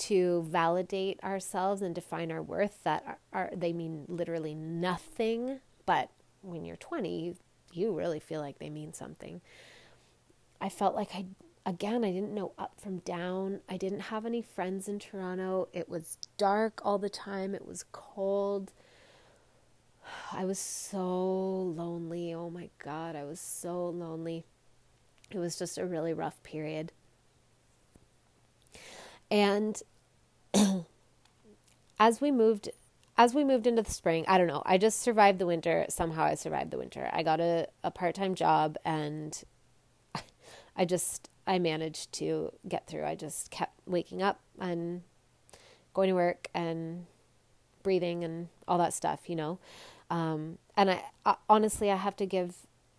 to 0.00 0.46
validate 0.48 1.22
ourselves 1.22 1.82
and 1.82 1.94
define 1.94 2.32
our 2.32 2.42
worth 2.42 2.82
that 2.84 3.04
are, 3.06 3.18
are, 3.32 3.50
they 3.54 3.72
mean 3.72 4.04
literally 4.08 4.54
nothing 4.54 5.60
but 5.86 6.10
when 6.42 6.64
you're 6.64 6.76
20 6.76 7.36
you 7.72 7.92
really 7.92 8.20
feel 8.20 8.40
like 8.40 8.58
they 8.58 8.70
mean 8.70 8.92
something 8.92 9.40
i 10.60 10.68
felt 10.68 10.94
like 10.94 11.14
i 11.14 11.26
again 11.66 12.02
i 12.04 12.10
didn't 12.10 12.34
know 12.34 12.52
up 12.58 12.72
from 12.80 12.98
down 12.98 13.60
i 13.68 13.76
didn't 13.76 14.00
have 14.00 14.24
any 14.24 14.40
friends 14.40 14.88
in 14.88 14.98
toronto 14.98 15.68
it 15.72 15.88
was 15.88 16.16
dark 16.36 16.80
all 16.84 16.98
the 16.98 17.10
time 17.10 17.54
it 17.54 17.66
was 17.66 17.84
cold 17.92 18.72
I 20.32 20.44
was 20.44 20.58
so 20.58 21.04
lonely. 21.06 22.32
Oh 22.34 22.50
my 22.50 22.70
God, 22.82 23.16
I 23.16 23.24
was 23.24 23.40
so 23.40 23.88
lonely. 23.88 24.44
It 25.30 25.38
was 25.38 25.58
just 25.58 25.78
a 25.78 25.86
really 25.86 26.12
rough 26.12 26.42
period. 26.42 26.92
And 29.30 29.80
as 31.98 32.20
we 32.20 32.30
moved 32.30 32.70
as 33.16 33.34
we 33.34 33.44
moved 33.44 33.66
into 33.66 33.82
the 33.82 33.90
spring, 33.90 34.24
I 34.26 34.38
don't 34.38 34.46
know, 34.46 34.62
I 34.64 34.78
just 34.78 35.02
survived 35.02 35.38
the 35.38 35.46
winter. 35.46 35.84
Somehow 35.90 36.24
I 36.24 36.34
survived 36.36 36.70
the 36.70 36.78
winter. 36.78 37.10
I 37.12 37.22
got 37.22 37.38
a, 37.38 37.68
a 37.84 37.90
part 37.90 38.14
time 38.14 38.34
job 38.34 38.78
and 38.84 39.42
I 40.76 40.86
just 40.86 41.28
I 41.46 41.58
managed 41.58 42.12
to 42.14 42.52
get 42.66 42.86
through. 42.86 43.04
I 43.04 43.14
just 43.14 43.50
kept 43.50 43.78
waking 43.86 44.22
up 44.22 44.40
and 44.58 45.02
going 45.92 46.08
to 46.08 46.14
work 46.14 46.48
and 46.54 47.06
breathing 47.82 48.24
and 48.24 48.48
all 48.66 48.78
that 48.78 48.94
stuff, 48.94 49.28
you 49.28 49.36
know. 49.36 49.58
Um, 50.08 50.58
and 50.76 50.90
I, 50.90 51.04
I 51.26 51.36
honestly, 51.48 51.90
I 51.90 51.96
have 51.96 52.16
to 52.16 52.26
give 52.26 52.54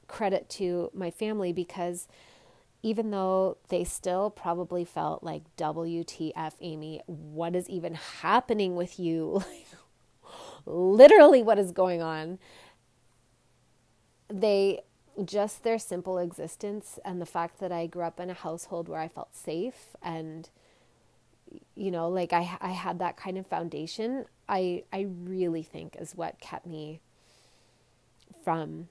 credit 0.08 0.49
to 0.49 0.91
my 0.93 1.10
family 1.10 1.54
because 1.54 2.08
even 2.84 3.11
though 3.11 3.57
they 3.69 3.84
still 3.84 4.29
probably 4.29 4.84
felt 4.84 5.23
like 5.23 5.43
WTF, 5.55 6.53
Amy, 6.61 7.01
what 7.05 7.55
is 7.55 7.69
even 7.69 7.93
happening 7.95 8.75
with 8.75 8.99
you? 8.99 9.43
Literally, 10.65 11.43
what 11.43 11.59
is 11.59 11.71
going 11.71 12.01
on? 12.01 12.39
They 14.29 14.82
just 15.25 15.63
their 15.63 15.77
simple 15.77 16.17
existence 16.17 16.97
and 17.03 17.21
the 17.21 17.25
fact 17.25 17.59
that 17.59 17.71
I 17.71 17.86
grew 17.86 18.03
up 18.03 18.19
in 18.19 18.29
a 18.29 18.34
household 18.34 18.88
where 18.88 18.99
I 18.99 19.07
felt 19.07 19.36
safe 19.36 19.95
and 20.01 20.49
you 21.75 21.91
know 21.91 22.07
like 22.07 22.32
I 22.32 22.57
I 22.61 22.69
had 22.69 22.99
that 22.99 23.17
kind 23.17 23.38
of 23.38 23.45
foundation 23.45 24.25
I 24.47 24.84
I 24.93 25.01
really 25.01 25.63
think 25.63 25.97
is 25.99 26.15
what 26.15 26.39
kept 26.39 26.65
me 26.65 27.01
from 28.43 28.88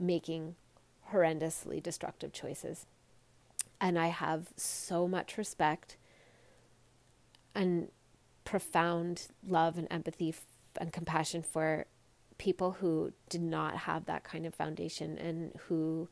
making 0.00 0.56
horrendously 1.12 1.82
destructive 1.82 2.32
choices. 2.32 2.86
And 3.80 3.98
I 3.98 4.08
have 4.08 4.48
so 4.56 5.08
much 5.08 5.38
respect 5.38 5.96
and 7.54 7.88
profound 8.44 9.28
love 9.46 9.78
and 9.78 9.88
empathy 9.90 10.34
and 10.80 10.92
compassion 10.92 11.42
for 11.42 11.86
people 12.38 12.72
who 12.80 13.12
did 13.28 13.42
not 13.42 13.76
have 13.76 14.06
that 14.06 14.24
kind 14.24 14.46
of 14.46 14.54
foundation 14.54 15.18
and 15.18 15.52
who 15.68 16.08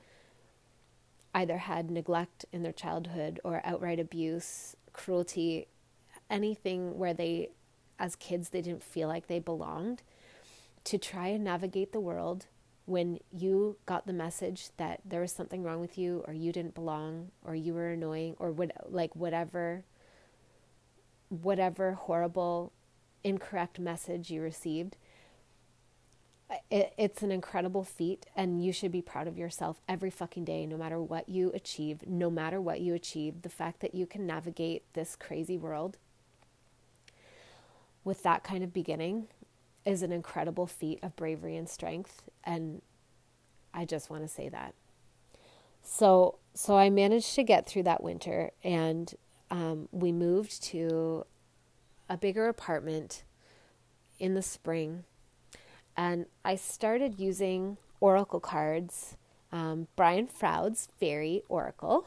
either 1.35 1.59
had 1.59 1.91
neglect 1.91 2.45
in 2.53 2.63
their 2.63 2.73
childhood 2.73 3.41
or 3.45 3.61
outright 3.65 4.01
abuse, 4.01 4.77
cruelty, 4.93 5.67
anything 6.29 6.99
where 6.99 7.15
they, 7.15 7.51
as 7.99 8.17
kids, 8.17 8.49
they 8.49 8.61
didn't 8.61 8.83
feel 8.83 9.09
like 9.09 9.27
they 9.27 9.39
belonged, 9.39 10.03
to 10.85 10.99
try 10.99 11.29
and 11.29 11.45
navigate 11.45 11.93
the 11.93 12.01
world 12.01 12.47
when 12.89 13.19
you 13.31 13.77
got 13.85 14.07
the 14.07 14.13
message 14.13 14.71
that 14.79 15.01
there 15.05 15.21
was 15.21 15.31
something 15.31 15.63
wrong 15.63 15.79
with 15.79 15.99
you 15.99 16.25
or 16.27 16.33
you 16.33 16.53
didn't 16.53 16.75
belong 16.75 17.31
or 17.45 17.55
you 17.55 17.75
were 17.75 17.89
annoying 17.89 18.35
or 18.39 18.51
what 18.51 18.71
like 18.91 19.15
whatever 19.15 19.85
whatever 21.29 21.93
horrible 21.93 22.73
incorrect 23.23 23.79
message 23.79 24.31
you 24.31 24.41
received 24.41 24.97
it, 26.71 26.95
it's 26.97 27.23
an 27.23 27.31
incredible 27.31 27.85
feat, 27.85 28.25
and 28.35 28.65
you 28.65 28.73
should 28.73 28.91
be 28.91 29.03
proud 29.03 29.27
of 29.27 29.37
yourself 29.37 29.83
every 29.87 30.09
fucking 30.09 30.47
day, 30.47 30.65
no 30.65 30.79
matter 30.79 30.99
what 30.99 31.29
you 31.29 31.53
achieve, 31.55 32.07
no 32.07 32.31
matter 32.31 32.59
what 32.59 32.81
you 32.81 32.95
achieve. 32.95 33.43
The 33.43 33.51
fact 33.51 33.81
that 33.81 33.95
you 33.95 34.07
can 34.07 34.27
navigate 34.27 34.83
this 34.95 35.15
crazy 35.15 35.59
world 35.59 35.99
with 38.03 38.23
that 38.23 38.43
kind 38.45 38.65
of 38.65 38.73
beginning 38.73 39.29
is 39.89 40.03
an 40.03 40.13
incredible 40.13 40.67
feat 40.67 40.99
of 41.03 41.17
bravery 41.17 41.57
and 41.57 41.69
strength. 41.69 42.29
And 42.45 42.83
I 43.73 43.85
just 43.85 44.11
want 44.11 44.23
to 44.23 44.29
say 44.29 44.49
that. 44.49 44.75
So, 45.83 46.39
so 46.55 46.77
I 46.77 46.91
managed 46.91 47.35
to 47.37 47.43
get 47.43 47.67
through 47.67 47.85
that 47.85 48.03
winter, 48.03 48.51
and 48.63 49.15
um, 49.51 49.89
we 49.91 50.13
moved 50.13 50.63
to 50.65 51.25
a 52.09 52.17
bigger 52.17 52.49
apartment 52.49 53.25
in 54.19 54.35
the 54.35 54.43
spring 54.43 55.05
and 55.99 56.27
I 56.45 56.55
started 56.55 57.19
using 57.19 57.77
oracle 57.99 58.39
cards, 58.39 59.17
um, 59.51 59.89
Brian 59.97 60.29
Froud's 60.29 60.87
Fairy 61.01 61.43
Oracle, 61.49 62.07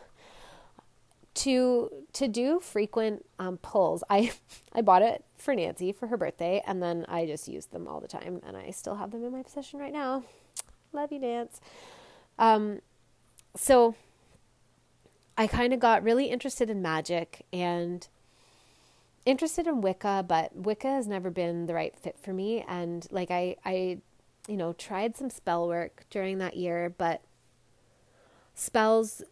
to 1.33 1.89
to 2.13 2.27
do 2.27 2.59
frequent 2.59 3.25
um, 3.39 3.57
pulls. 3.57 4.03
I 4.09 4.31
I 4.73 4.81
bought 4.81 5.01
it 5.01 5.23
for 5.35 5.55
Nancy 5.55 5.91
for 5.91 6.07
her 6.07 6.17
birthday, 6.17 6.61
and 6.65 6.81
then 6.81 7.05
I 7.07 7.25
just 7.25 7.47
used 7.47 7.71
them 7.71 7.87
all 7.87 7.99
the 7.99 8.07
time, 8.07 8.41
and 8.45 8.55
I 8.55 8.71
still 8.71 8.95
have 8.95 9.11
them 9.11 9.23
in 9.23 9.31
my 9.31 9.43
possession 9.43 9.79
right 9.79 9.93
now. 9.93 10.23
Love 10.93 11.11
you, 11.11 11.19
Nance. 11.19 11.61
Um, 12.37 12.81
so 13.55 13.95
I 15.37 15.47
kind 15.47 15.73
of 15.73 15.79
got 15.79 16.03
really 16.03 16.25
interested 16.25 16.69
in 16.69 16.81
magic 16.81 17.45
and 17.51 18.07
interested 19.25 19.67
in 19.67 19.81
Wicca, 19.81 20.25
but 20.27 20.55
Wicca 20.55 20.87
has 20.87 21.07
never 21.07 21.29
been 21.29 21.67
the 21.67 21.73
right 21.73 21.95
fit 21.95 22.17
for 22.19 22.33
me. 22.33 22.65
And 22.67 23.07
like 23.11 23.31
I, 23.31 23.55
I, 23.65 23.99
you 24.47 24.57
know, 24.57 24.73
tried 24.73 25.15
some 25.15 25.29
spell 25.29 25.67
work 25.67 26.05
during 26.09 26.39
that 26.39 26.57
year, 26.57 26.93
but 26.97 27.21
spells 28.55 29.23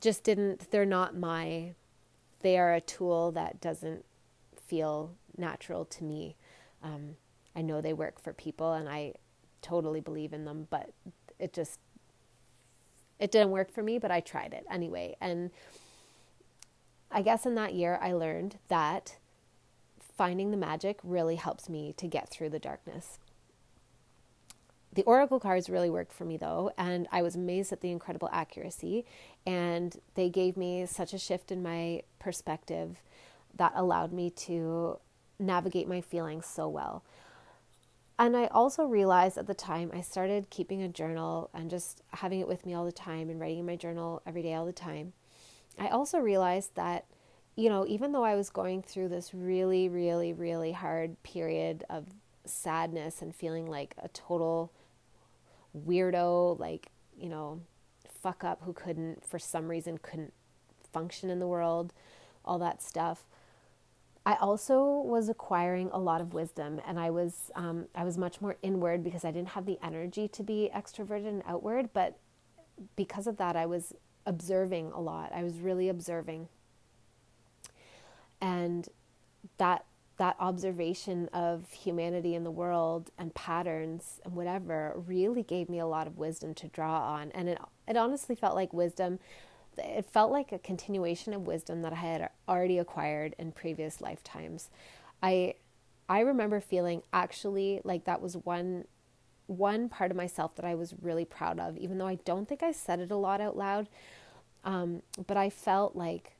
just 0.00 0.24
didn't. 0.24 0.70
They're 0.70 0.86
not 0.86 1.16
my. 1.16 1.74
They 2.40 2.58
are 2.58 2.74
a 2.74 2.80
tool 2.80 3.32
that 3.32 3.60
doesn't 3.60 4.04
feel 4.66 5.14
natural 5.36 5.84
to 5.86 6.04
me. 6.04 6.36
Um, 6.82 7.16
I 7.56 7.62
know 7.62 7.80
they 7.80 7.92
work 7.92 8.20
for 8.20 8.32
people, 8.32 8.72
and 8.72 8.88
I 8.88 9.14
totally 9.62 10.00
believe 10.00 10.32
in 10.32 10.44
them, 10.44 10.66
but 10.70 10.90
it 11.38 11.52
just 11.52 11.80
it 13.18 13.30
didn't 13.30 13.50
work 13.50 13.72
for 13.72 13.82
me. 13.82 13.98
But 13.98 14.10
I 14.10 14.20
tried 14.20 14.52
it 14.52 14.66
anyway, 14.70 15.16
and 15.20 15.50
I 17.10 17.22
guess 17.22 17.46
in 17.46 17.54
that 17.54 17.74
year, 17.74 17.98
I 18.02 18.12
learned 18.12 18.58
that 18.68 19.16
finding 20.16 20.50
the 20.50 20.56
magic 20.56 20.98
really 21.02 21.36
helps 21.36 21.68
me 21.68 21.92
to 21.96 22.06
get 22.06 22.28
through 22.28 22.50
the 22.50 22.58
darkness. 22.58 23.18
The 24.92 25.02
oracle 25.02 25.40
cards 25.40 25.68
really 25.68 25.90
worked 25.90 26.12
for 26.12 26.24
me 26.24 26.36
though, 26.36 26.70
and 26.78 27.08
I 27.10 27.22
was 27.22 27.34
amazed 27.34 27.72
at 27.72 27.80
the 27.80 27.90
incredible 27.90 28.28
accuracy. 28.32 29.04
And 29.46 29.96
they 30.14 30.30
gave 30.30 30.56
me 30.56 30.86
such 30.86 31.12
a 31.12 31.18
shift 31.18 31.52
in 31.52 31.62
my 31.62 32.02
perspective 32.18 33.02
that 33.56 33.72
allowed 33.74 34.12
me 34.12 34.30
to 34.30 34.98
navigate 35.38 35.88
my 35.88 36.00
feelings 36.00 36.46
so 36.46 36.68
well. 36.68 37.04
And 38.18 38.36
I 38.36 38.46
also 38.46 38.84
realized 38.84 39.36
at 39.36 39.46
the 39.46 39.54
time 39.54 39.90
I 39.92 40.00
started 40.00 40.48
keeping 40.48 40.82
a 40.82 40.88
journal 40.88 41.50
and 41.52 41.68
just 41.68 42.00
having 42.12 42.40
it 42.40 42.48
with 42.48 42.64
me 42.64 42.72
all 42.72 42.84
the 42.84 42.92
time 42.92 43.28
and 43.28 43.40
writing 43.40 43.58
in 43.58 43.66
my 43.66 43.76
journal 43.76 44.22
every 44.24 44.42
day, 44.42 44.54
all 44.54 44.64
the 44.64 44.72
time 44.72 45.12
I 45.78 45.88
also 45.88 46.18
realized 46.18 46.74
that, 46.74 47.04
you 47.56 47.68
know, 47.68 47.86
even 47.86 48.12
though 48.12 48.24
I 48.24 48.34
was 48.34 48.50
going 48.50 48.82
through 48.82 49.08
this 49.08 49.34
really, 49.34 49.88
really, 49.88 50.32
really 50.32 50.72
hard 50.72 51.20
period 51.22 51.84
of 51.90 52.06
sadness 52.44 53.22
and 53.22 53.34
feeling 53.34 53.66
like 53.66 53.94
a 54.02 54.08
total 54.08 54.72
weirdo, 55.76 56.58
like, 56.58 56.90
you 57.16 57.28
know, 57.28 57.60
fuck 58.24 58.42
up 58.42 58.62
who 58.64 58.72
couldn't, 58.72 59.22
for 59.22 59.38
some 59.38 59.68
reason, 59.68 59.98
couldn't 59.98 60.32
function 60.94 61.28
in 61.28 61.40
the 61.40 61.46
world, 61.46 61.92
all 62.42 62.58
that 62.58 62.82
stuff. 62.82 63.26
I 64.24 64.36
also 64.36 64.82
was 64.82 65.28
acquiring 65.28 65.90
a 65.92 65.98
lot 65.98 66.22
of 66.22 66.32
wisdom, 66.32 66.80
and 66.86 66.98
I 66.98 67.10
was 67.10 67.50
um, 67.54 67.88
I 67.94 68.02
was 68.04 68.16
much 68.16 68.40
more 68.40 68.56
inward 68.62 69.04
because 69.04 69.22
I 69.22 69.30
didn't 69.30 69.50
have 69.50 69.66
the 69.66 69.78
energy 69.82 70.26
to 70.28 70.42
be 70.42 70.70
extroverted 70.74 71.28
and 71.28 71.42
outward. 71.46 71.90
But 71.92 72.16
because 72.96 73.26
of 73.26 73.36
that, 73.36 73.56
I 73.56 73.66
was 73.66 73.92
observing 74.24 74.92
a 74.92 75.00
lot. 75.02 75.30
I 75.34 75.42
was 75.42 75.58
really 75.58 75.90
observing. 75.90 76.48
And 78.40 78.88
that 79.58 79.84
that 80.16 80.36
observation 80.38 81.28
of 81.32 81.70
humanity 81.72 82.34
in 82.34 82.44
the 82.44 82.50
world 82.50 83.10
and 83.18 83.34
patterns 83.34 84.20
and 84.24 84.34
whatever 84.34 84.94
really 85.06 85.42
gave 85.42 85.68
me 85.68 85.78
a 85.78 85.86
lot 85.86 86.06
of 86.06 86.16
wisdom 86.18 86.54
to 86.54 86.68
draw 86.68 87.14
on. 87.14 87.30
And 87.32 87.48
it 87.48 87.58
it 87.88 87.96
honestly 87.96 88.34
felt 88.34 88.54
like 88.54 88.72
wisdom 88.72 89.18
it 89.78 90.06
felt 90.06 90.30
like 90.30 90.52
a 90.52 90.58
continuation 90.58 91.34
of 91.34 91.46
wisdom 91.46 91.82
that 91.82 91.92
I 91.92 91.96
had 91.96 92.30
already 92.48 92.78
acquired 92.78 93.34
in 93.38 93.52
previous 93.52 94.00
lifetimes. 94.00 94.70
I 95.22 95.54
I 96.08 96.20
remember 96.20 96.60
feeling 96.60 97.02
actually 97.12 97.80
like 97.84 98.04
that 98.04 98.20
was 98.20 98.36
one 98.36 98.84
one 99.46 99.88
part 99.88 100.10
of 100.10 100.16
myself 100.16 100.56
that 100.56 100.64
I 100.64 100.74
was 100.74 100.94
really 101.02 101.24
proud 101.24 101.58
of, 101.60 101.76
even 101.76 101.98
though 101.98 102.06
I 102.06 102.16
don't 102.24 102.48
think 102.48 102.62
I 102.62 102.72
said 102.72 103.00
it 103.00 103.10
a 103.10 103.16
lot 103.16 103.40
out 103.40 103.56
loud. 103.56 103.88
Um, 104.64 105.02
but 105.26 105.36
I 105.36 105.50
felt 105.50 105.94
like 105.94 106.36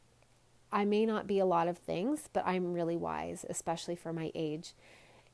I 0.75 0.85
may 0.85 1.07
not 1.07 1.29
be 1.29 1.39
a 1.39 1.47
lot 1.47 1.69
of 1.69 1.79
things, 1.79 2.29
but 2.33 2.45
I'm 2.45 2.75
really 2.75 2.97
wise, 2.97 3.47
especially 3.49 3.95
for 3.95 4.13
my 4.13 4.33
age. 4.35 4.73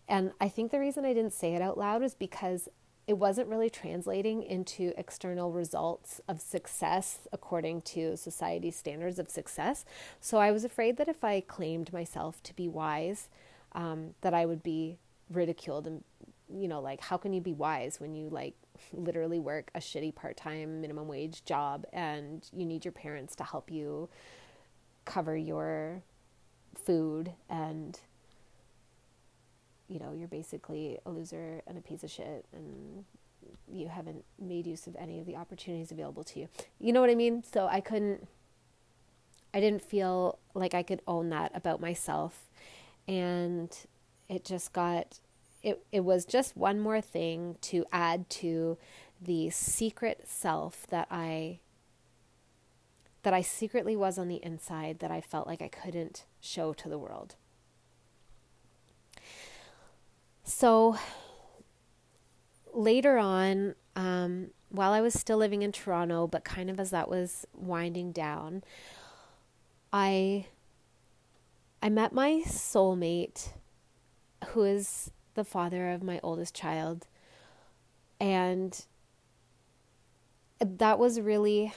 And 0.06 0.32
I 0.38 0.50
think 0.50 0.70
the 0.70 0.78
reason 0.78 1.06
I 1.06 1.14
didn't 1.14 1.32
say 1.32 1.54
it 1.54 1.62
out 1.62 1.78
loud 1.78 2.02
is 2.02 2.14
because 2.14 2.68
it 3.06 3.14
wasn't 3.14 3.48
really 3.48 3.70
translating 3.70 4.42
into 4.42 4.92
external 4.98 5.50
results 5.50 6.20
of 6.28 6.42
success 6.42 7.20
according 7.32 7.80
to 7.82 8.18
society's 8.18 8.76
standards 8.76 9.18
of 9.18 9.30
success. 9.30 9.86
So 10.20 10.36
I 10.36 10.52
was 10.52 10.62
afraid 10.62 10.98
that 10.98 11.08
if 11.08 11.24
I 11.24 11.40
claimed 11.40 11.90
myself 11.90 12.42
to 12.42 12.54
be 12.54 12.68
wise, 12.68 13.30
um, 13.72 14.14
that 14.20 14.34
I 14.34 14.44
would 14.44 14.62
be 14.62 14.98
ridiculed 15.30 15.86
and 15.86 16.04
you 16.52 16.68
know, 16.68 16.80
like 16.80 17.00
how 17.00 17.16
can 17.16 17.32
you 17.32 17.40
be 17.40 17.52
wise 17.54 17.98
when 17.98 18.14
you 18.14 18.28
like 18.28 18.54
literally 18.92 19.38
work 19.38 19.70
a 19.74 19.78
shitty 19.78 20.14
part-time 20.14 20.82
minimum 20.82 21.08
wage 21.08 21.44
job 21.44 21.86
and 21.92 22.46
you 22.52 22.66
need 22.66 22.84
your 22.84 22.92
parents 22.92 23.34
to 23.36 23.44
help 23.44 23.70
you 23.70 24.08
cover 25.10 25.36
your 25.36 26.02
food 26.74 27.32
and 27.48 27.98
you 29.88 29.98
know, 29.98 30.12
you're 30.12 30.28
basically 30.28 31.00
a 31.04 31.10
loser 31.10 31.62
and 31.66 31.76
a 31.76 31.80
piece 31.80 32.04
of 32.04 32.10
shit 32.10 32.46
and 32.52 33.04
you 33.66 33.88
haven't 33.88 34.24
made 34.38 34.64
use 34.64 34.86
of 34.86 34.94
any 34.96 35.18
of 35.18 35.26
the 35.26 35.34
opportunities 35.34 35.90
available 35.90 36.22
to 36.22 36.38
you. 36.38 36.48
You 36.78 36.92
know 36.92 37.00
what 37.00 37.10
I 37.10 37.16
mean? 37.16 37.42
So 37.42 37.66
I 37.66 37.80
couldn't 37.80 38.28
I 39.52 39.58
didn't 39.58 39.82
feel 39.82 40.38
like 40.54 40.74
I 40.74 40.84
could 40.84 41.02
own 41.08 41.30
that 41.30 41.50
about 41.56 41.80
myself 41.80 42.44
and 43.08 43.76
it 44.28 44.44
just 44.44 44.72
got 44.72 45.18
it 45.60 45.84
it 45.90 46.04
was 46.04 46.24
just 46.24 46.56
one 46.56 46.78
more 46.78 47.00
thing 47.00 47.56
to 47.62 47.84
add 47.90 48.30
to 48.30 48.78
the 49.20 49.50
secret 49.50 50.28
self 50.28 50.86
that 50.90 51.08
I 51.10 51.58
that 53.22 53.34
I 53.34 53.42
secretly 53.42 53.96
was 53.96 54.18
on 54.18 54.28
the 54.28 54.42
inside 54.42 54.98
that 55.00 55.10
I 55.10 55.20
felt 55.20 55.46
like 55.46 55.60
I 55.60 55.68
couldn't 55.68 56.24
show 56.40 56.72
to 56.72 56.88
the 56.88 56.98
world. 56.98 57.36
So 60.44 60.96
later 62.72 63.18
on, 63.18 63.74
um, 63.94 64.50
while 64.70 64.92
I 64.92 65.00
was 65.00 65.14
still 65.14 65.36
living 65.36 65.62
in 65.62 65.72
Toronto, 65.72 66.26
but 66.26 66.44
kind 66.44 66.70
of 66.70 66.80
as 66.80 66.90
that 66.90 67.08
was 67.08 67.46
winding 67.54 68.12
down, 68.12 68.62
I 69.92 70.46
I 71.82 71.88
met 71.88 72.12
my 72.12 72.42
soulmate, 72.46 73.52
who 74.48 74.64
is 74.64 75.10
the 75.34 75.44
father 75.44 75.90
of 75.90 76.02
my 76.02 76.20
oldest 76.22 76.54
child, 76.54 77.06
and 78.20 78.84
that 80.60 80.98
was 80.98 81.20
really 81.20 81.72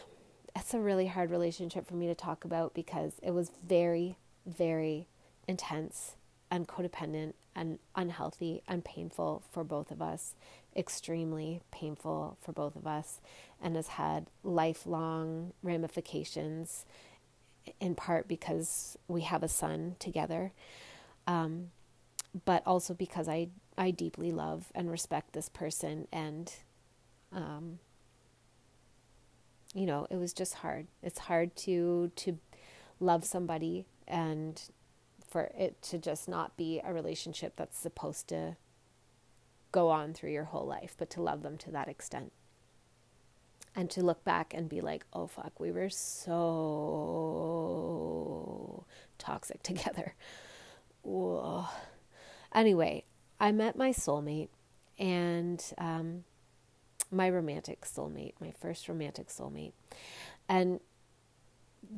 it's 0.55 0.73
a 0.73 0.79
really 0.79 1.07
hard 1.07 1.31
relationship 1.31 1.87
for 1.87 1.95
me 1.95 2.07
to 2.07 2.15
talk 2.15 2.45
about 2.45 2.73
because 2.73 3.13
it 3.21 3.31
was 3.31 3.51
very 3.65 4.17
very 4.45 5.07
intense 5.47 6.15
and 6.51 6.67
codependent 6.67 7.33
and 7.55 7.79
unhealthy 7.95 8.61
and 8.67 8.85
painful 8.85 9.41
for 9.51 9.63
both 9.63 9.91
of 9.91 10.01
us, 10.01 10.35
extremely 10.75 11.61
painful 11.71 12.37
for 12.41 12.51
both 12.51 12.75
of 12.75 12.85
us, 12.85 13.19
and 13.61 13.75
has 13.75 13.87
had 13.89 14.27
lifelong 14.43 15.51
ramifications 15.63 16.85
in 17.79 17.95
part 17.95 18.27
because 18.27 18.97
we 19.07 19.21
have 19.21 19.41
a 19.41 19.47
son 19.47 19.95
together, 19.99 20.51
um, 21.25 21.71
but 22.45 22.61
also 22.65 22.93
because 22.93 23.27
I, 23.27 23.47
I 23.77 23.91
deeply 23.91 24.31
love 24.31 24.71
and 24.75 24.91
respect 24.91 25.33
this 25.33 25.49
person. 25.49 26.07
And, 26.11 26.53
um, 27.31 27.79
you 29.73 29.85
know, 29.85 30.07
it 30.09 30.17
was 30.17 30.33
just 30.33 30.55
hard. 30.55 30.87
It's 31.01 31.19
hard 31.19 31.55
to, 31.57 32.11
to 32.15 32.37
love 32.99 33.25
somebody 33.25 33.85
and 34.07 34.61
for 35.27 35.51
it 35.57 35.81
to 35.81 35.97
just 35.97 36.27
not 36.29 36.55
be 36.57 36.79
a 36.83 36.93
relationship 36.93 37.55
that's 37.55 37.77
supposed 37.77 38.27
to 38.27 38.55
go 39.71 39.89
on 39.89 40.13
through 40.13 40.29
your 40.31 40.43
whole 40.45 40.67
life, 40.67 40.95
but 40.97 41.09
to 41.09 41.21
love 41.21 41.41
them 41.41 41.57
to 41.57 41.71
that 41.71 41.89
extent. 41.89 42.31
And 43.75 43.89
to 43.89 44.01
look 44.03 44.23
back 44.23 44.53
and 44.53 44.69
be 44.69 44.81
like, 44.81 45.03
oh 45.13 45.25
fuck, 45.25 45.59
we 45.59 45.71
were 45.71 45.89
so 45.89 46.35
toxic 49.17 49.63
together. 49.63 50.13
Whoa. 51.01 51.65
Anyway, 52.53 53.05
I 53.39 53.51
met 53.51 53.75
my 53.75 53.89
soulmate 53.89 54.49
and 54.99 55.59
um, 55.79 56.23
my 57.13 57.29
romantic 57.29 57.81
soulmate, 57.85 58.33
my 58.39 58.51
first 58.51 58.89
romantic 58.89 59.27
soulmate. 59.29 59.73
And 60.49 60.79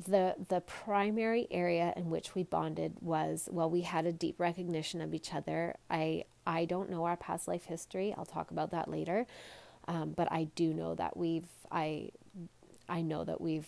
the 0.07 0.35
the 0.49 0.61
primary 0.61 1.47
area 1.51 1.93
in 1.95 2.09
which 2.09 2.35
we 2.35 2.43
bonded 2.43 2.97
was 3.01 3.47
well 3.51 3.69
we 3.69 3.81
had 3.81 4.05
a 4.05 4.11
deep 4.11 4.39
recognition 4.39 5.01
of 5.01 5.13
each 5.13 5.33
other. 5.33 5.75
I 5.89 6.25
i 6.45 6.65
don't 6.65 6.89
know 6.89 7.05
our 7.05 7.17
past 7.17 7.47
life 7.47 7.65
history. 7.65 8.13
I'll 8.17 8.25
talk 8.25 8.51
about 8.51 8.71
that 8.71 8.89
later. 8.89 9.25
Um, 9.87 10.11
but 10.15 10.31
i 10.31 10.45
do 10.55 10.73
know 10.73 10.95
that 10.95 11.15
we've 11.15 11.47
i 11.71 12.09
i 12.89 13.01
know 13.01 13.23
that 13.23 13.39
we've 13.39 13.67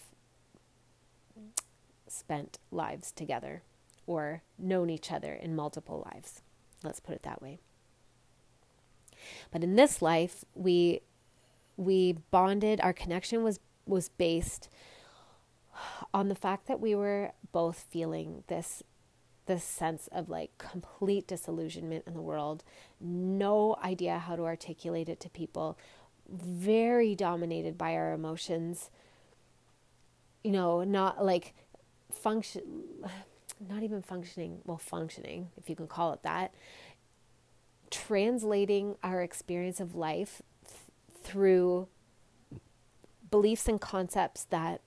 spent 2.07 2.57
lives 2.71 3.11
together 3.11 3.61
or 4.07 4.41
known 4.57 4.89
each 4.89 5.11
other 5.11 5.33
in 5.33 5.55
multiple 5.55 6.07
lives. 6.11 6.41
Let's 6.83 6.99
put 6.99 7.15
it 7.15 7.23
that 7.23 7.41
way. 7.41 7.59
But 9.51 9.63
in 9.63 9.75
this 9.75 10.01
life 10.01 10.43
we 10.55 11.01
we 11.77 12.13
bonded 12.31 12.81
our 12.81 12.93
connection 12.93 13.43
was 13.43 13.59
was 13.85 14.09
based 14.09 14.69
on 16.13 16.27
the 16.27 16.35
fact 16.35 16.67
that 16.67 16.79
we 16.79 16.95
were 16.95 17.31
both 17.51 17.85
feeling 17.89 18.43
this 18.47 18.83
this 19.45 19.63
sense 19.63 20.07
of 20.11 20.29
like 20.29 20.57
complete 20.57 21.25
disillusionment 21.25 22.03
in 22.05 22.13
the 22.13 22.21
world, 22.21 22.63
no 22.99 23.77
idea 23.81 24.17
how 24.17 24.35
to 24.35 24.43
articulate 24.43 25.07
it 25.07 25.21
to 25.21 25.29
people, 25.29 25.77
very 26.29 27.15
dominated 27.15 27.77
by 27.77 27.93
our 27.93 28.11
emotions. 28.11 28.91
You 30.43 30.51
know, 30.51 30.83
not 30.83 31.25
like 31.25 31.53
function 32.11 32.61
not 33.69 33.81
even 33.81 34.01
functioning, 34.01 34.59
well 34.65 34.77
functioning, 34.77 35.49
if 35.57 35.69
you 35.69 35.75
can 35.75 35.87
call 35.87 36.13
it 36.13 36.21
that. 36.23 36.53
Translating 37.89 38.95
our 39.01 39.21
experience 39.21 39.79
of 39.79 39.95
life 39.95 40.41
through 41.27 41.89
beliefs 43.29 43.67
and 43.67 43.81
concepts 43.81 44.45
that 44.45 44.81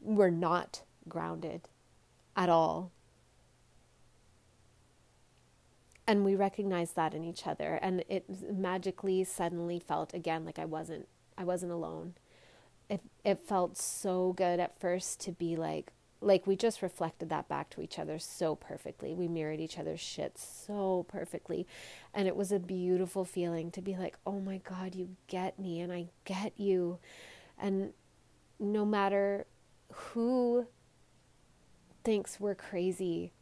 were 0.00 0.30
not 0.30 0.82
grounded 1.08 1.68
at 2.34 2.48
all. 2.48 2.90
And 6.06 6.24
we 6.24 6.34
recognized 6.34 6.96
that 6.96 7.12
in 7.12 7.22
each 7.22 7.46
other 7.46 7.78
and 7.82 8.02
it 8.08 8.24
magically 8.50 9.24
suddenly 9.24 9.78
felt 9.78 10.14
again 10.14 10.44
like 10.46 10.58
I 10.58 10.64
wasn't 10.64 11.06
I 11.36 11.44
wasn't 11.44 11.72
alone. 11.72 12.14
It 12.88 13.02
it 13.24 13.38
felt 13.40 13.76
so 13.76 14.32
good 14.32 14.58
at 14.58 14.78
first 14.80 15.20
to 15.22 15.32
be 15.32 15.54
like 15.56 15.92
like 16.26 16.46
we 16.46 16.56
just 16.56 16.82
reflected 16.82 17.28
that 17.28 17.48
back 17.48 17.70
to 17.70 17.80
each 17.80 17.98
other 17.98 18.18
so 18.18 18.56
perfectly. 18.56 19.14
We 19.14 19.28
mirrored 19.28 19.60
each 19.60 19.78
other's 19.78 20.00
shit 20.00 20.36
so 20.36 21.06
perfectly. 21.08 21.66
And 22.12 22.26
it 22.26 22.34
was 22.34 22.50
a 22.50 22.58
beautiful 22.58 23.24
feeling 23.24 23.70
to 23.70 23.80
be 23.80 23.96
like, 23.96 24.18
"Oh 24.26 24.40
my 24.40 24.58
god, 24.58 24.94
you 24.94 25.16
get 25.28 25.58
me 25.58 25.80
and 25.80 25.92
I 25.92 26.08
get 26.24 26.52
you." 26.58 26.98
And 27.56 27.92
no 28.58 28.84
matter 28.84 29.46
who 29.92 30.66
thinks 32.02 32.40
we're 32.40 32.54
crazy, 32.56 33.32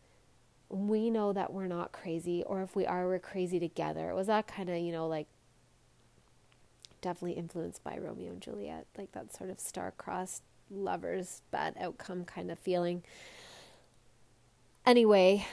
we 0.68 1.10
know 1.10 1.32
that 1.32 1.52
we're 1.52 1.66
not 1.66 1.92
crazy, 1.92 2.42
or 2.42 2.62
if 2.62 2.76
we 2.76 2.84
are, 2.86 3.06
we're 3.06 3.18
crazy 3.18 3.58
together. 3.58 4.10
It 4.10 4.14
was 4.14 4.26
that 4.26 4.46
kind 4.46 4.68
of, 4.68 4.78
you 4.78 4.92
know, 4.92 5.06
like 5.06 5.28
definitely 7.00 7.38
influenced 7.38 7.82
by 7.84 7.96
Romeo 7.98 8.32
and 8.32 8.40
Juliet, 8.40 8.86
like 8.98 9.12
that 9.12 9.34
sort 9.34 9.50
of 9.50 9.60
star-crossed 9.60 10.42
lovers, 10.70 11.42
bad 11.50 11.74
outcome 11.80 12.24
kind 12.24 12.50
of 12.50 12.58
feeling. 12.58 13.02
Anyway, 14.86 15.46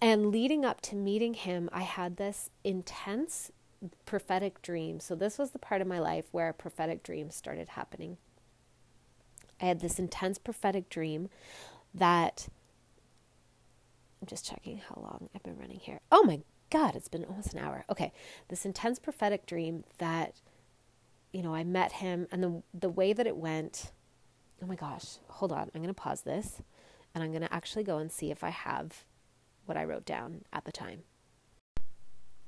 and 0.00 0.30
leading 0.30 0.64
up 0.64 0.80
to 0.82 0.96
meeting 0.96 1.34
him, 1.34 1.68
I 1.72 1.82
had 1.82 2.16
this 2.16 2.50
intense 2.64 3.50
prophetic 4.04 4.62
dream. 4.62 5.00
So, 5.00 5.14
this 5.14 5.38
was 5.38 5.50
the 5.50 5.58
part 5.58 5.80
of 5.80 5.86
my 5.86 5.98
life 5.98 6.26
where 6.30 6.52
prophetic 6.52 7.02
dreams 7.02 7.34
started 7.34 7.70
happening. 7.70 8.16
I 9.60 9.66
had 9.66 9.80
this 9.80 9.98
intense 9.98 10.38
prophetic 10.38 10.88
dream 10.88 11.28
that 11.94 12.48
I'm 14.20 14.26
just 14.26 14.46
checking 14.46 14.78
how 14.78 15.00
long 15.00 15.28
I've 15.34 15.42
been 15.42 15.58
running 15.58 15.80
here. 15.80 16.00
Oh 16.10 16.22
my 16.22 16.40
God, 16.70 16.94
it's 16.94 17.08
been 17.08 17.24
almost 17.24 17.52
an 17.52 17.58
hour. 17.58 17.84
Okay, 17.90 18.12
this 18.48 18.64
intense 18.64 18.98
prophetic 18.98 19.46
dream 19.46 19.84
that, 19.98 20.34
you 21.32 21.42
know, 21.42 21.54
I 21.54 21.64
met 21.64 21.92
him 21.92 22.26
and 22.30 22.42
the 22.42 22.62
the 22.72 22.88
way 22.88 23.12
that 23.12 23.26
it 23.26 23.36
went. 23.36 23.92
Oh 24.62 24.66
my 24.66 24.74
gosh, 24.74 25.16
hold 25.28 25.52
on. 25.52 25.70
I'm 25.74 25.82
going 25.82 25.94
to 25.94 25.94
pause 25.94 26.22
this 26.22 26.62
and 27.14 27.24
I'm 27.24 27.30
going 27.30 27.42
to 27.42 27.52
actually 27.52 27.84
go 27.84 27.98
and 27.98 28.10
see 28.10 28.30
if 28.30 28.44
I 28.44 28.50
have 28.50 29.04
what 29.66 29.76
I 29.76 29.84
wrote 29.84 30.04
down 30.04 30.42
at 30.52 30.64
the 30.64 30.72
time. 30.72 31.02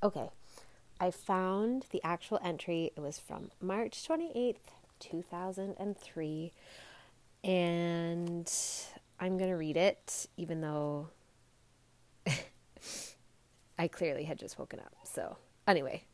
Okay, 0.03 0.31
I 1.01 1.11
found 1.11 1.87
the 1.91 2.03
actual 2.03 2.39
entry. 2.45 2.91
It 2.97 3.01
was 3.01 3.19
from 3.19 3.51
March 3.61 4.07
28th, 4.07 4.57
2003 4.99 6.53
and 7.45 8.53
I'm 9.19 9.39
going 9.39 9.51
to 9.51 9.57
read 9.57 9.77
it, 9.77 10.27
even 10.37 10.61
though 10.61 11.09
I 13.79 13.89
clearly 13.89 14.25
had 14.25 14.39
just 14.39 14.59
woken 14.59 14.81
up. 14.81 14.95
So, 15.05 15.37
anyway, 15.67 16.05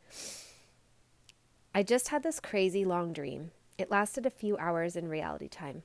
I 1.73 1.83
just 1.83 2.09
had 2.09 2.23
this 2.23 2.39
crazy 2.39 2.85
long 2.85 3.13
dream. 3.13 3.51
It 3.79 3.89
lasted 3.89 4.25
a 4.25 4.29
few 4.29 4.57
hours 4.57 4.95
in 4.95 5.07
reality 5.07 5.47
time. 5.47 5.83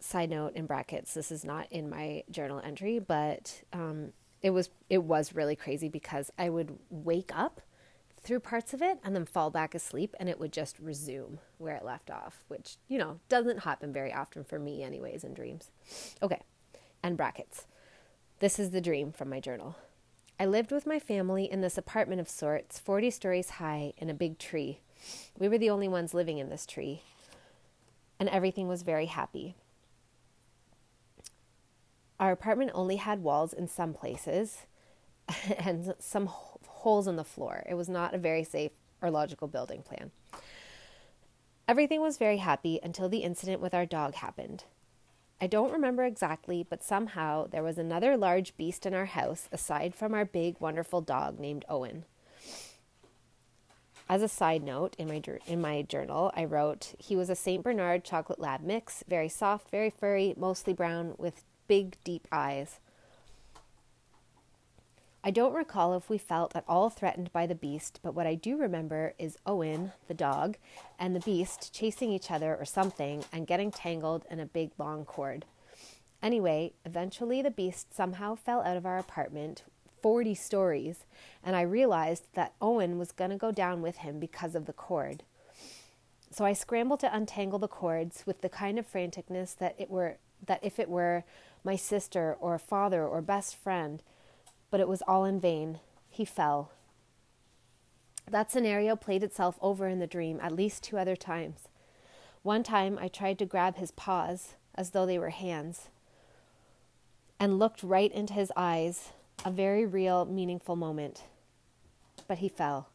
Side 0.00 0.30
note 0.30 0.54
in 0.54 0.66
brackets, 0.66 1.14
this 1.14 1.30
is 1.30 1.44
not 1.44 1.70
in 1.70 1.88
my 1.88 2.24
journal 2.30 2.60
entry, 2.64 2.98
but 2.98 3.62
um, 3.72 4.12
it 4.42 4.50
was 4.50 4.70
it 4.88 5.02
was 5.04 5.34
really 5.34 5.56
crazy 5.56 5.88
because 5.88 6.30
I 6.38 6.48
would 6.48 6.78
wake 6.90 7.30
up 7.34 7.60
through 8.20 8.40
parts 8.40 8.74
of 8.74 8.82
it 8.82 8.98
and 9.04 9.14
then 9.14 9.24
fall 9.24 9.50
back 9.50 9.74
asleep 9.74 10.14
and 10.18 10.28
it 10.28 10.40
would 10.40 10.52
just 10.52 10.78
resume 10.78 11.38
where 11.58 11.76
it 11.76 11.84
left 11.84 12.10
off, 12.10 12.44
which, 12.48 12.76
you 12.88 12.98
know, 12.98 13.20
doesn't 13.28 13.60
happen 13.60 13.92
very 13.92 14.12
often 14.12 14.44
for 14.44 14.58
me 14.58 14.82
anyways 14.82 15.24
in 15.24 15.34
dreams. 15.34 15.70
Okay. 16.22 16.42
And 17.02 17.16
brackets. 17.16 17.66
This 18.40 18.58
is 18.58 18.70
the 18.70 18.80
dream 18.80 19.12
from 19.12 19.30
my 19.30 19.40
journal. 19.40 19.76
I 20.38 20.46
lived 20.46 20.72
with 20.72 20.86
my 20.86 20.98
family 20.98 21.50
in 21.50 21.60
this 21.60 21.78
apartment 21.78 22.20
of 22.20 22.28
sorts, 22.28 22.78
40 22.78 23.10
stories 23.10 23.50
high, 23.50 23.92
in 23.96 24.10
a 24.10 24.14
big 24.14 24.38
tree. 24.38 24.80
We 25.38 25.48
were 25.48 25.58
the 25.58 25.70
only 25.70 25.88
ones 25.88 26.14
living 26.14 26.38
in 26.38 26.48
this 26.48 26.66
tree, 26.66 27.02
and 28.18 28.28
everything 28.28 28.68
was 28.68 28.82
very 28.82 29.06
happy. 29.06 29.54
Our 32.18 32.32
apartment 32.32 32.72
only 32.74 32.96
had 32.96 33.22
walls 33.22 33.52
in 33.52 33.68
some 33.68 33.94
places 33.94 34.66
and 35.58 35.94
some 35.98 36.26
holes 36.28 37.06
in 37.06 37.16
the 37.16 37.24
floor. 37.24 37.62
It 37.68 37.74
was 37.74 37.88
not 37.88 38.14
a 38.14 38.18
very 38.18 38.44
safe 38.44 38.72
or 39.00 39.10
logical 39.10 39.48
building 39.48 39.82
plan. 39.82 40.10
Everything 41.68 42.00
was 42.00 42.16
very 42.16 42.38
happy 42.38 42.80
until 42.82 43.08
the 43.08 43.18
incident 43.18 43.60
with 43.60 43.74
our 43.74 43.86
dog 43.86 44.14
happened. 44.14 44.64
I 45.40 45.46
don't 45.46 45.72
remember 45.72 46.04
exactly, 46.04 46.66
but 46.68 46.82
somehow 46.82 47.46
there 47.46 47.62
was 47.62 47.78
another 47.78 48.16
large 48.16 48.56
beast 48.56 48.86
in 48.86 48.94
our 48.94 49.04
house 49.04 49.48
aside 49.52 49.94
from 49.94 50.14
our 50.14 50.24
big, 50.24 50.56
wonderful 50.58 51.00
dog 51.00 51.38
named 51.38 51.64
Owen. 51.68 52.06
As 54.10 54.22
a 54.22 54.28
side 54.28 54.62
note, 54.62 54.96
in 54.98 55.06
my 55.08 55.22
in 55.46 55.60
my 55.60 55.82
journal, 55.82 56.32
I 56.34 56.44
wrote 56.46 56.94
he 56.98 57.14
was 57.14 57.28
a 57.28 57.34
Saint 57.34 57.62
Bernard 57.62 58.04
chocolate 58.04 58.40
lab 58.40 58.62
mix, 58.62 59.04
very 59.06 59.28
soft, 59.28 59.70
very 59.70 59.90
furry, 59.90 60.34
mostly 60.36 60.72
brown, 60.72 61.14
with 61.18 61.44
big, 61.66 61.96
deep 62.04 62.26
eyes. 62.32 62.80
I 65.22 65.30
don't 65.30 65.52
recall 65.52 65.94
if 65.94 66.08
we 66.08 66.16
felt 66.16 66.56
at 66.56 66.64
all 66.66 66.88
threatened 66.88 67.30
by 67.34 67.46
the 67.46 67.54
beast, 67.54 68.00
but 68.02 68.14
what 68.14 68.26
I 68.26 68.34
do 68.34 68.56
remember 68.56 69.12
is 69.18 69.36
Owen, 69.44 69.92
the 70.06 70.14
dog, 70.14 70.56
and 70.98 71.14
the 71.14 71.20
beast 71.20 71.74
chasing 71.74 72.10
each 72.10 72.30
other 72.30 72.56
or 72.56 72.64
something 72.64 73.24
and 73.30 73.46
getting 73.46 73.70
tangled 73.70 74.24
in 74.30 74.40
a 74.40 74.46
big 74.46 74.70
long 74.78 75.04
cord. 75.04 75.44
Anyway, 76.22 76.72
eventually 76.86 77.42
the 77.42 77.50
beast 77.50 77.94
somehow 77.94 78.36
fell 78.36 78.62
out 78.62 78.76
of 78.76 78.86
our 78.86 78.96
apartment 78.96 79.64
40 80.02 80.34
stories, 80.34 81.04
and 81.42 81.56
I 81.56 81.62
realized 81.62 82.24
that 82.34 82.54
Owen 82.60 82.98
was 82.98 83.12
going 83.12 83.30
to 83.30 83.36
go 83.36 83.52
down 83.52 83.82
with 83.82 83.98
him 83.98 84.18
because 84.18 84.54
of 84.54 84.66
the 84.66 84.72
cord. 84.72 85.22
So 86.30 86.44
I 86.44 86.52
scrambled 86.52 87.00
to 87.00 87.14
untangle 87.14 87.58
the 87.58 87.68
cords 87.68 88.24
with 88.26 88.42
the 88.42 88.48
kind 88.48 88.78
of 88.78 88.90
franticness 88.90 89.56
that 89.56 89.74
it 89.78 89.90
were 89.90 90.18
that 90.46 90.60
if 90.62 90.78
it 90.78 90.88
were 90.88 91.24
my 91.64 91.74
sister 91.74 92.36
or 92.38 92.58
father 92.58 93.04
or 93.04 93.20
best 93.20 93.56
friend, 93.56 94.02
but 94.70 94.80
it 94.80 94.86
was 94.88 95.02
all 95.08 95.24
in 95.24 95.40
vain. 95.40 95.80
He 96.10 96.24
fell. 96.24 96.70
That 98.30 98.50
scenario 98.50 98.94
played 98.94 99.24
itself 99.24 99.58
over 99.60 99.88
in 99.88 99.98
the 99.98 100.06
dream 100.06 100.38
at 100.42 100.54
least 100.54 100.84
two 100.84 100.98
other 100.98 101.16
times. 101.16 101.68
One 102.42 102.62
time 102.62 102.98
I 103.00 103.08
tried 103.08 103.38
to 103.40 103.46
grab 103.46 103.76
his 103.76 103.90
paws 103.90 104.54
as 104.74 104.90
though 104.90 105.06
they 105.06 105.18
were 105.18 105.30
hands 105.30 105.88
and 107.40 107.58
looked 107.58 107.82
right 107.82 108.12
into 108.12 108.34
his 108.34 108.52
eyes, 108.56 109.12
a 109.44 109.50
very 109.50 109.86
real, 109.86 110.24
meaningful 110.24 110.76
moment. 110.76 111.24
But 112.26 112.38
he 112.38 112.48
fell. 112.48 112.88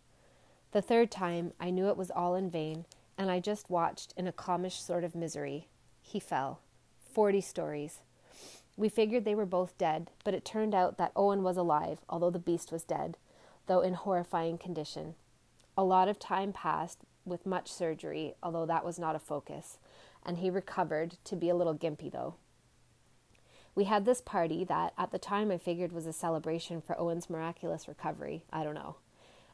The 0.71 0.81
third 0.81 1.09
time 1.09 1.53
I 1.59 1.69
knew 1.69 1.87
it 1.87 1.97
was 1.97 2.11
all 2.11 2.35
in 2.35 2.49
vain, 2.49 2.85
and 3.17 3.31
I 3.31 3.39
just 3.39 3.69
watched 3.69 4.13
in 4.17 4.27
a 4.27 4.33
calmish 4.33 4.81
sort 4.81 5.03
of 5.03 5.15
misery. 5.15 5.67
He 6.01 6.19
fell. 6.19 6.59
Forty 6.99 7.41
stories. 7.41 8.01
We 8.75 8.89
figured 8.89 9.23
they 9.23 9.35
were 9.35 9.45
both 9.45 9.77
dead, 9.77 10.09
but 10.23 10.33
it 10.33 10.43
turned 10.43 10.73
out 10.73 10.97
that 10.97 11.11
Owen 11.15 11.43
was 11.43 11.57
alive, 11.57 11.99
although 12.09 12.31
the 12.31 12.39
beast 12.39 12.71
was 12.71 12.83
dead, 12.83 13.17
though 13.67 13.81
in 13.81 13.93
horrifying 13.93 14.57
condition. 14.57 15.15
A 15.77 15.83
lot 15.83 16.07
of 16.07 16.19
time 16.19 16.51
passed 16.51 16.99
with 17.23 17.45
much 17.45 17.71
surgery, 17.71 18.33
although 18.43 18.65
that 18.65 18.83
was 18.83 18.99
not 18.99 19.15
a 19.15 19.19
focus, 19.19 19.77
and 20.25 20.39
he 20.39 20.49
recovered 20.49 21.17
to 21.23 21.35
be 21.35 21.49
a 21.49 21.55
little 21.55 21.75
gimpy 21.75 22.11
though. 22.11 22.35
We 23.76 23.86
had 23.86 24.05
this 24.05 24.21
party 24.21 24.63
that 24.65 24.93
at 24.97 25.11
the 25.11 25.17
time 25.17 25.49
I 25.51 25.57
figured 25.57 25.91
was 25.91 26.05
a 26.05 26.13
celebration 26.13 26.82
for 26.82 26.99
Owen's 26.99 27.30
miraculous 27.30 27.88
recovery. 27.88 28.43
I 28.51 28.63
don't 28.63 28.76
know. 28.76 28.97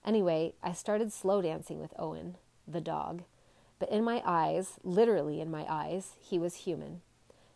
Anyway, 0.06 0.54
I 0.62 0.74
started 0.74 1.14
slow 1.14 1.42
dancing 1.42 1.80
with 1.80 1.94
Owen, 1.98 2.36
the 2.68 2.82
dog. 2.82 3.24
But 3.80 3.90
in 3.90 4.04
my 4.04 4.22
eyes, 4.26 4.74
literally 4.84 5.40
in 5.40 5.50
my 5.50 5.66
eyes, 5.70 6.16
he 6.20 6.38
was 6.38 6.56
human. 6.56 7.02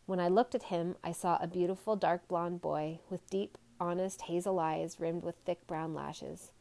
When 0.05 0.19
I 0.19 0.29
looked 0.29 0.55
at 0.55 0.63
him, 0.63 0.95
I 1.03 1.11
saw 1.11 1.37
a 1.37 1.47
beautiful 1.47 1.95
dark 1.95 2.27
blonde 2.27 2.61
boy 2.61 2.99
with 3.09 3.29
deep, 3.29 3.57
honest 3.79 4.23
hazel 4.23 4.59
eyes 4.59 4.99
rimmed 4.99 5.23
with 5.23 5.35
thick 5.45 5.65
brown 5.67 5.93
lashes. 5.93 6.51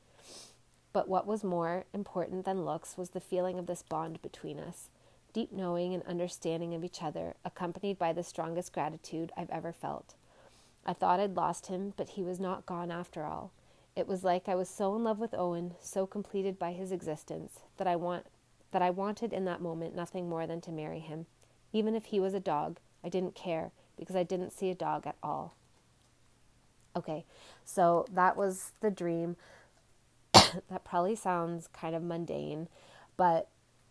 But 0.92 1.08
what 1.08 1.26
was 1.26 1.44
more 1.44 1.84
important 1.94 2.44
than 2.44 2.64
looks 2.64 2.98
was 2.98 3.10
the 3.10 3.20
feeling 3.20 3.58
of 3.58 3.66
this 3.66 3.82
bond 3.82 4.20
between 4.20 4.58
us 4.58 4.88
deep 5.32 5.52
knowing 5.52 5.94
and 5.94 6.02
understanding 6.04 6.74
of 6.74 6.84
each 6.84 7.02
other, 7.02 7.34
accompanied 7.44 7.98
by 7.98 8.12
the 8.12 8.22
strongest 8.22 8.72
gratitude 8.72 9.32
I've 9.36 9.50
ever 9.50 9.72
felt. 9.72 10.14
I 10.84 10.92
thought 10.92 11.20
I'd 11.20 11.36
lost 11.36 11.66
him, 11.66 11.94
but 11.96 12.10
he 12.10 12.22
was 12.22 12.40
not 12.40 12.66
gone 12.66 12.90
after 12.90 13.24
all. 13.24 13.52
It 13.94 14.08
was 14.08 14.24
like 14.24 14.48
I 14.48 14.54
was 14.54 14.68
so 14.68 14.96
in 14.96 15.04
love 15.04 15.18
with 15.18 15.34
Owen, 15.34 15.74
so 15.80 16.06
completed 16.06 16.58
by 16.58 16.72
his 16.72 16.92
existence, 16.92 17.60
that 17.76 17.86
I 17.86 17.96
want 17.96 18.26
that 18.72 18.82
I 18.82 18.90
wanted 18.90 19.34
in 19.34 19.44
that 19.44 19.60
moment 19.60 19.94
nothing 19.94 20.30
more 20.30 20.46
than 20.46 20.62
to 20.62 20.72
marry 20.72 21.00
him, 21.00 21.26
even 21.72 21.94
if 21.94 22.06
he 22.06 22.18
was 22.18 22.32
a 22.32 22.40
dog, 22.40 22.78
I 23.04 23.08
didn't 23.08 23.34
care 23.34 23.70
because 23.98 24.16
I 24.16 24.22
didn't 24.22 24.52
see 24.52 24.70
a 24.70 24.74
dog 24.74 25.06
at 25.06 25.16
all. 25.22 25.54
Okay, 26.96 27.24
so 27.64 28.06
that 28.12 28.36
was 28.36 28.72
the 28.80 28.90
dream. 28.90 29.36
that 30.32 30.84
probably 30.84 31.14
sounds 31.14 31.68
kind 31.68 31.94
of 31.94 32.02
mundane, 32.02 32.68
but 33.16 33.48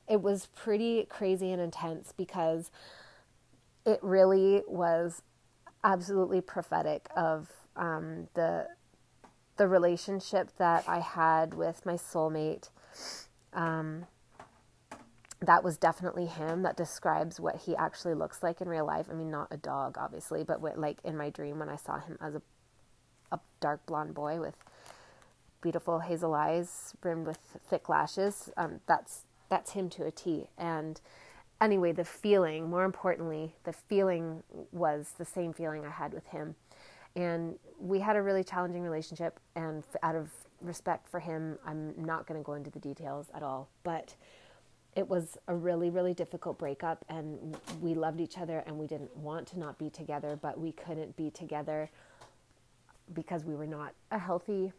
it 0.08 0.22
was 0.22 0.48
pretty 0.56 1.06
crazy 1.10 1.52
and 1.52 1.62
intense 1.62 2.14
because 2.16 2.72
it 3.86 4.00
really 4.02 4.62
was 4.68 5.22
absolutely 5.84 6.42
prophetic 6.42 7.08
of 7.16 7.50
um, 7.76 8.28
the 8.34 8.68
the 9.58 9.68
relationship 9.68 10.50
that 10.58 10.84
I 10.88 11.00
had 11.00 11.54
with 11.54 11.86
my 11.86 11.94
soulmate. 11.94 12.70
Um, 13.54 14.08
that 15.42 15.64
was 15.64 15.78
definitely 15.78 16.28
him 16.28 16.62
that 16.62 16.78
describes 16.78 17.40
what 17.40 17.56
he 17.58 17.76
actually 17.76 18.14
looks 18.14 18.44
like 18.44 18.62
in 18.62 18.70
real 18.70 18.86
life. 18.86 19.08
I 19.10 19.14
mean, 19.14 19.32
not 19.32 19.48
a 19.52 19.58
dog, 19.58 19.98
obviously, 20.00 20.44
but 20.44 20.62
what, 20.62 20.78
like 20.78 21.00
in 21.04 21.18
my 21.18 21.30
dream 21.30 21.60
when 21.60 21.70
I 21.70 21.76
saw 21.76 22.00
him 22.00 22.18
as 22.22 22.36
a, 22.36 22.42
a 23.32 23.40
dark 23.60 23.86
blonde 23.86 24.14
boy 24.14 24.40
with 24.40 24.56
beautiful 25.62 26.00
hazel 26.00 26.34
eyes 26.34 26.94
rimmed 27.04 27.26
with 27.26 27.38
thick 27.38 27.90
lashes. 27.90 28.50
Um, 28.56 28.82
that's 28.88 29.26
that's 29.52 29.74
him 29.74 29.90
to 29.90 30.06
a 30.06 30.12
T. 30.12 30.48
And 30.58 31.00
anyway, 31.60 31.92
the 31.92 32.06
feeling, 32.06 32.70
more 32.70 32.86
importantly, 32.86 33.54
the 33.66 33.74
feeling 33.74 34.44
was 34.72 35.14
the 35.18 35.26
same 35.26 35.52
feeling 35.52 35.86
I 35.86 35.90
had 35.90 36.14
with 36.14 36.26
him. 36.28 36.56
And 37.18 37.60
we 37.78 38.00
had 38.00 38.16
a 38.16 38.22
really 38.22 38.46
challenging 38.46 38.82
relationship. 38.82 39.42
And 39.58 39.84
out 40.02 40.16
of 40.16 40.30
respect 40.62 41.10
for 41.10 41.20
him, 41.20 41.60
I'm 41.66 41.94
not 41.98 42.26
going 42.28 42.40
to 42.40 42.46
go 42.46 42.54
into 42.54 42.72
the 42.72 42.80
details 42.80 43.28
at 43.36 43.44
all. 43.44 43.68
But 43.84 44.16
it 44.96 45.10
was 45.10 45.38
a 45.50 45.56
really, 45.56 45.90
really 45.90 46.14
difficult 46.14 46.58
breakup, 46.58 47.06
and 47.08 47.58
we 47.80 47.94
loved 47.94 48.20
each 48.20 48.38
other, 48.38 48.62
and 48.68 48.78
we 48.78 48.88
didn't 48.88 49.16
want 49.16 49.48
to 49.48 49.60
not 49.60 49.78
be 49.78 49.90
together, 49.90 50.38
but 50.42 50.60
we 50.60 50.74
couldn't 50.74 51.16
be 51.16 51.30
together 51.30 51.90
because 53.14 53.46
we 53.46 53.56
were 53.56 53.68
not 53.68 53.94
a 54.12 54.20
healthy 54.20 54.74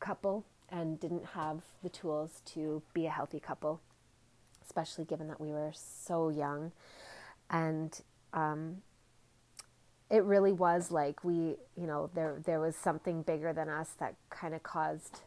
couple 0.00 0.44
and 0.72 0.98
didn't 0.98 1.26
have 1.34 1.60
the 1.82 1.88
tools 1.88 2.40
to 2.46 2.82
be 2.94 3.06
a 3.06 3.10
healthy 3.10 3.38
couple, 3.38 3.80
especially 4.64 5.04
given 5.04 5.28
that 5.28 5.40
we 5.40 5.52
were 5.52 5.72
so 5.74 6.30
young. 6.30 6.72
And 7.50 8.00
um, 8.32 8.78
it 10.10 10.24
really 10.24 10.52
was 10.52 10.90
like 10.90 11.22
we, 11.22 11.56
you 11.76 11.86
know, 11.86 12.10
there 12.14 12.40
there 12.44 12.58
was 12.60 12.74
something 12.74 13.22
bigger 13.22 13.52
than 13.52 13.68
us 13.68 13.90
that 14.00 14.16
kind 14.30 14.54
of 14.54 14.62
caused 14.62 15.20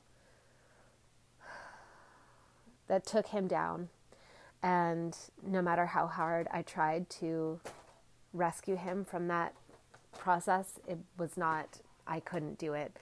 that 2.87 3.05
took 3.05 3.27
him 3.27 3.47
down 3.47 3.89
and 4.65 5.15
no 5.45 5.61
matter 5.61 5.85
how 5.85 6.07
hard 6.07 6.47
I 6.51 6.63
tried 6.63 7.07
to 7.21 7.59
rescue 8.33 8.75
him 8.75 9.05
from 9.05 9.27
that 9.27 9.53
process, 10.17 10.79
it 10.87 10.97
was 11.19 11.37
not, 11.37 11.81
I 12.07 12.19
couldn't 12.19 12.57
do 12.57 12.73
it. 12.73 12.97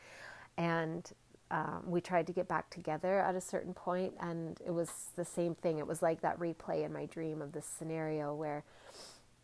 And 0.57 1.09
um, 1.53 1.83
we 1.85 2.01
tried 2.01 2.25
to 2.25 2.33
get 2.33 2.47
back 2.47 2.71
together 2.71 3.19
at 3.19 3.35
a 3.35 3.41
certain 3.41 3.75
point, 3.75 4.15
and 4.19 4.59
it 4.65 4.71
was 4.71 4.89
the 5.15 5.23
same 5.23 5.53
thing. 5.53 5.77
It 5.77 5.85
was 5.85 6.01
like 6.01 6.21
that 6.21 6.39
replay 6.39 6.83
in 6.83 6.91
my 6.91 7.05
dream 7.05 7.43
of 7.43 7.51
this 7.51 7.67
scenario 7.67 8.33
where 8.33 8.63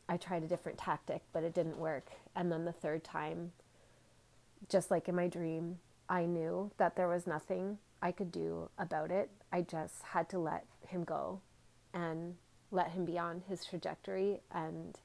I 0.09 0.17
tried 0.17 0.41
a 0.43 0.47
different 0.47 0.79
tactic, 0.79 1.21
but 1.33 1.43
it 1.43 1.53
didn't 1.53 1.77
work. 1.77 2.07
And 2.35 2.51
then 2.51 2.65
the 2.65 2.71
third 2.71 3.03
time, 3.03 3.51
just 4.69 4.89
like 4.89 5.07
in 5.07 5.15
my 5.15 5.27
dream, 5.27 5.77
I 6.09 6.25
knew 6.25 6.71
that 6.77 6.95
there 6.95 7.07
was 7.07 7.27
nothing 7.27 7.77
I 8.01 8.11
could 8.11 8.31
do 8.31 8.71
about 8.79 9.11
it. 9.11 9.29
I 9.51 9.61
just 9.61 10.01
had 10.01 10.29
to 10.29 10.39
let 10.39 10.65
him 10.87 11.03
go 11.03 11.41
and 11.93 12.37
let 12.71 12.89
him 12.89 13.05
be 13.05 13.19
on 13.19 13.43
his 13.47 13.63
trajectory 13.63 14.41
and 14.51 14.97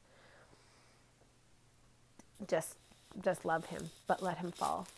just 2.49 2.77
just 3.23 3.45
love 3.45 3.67
him 3.67 3.91
but 4.09 4.23
let 4.23 4.39
him 4.39 4.51
fall 4.51 4.89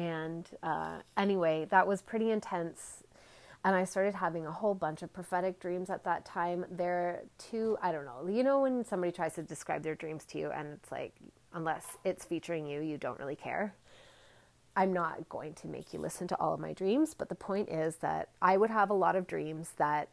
And 0.00 0.48
uh, 0.62 1.00
anyway, 1.18 1.66
that 1.70 1.86
was 1.86 2.00
pretty 2.00 2.30
intense. 2.30 3.02
And 3.66 3.76
I 3.76 3.84
started 3.84 4.14
having 4.14 4.46
a 4.46 4.50
whole 4.50 4.72
bunch 4.72 5.02
of 5.02 5.12
prophetic 5.12 5.60
dreams 5.60 5.90
at 5.90 6.04
that 6.04 6.24
time. 6.24 6.64
They're 6.70 7.24
too, 7.36 7.76
I 7.82 7.92
don't 7.92 8.06
know, 8.06 8.26
you 8.26 8.42
know, 8.42 8.62
when 8.62 8.82
somebody 8.82 9.12
tries 9.12 9.34
to 9.34 9.42
describe 9.42 9.82
their 9.82 9.94
dreams 9.94 10.24
to 10.26 10.38
you 10.38 10.50
and 10.50 10.68
it's 10.72 10.90
like, 10.90 11.12
unless 11.52 11.84
it's 12.02 12.24
featuring 12.24 12.66
you, 12.66 12.80
you 12.80 12.96
don't 12.96 13.18
really 13.18 13.36
care. 13.36 13.74
I'm 14.74 14.94
not 14.94 15.28
going 15.28 15.52
to 15.54 15.66
make 15.66 15.92
you 15.92 15.98
listen 15.98 16.26
to 16.28 16.36
all 16.40 16.54
of 16.54 16.60
my 16.60 16.72
dreams, 16.72 17.12
but 17.12 17.28
the 17.28 17.34
point 17.34 17.68
is 17.68 17.96
that 17.96 18.30
I 18.40 18.56
would 18.56 18.70
have 18.70 18.88
a 18.88 18.94
lot 18.94 19.16
of 19.16 19.26
dreams 19.26 19.72
that 19.76 20.08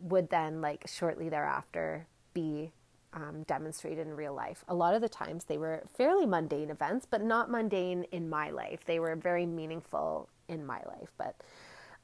would 0.00 0.30
then, 0.30 0.60
like, 0.60 0.86
shortly 0.86 1.28
thereafter 1.28 2.06
be 2.34 2.70
um, 3.14 3.44
demonstrated 3.44 4.06
in 4.06 4.16
real 4.16 4.34
life. 4.34 4.64
A 4.68 4.74
lot 4.74 4.94
of 4.94 5.00
the 5.00 5.08
times 5.08 5.44
they 5.44 5.56
were 5.56 5.82
fairly 5.96 6.26
mundane 6.26 6.70
events, 6.70 7.06
but 7.08 7.22
not 7.22 7.50
mundane 7.50 8.04
in 8.10 8.28
my 8.28 8.50
life. 8.50 8.80
They 8.84 8.98
were 8.98 9.14
very 9.14 9.46
meaningful 9.46 10.28
in 10.48 10.66
my 10.66 10.82
life. 10.86 11.12
But 11.16 11.36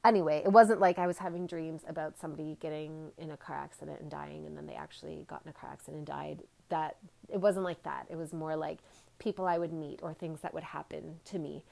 anyway, 0.05 0.41
it 0.43 0.51
wasn't 0.51 0.79
like 0.79 0.97
I 0.97 1.07
was 1.07 1.17
having 1.17 1.45
dreams 1.45 1.81
about 1.87 2.17
somebody 2.17 2.57
getting 2.59 3.11
in 3.17 3.31
a 3.31 3.37
car 3.37 3.57
accident 3.57 3.99
and 3.99 4.09
dying, 4.09 4.45
and 4.47 4.57
then 4.57 4.65
they 4.65 4.73
actually 4.73 5.25
got 5.27 5.41
in 5.43 5.49
a 5.49 5.53
car 5.53 5.69
accident 5.71 5.97
and 5.97 6.07
died. 6.07 6.43
That 6.69 6.95
it 7.29 7.37
wasn't 7.41 7.65
like 7.65 7.83
that. 7.83 8.07
It 8.09 8.15
was 8.15 8.31
more 8.31 8.55
like 8.55 8.79
people 9.19 9.45
I 9.45 9.57
would 9.57 9.73
meet 9.73 9.99
or 10.01 10.13
things 10.13 10.39
that 10.41 10.53
would 10.53 10.63
happen 10.63 11.19
to 11.25 11.37
me. 11.37 11.63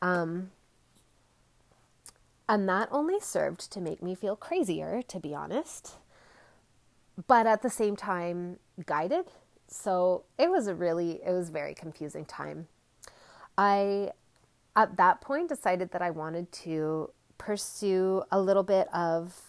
Um, 0.00 0.50
and 2.48 2.68
that 2.68 2.88
only 2.92 3.18
served 3.20 3.72
to 3.72 3.80
make 3.80 4.02
me 4.02 4.14
feel 4.14 4.36
crazier, 4.36 5.02
to 5.08 5.18
be 5.18 5.34
honest 5.34 5.96
but 7.26 7.46
at 7.46 7.62
the 7.62 7.70
same 7.70 7.96
time 7.96 8.58
guided. 8.86 9.26
So 9.68 10.24
it 10.38 10.50
was 10.50 10.66
a 10.66 10.74
really, 10.74 11.20
it 11.24 11.32
was 11.32 11.50
very 11.50 11.74
confusing 11.74 12.24
time. 12.24 12.68
I, 13.56 14.10
at 14.76 14.96
that 14.96 15.20
point, 15.20 15.48
decided 15.48 15.92
that 15.92 16.02
I 16.02 16.10
wanted 16.10 16.50
to 16.52 17.10
pursue 17.38 18.22
a 18.30 18.40
little 18.40 18.62
bit 18.62 18.88
of 18.92 19.40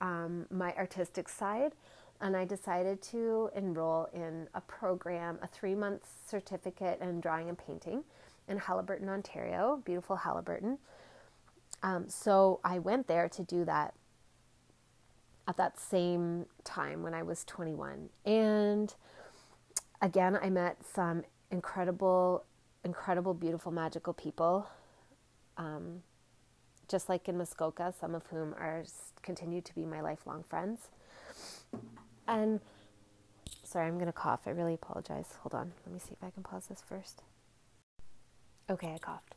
um, 0.00 0.46
my 0.50 0.72
artistic 0.74 1.28
side. 1.28 1.72
And 2.20 2.36
I 2.36 2.44
decided 2.44 3.02
to 3.02 3.50
enroll 3.54 4.08
in 4.14 4.48
a 4.54 4.60
program, 4.60 5.38
a 5.42 5.46
three 5.46 5.74
month 5.74 6.06
certificate 6.26 7.00
in 7.00 7.20
drawing 7.20 7.48
and 7.48 7.58
painting 7.58 8.04
in 8.48 8.58
Haliburton, 8.58 9.08
Ontario, 9.08 9.82
beautiful 9.84 10.16
Haliburton. 10.16 10.78
Um, 11.82 12.08
so 12.08 12.60
I 12.64 12.78
went 12.78 13.08
there 13.08 13.28
to 13.28 13.42
do 13.42 13.64
that 13.64 13.94
at 15.46 15.56
that 15.56 15.78
same 15.78 16.46
time 16.64 17.02
when 17.02 17.14
I 17.14 17.22
was 17.22 17.44
21. 17.44 18.08
And 18.24 18.94
again, 20.00 20.38
I 20.40 20.50
met 20.50 20.78
some 20.84 21.22
incredible, 21.50 22.44
incredible, 22.84 23.34
beautiful, 23.34 23.72
magical 23.72 24.12
people. 24.12 24.68
Um, 25.56 26.02
just 26.88 27.08
like 27.08 27.28
in 27.28 27.38
Muskoka, 27.38 27.94
some 27.98 28.14
of 28.14 28.26
whom 28.26 28.54
are 28.54 28.84
continue 29.22 29.60
to 29.62 29.74
be 29.74 29.84
my 29.84 30.00
lifelong 30.00 30.42
friends. 30.42 30.88
And 32.26 32.60
sorry, 33.62 33.86
I'm 33.86 33.94
going 33.94 34.06
to 34.06 34.12
cough. 34.12 34.40
I 34.46 34.50
really 34.50 34.74
apologize. 34.74 35.34
Hold 35.40 35.54
on. 35.54 35.72
Let 35.86 35.92
me 35.92 35.98
see 35.98 36.12
if 36.12 36.22
I 36.22 36.30
can 36.30 36.42
pause 36.42 36.66
this 36.66 36.82
first. 36.86 37.22
Okay, 38.68 38.92
I 38.94 38.98
coughed. 38.98 39.34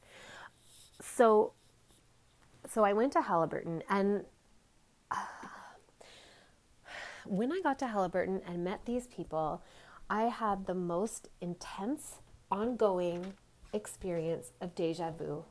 So 1.02 1.54
so 2.70 2.84
I 2.84 2.94
went 2.94 3.14
to 3.14 3.22
Haliburton 3.22 3.82
and 3.90 4.26
when 7.30 7.52
I 7.52 7.62
got 7.62 7.80
to 7.80 7.86
Haliburton 7.86 8.42
and 8.48 8.64
met 8.64 8.86
these 8.86 9.08
people, 9.08 9.62
I 10.10 10.24
had 10.24 10.66
the 10.66 10.76
most 10.76 11.30
intense, 11.42 12.16
ongoing 12.50 13.34
experience 13.74 14.52
of 14.62 14.74
deja 14.76 15.12
vu 15.12 15.44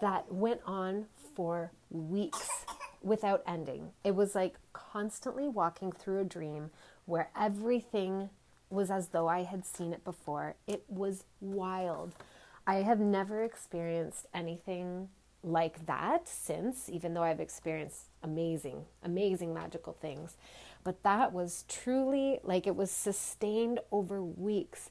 that 0.00 0.32
went 0.32 0.60
on 0.66 1.06
for 1.34 1.72
weeks 1.90 2.48
without 3.02 3.42
ending. 3.46 3.90
It 4.04 4.14
was 4.14 4.34
like 4.34 4.56
constantly 4.72 5.48
walking 5.48 5.92
through 5.92 6.20
a 6.20 6.24
dream 6.24 6.70
where 7.04 7.30
everything 7.38 8.30
was 8.70 8.90
as 8.90 9.08
though 9.08 9.28
I 9.28 9.42
had 9.42 9.66
seen 9.66 9.92
it 9.92 10.04
before. 10.04 10.54
It 10.66 10.84
was 10.88 11.24
wild. 11.40 12.12
I 12.66 12.76
have 12.76 13.00
never 13.00 13.42
experienced 13.42 14.26
anything 14.32 15.08
like 15.42 15.86
that 15.86 16.28
since, 16.28 16.88
even 16.88 17.14
though 17.14 17.22
I've 17.22 17.40
experienced 17.40 18.06
amazing, 18.22 18.84
amazing 19.02 19.52
magical 19.52 19.92
things. 19.92 20.36
But 20.84 21.02
that 21.02 21.32
was 21.32 21.64
truly 21.68 22.40
like 22.42 22.66
it 22.66 22.76
was 22.76 22.90
sustained 22.90 23.80
over 23.90 24.22
weeks. 24.22 24.90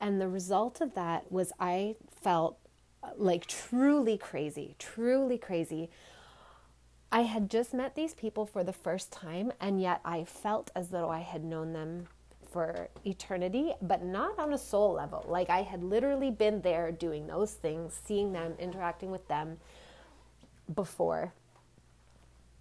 And 0.00 0.20
the 0.20 0.28
result 0.28 0.80
of 0.80 0.94
that 0.94 1.30
was 1.30 1.52
I 1.58 1.96
felt 2.22 2.58
like 3.16 3.46
truly 3.46 4.18
crazy, 4.18 4.74
truly 4.78 5.38
crazy. 5.38 5.90
I 7.12 7.22
had 7.22 7.50
just 7.50 7.72
met 7.72 7.94
these 7.94 8.14
people 8.14 8.46
for 8.46 8.64
the 8.64 8.72
first 8.72 9.12
time, 9.12 9.52
and 9.60 9.80
yet 9.80 10.00
I 10.04 10.24
felt 10.24 10.70
as 10.74 10.88
though 10.88 11.08
I 11.08 11.20
had 11.20 11.44
known 11.44 11.72
them 11.72 12.08
for 12.50 12.88
eternity, 13.04 13.74
but 13.80 14.02
not 14.04 14.38
on 14.38 14.52
a 14.52 14.58
soul 14.58 14.92
level. 14.94 15.24
Like 15.28 15.50
I 15.50 15.62
had 15.62 15.82
literally 15.84 16.30
been 16.30 16.62
there 16.62 16.90
doing 16.90 17.26
those 17.26 17.52
things, 17.52 17.98
seeing 18.04 18.32
them, 18.32 18.54
interacting 18.58 19.10
with 19.10 19.28
them 19.28 19.58
before 20.74 21.32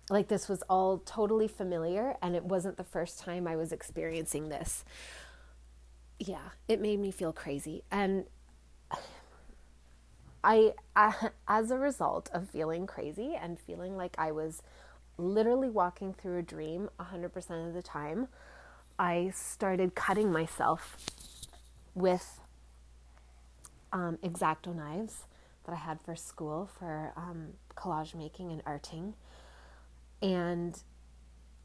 like 0.10 0.28
this 0.28 0.48
was 0.48 0.62
all 0.70 1.00
totally 1.00 1.48
familiar 1.48 2.16
and 2.22 2.36
it 2.36 2.44
wasn't 2.44 2.78
the 2.78 2.84
first 2.84 3.20
time 3.20 3.48
I 3.48 3.56
was 3.56 3.72
experiencing 3.72 4.50
this. 4.50 4.86
Yeah, 6.20 6.50
it 6.68 6.80
made 6.80 7.00
me 7.00 7.12
feel 7.12 7.34
crazy. 7.34 7.84
And 7.92 8.26
I, 10.44 10.74
I, 10.96 11.30
as 11.48 11.72
a 11.72 11.78
result 11.78 12.30
of 12.34 12.50
feeling 12.50 12.86
crazy 12.86 13.36
and 13.36 13.60
feeling 13.60 13.98
like 13.98 14.16
I 14.18 14.32
was 14.32 14.62
literally 15.18 15.70
walking 15.70 16.14
through 16.14 16.38
a 16.38 16.44
dream 16.44 16.90
100% 17.00 17.68
of 17.68 17.74
the 17.74 17.82
time, 17.82 18.28
I 19.00 19.32
started 19.34 19.96
cutting 19.96 20.32
myself 20.32 20.98
with 21.96 22.40
um, 23.92 24.18
exacto 24.24 24.76
knives 24.76 25.24
that 25.66 25.74
I 25.74 25.78
had 25.78 26.00
for 26.00 26.16
school 26.16 26.70
for 26.78 27.12
um, 27.18 27.54
collage 27.76 28.14
making 28.14 28.52
and 28.52 28.64
arting 28.66 29.14
and 30.22 30.82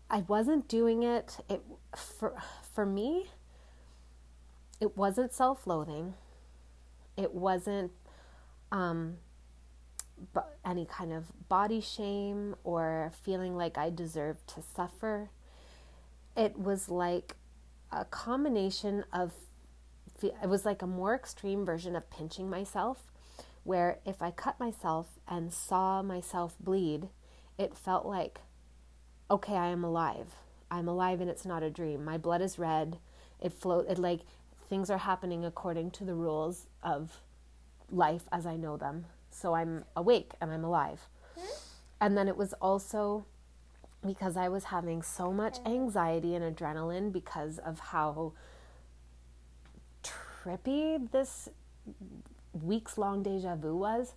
I 0.08 0.20
wasn't 0.20 0.68
doing 0.68 1.02
it, 1.02 1.38
it 1.48 1.62
for 1.94 2.34
for 2.72 2.84
me 2.84 3.30
it 4.80 4.96
wasn't 4.96 5.32
self-loathing. 5.32 6.14
It 7.16 7.34
wasn't 7.34 7.92
um, 8.72 9.18
but 10.32 10.58
any 10.64 10.86
kind 10.86 11.12
of 11.12 11.48
body 11.48 11.80
shame 11.80 12.54
or 12.64 13.12
feeling 13.22 13.56
like 13.56 13.78
I 13.78 13.90
deserved 13.90 14.46
to 14.54 14.62
suffer. 14.62 15.30
It 16.36 16.58
was 16.58 16.88
like 16.88 17.36
a 17.92 18.04
combination 18.04 19.04
of 19.12 19.32
it 20.22 20.48
was 20.48 20.66
like 20.66 20.82
a 20.82 20.86
more 20.86 21.14
extreme 21.14 21.64
version 21.64 21.96
of 21.96 22.10
pinching 22.10 22.50
myself 22.50 23.10
where 23.64 23.98
if 24.04 24.20
I 24.20 24.30
cut 24.30 24.60
myself 24.60 25.18
and 25.26 25.52
saw 25.52 26.02
myself 26.02 26.56
bleed 26.60 27.08
it 27.60 27.76
felt 27.76 28.06
like, 28.06 28.40
okay, 29.30 29.54
I 29.54 29.66
am 29.66 29.84
alive. 29.84 30.28
I'm 30.70 30.88
alive 30.88 31.20
and 31.20 31.28
it's 31.28 31.44
not 31.44 31.62
a 31.62 31.68
dream. 31.68 32.04
My 32.04 32.16
blood 32.16 32.40
is 32.40 32.58
red. 32.58 32.98
It 33.38 33.52
float. 33.52 33.86
It 33.88 33.98
like 33.98 34.20
things 34.68 34.88
are 34.88 34.98
happening 34.98 35.44
according 35.44 35.90
to 35.92 36.04
the 36.04 36.14
rules 36.14 36.68
of 36.82 37.20
life 37.90 38.22
as 38.32 38.46
I 38.46 38.56
know 38.56 38.78
them. 38.78 39.04
So 39.30 39.54
I'm 39.54 39.84
awake 39.94 40.32
and 40.40 40.50
I'm 40.50 40.64
alive. 40.64 41.06
Hmm? 41.36 41.46
And 42.00 42.16
then 42.16 42.28
it 42.28 42.36
was 42.36 42.54
also 42.54 43.26
because 44.04 44.38
I 44.38 44.48
was 44.48 44.64
having 44.64 45.02
so 45.02 45.30
much 45.30 45.58
hmm. 45.58 45.66
anxiety 45.68 46.34
and 46.34 46.56
adrenaline 46.56 47.12
because 47.12 47.58
of 47.58 47.78
how 47.78 48.32
trippy 50.02 51.10
this 51.10 51.50
weeks 52.52 52.96
long 52.96 53.22
deja 53.22 53.54
vu 53.54 53.76
was 53.76 54.14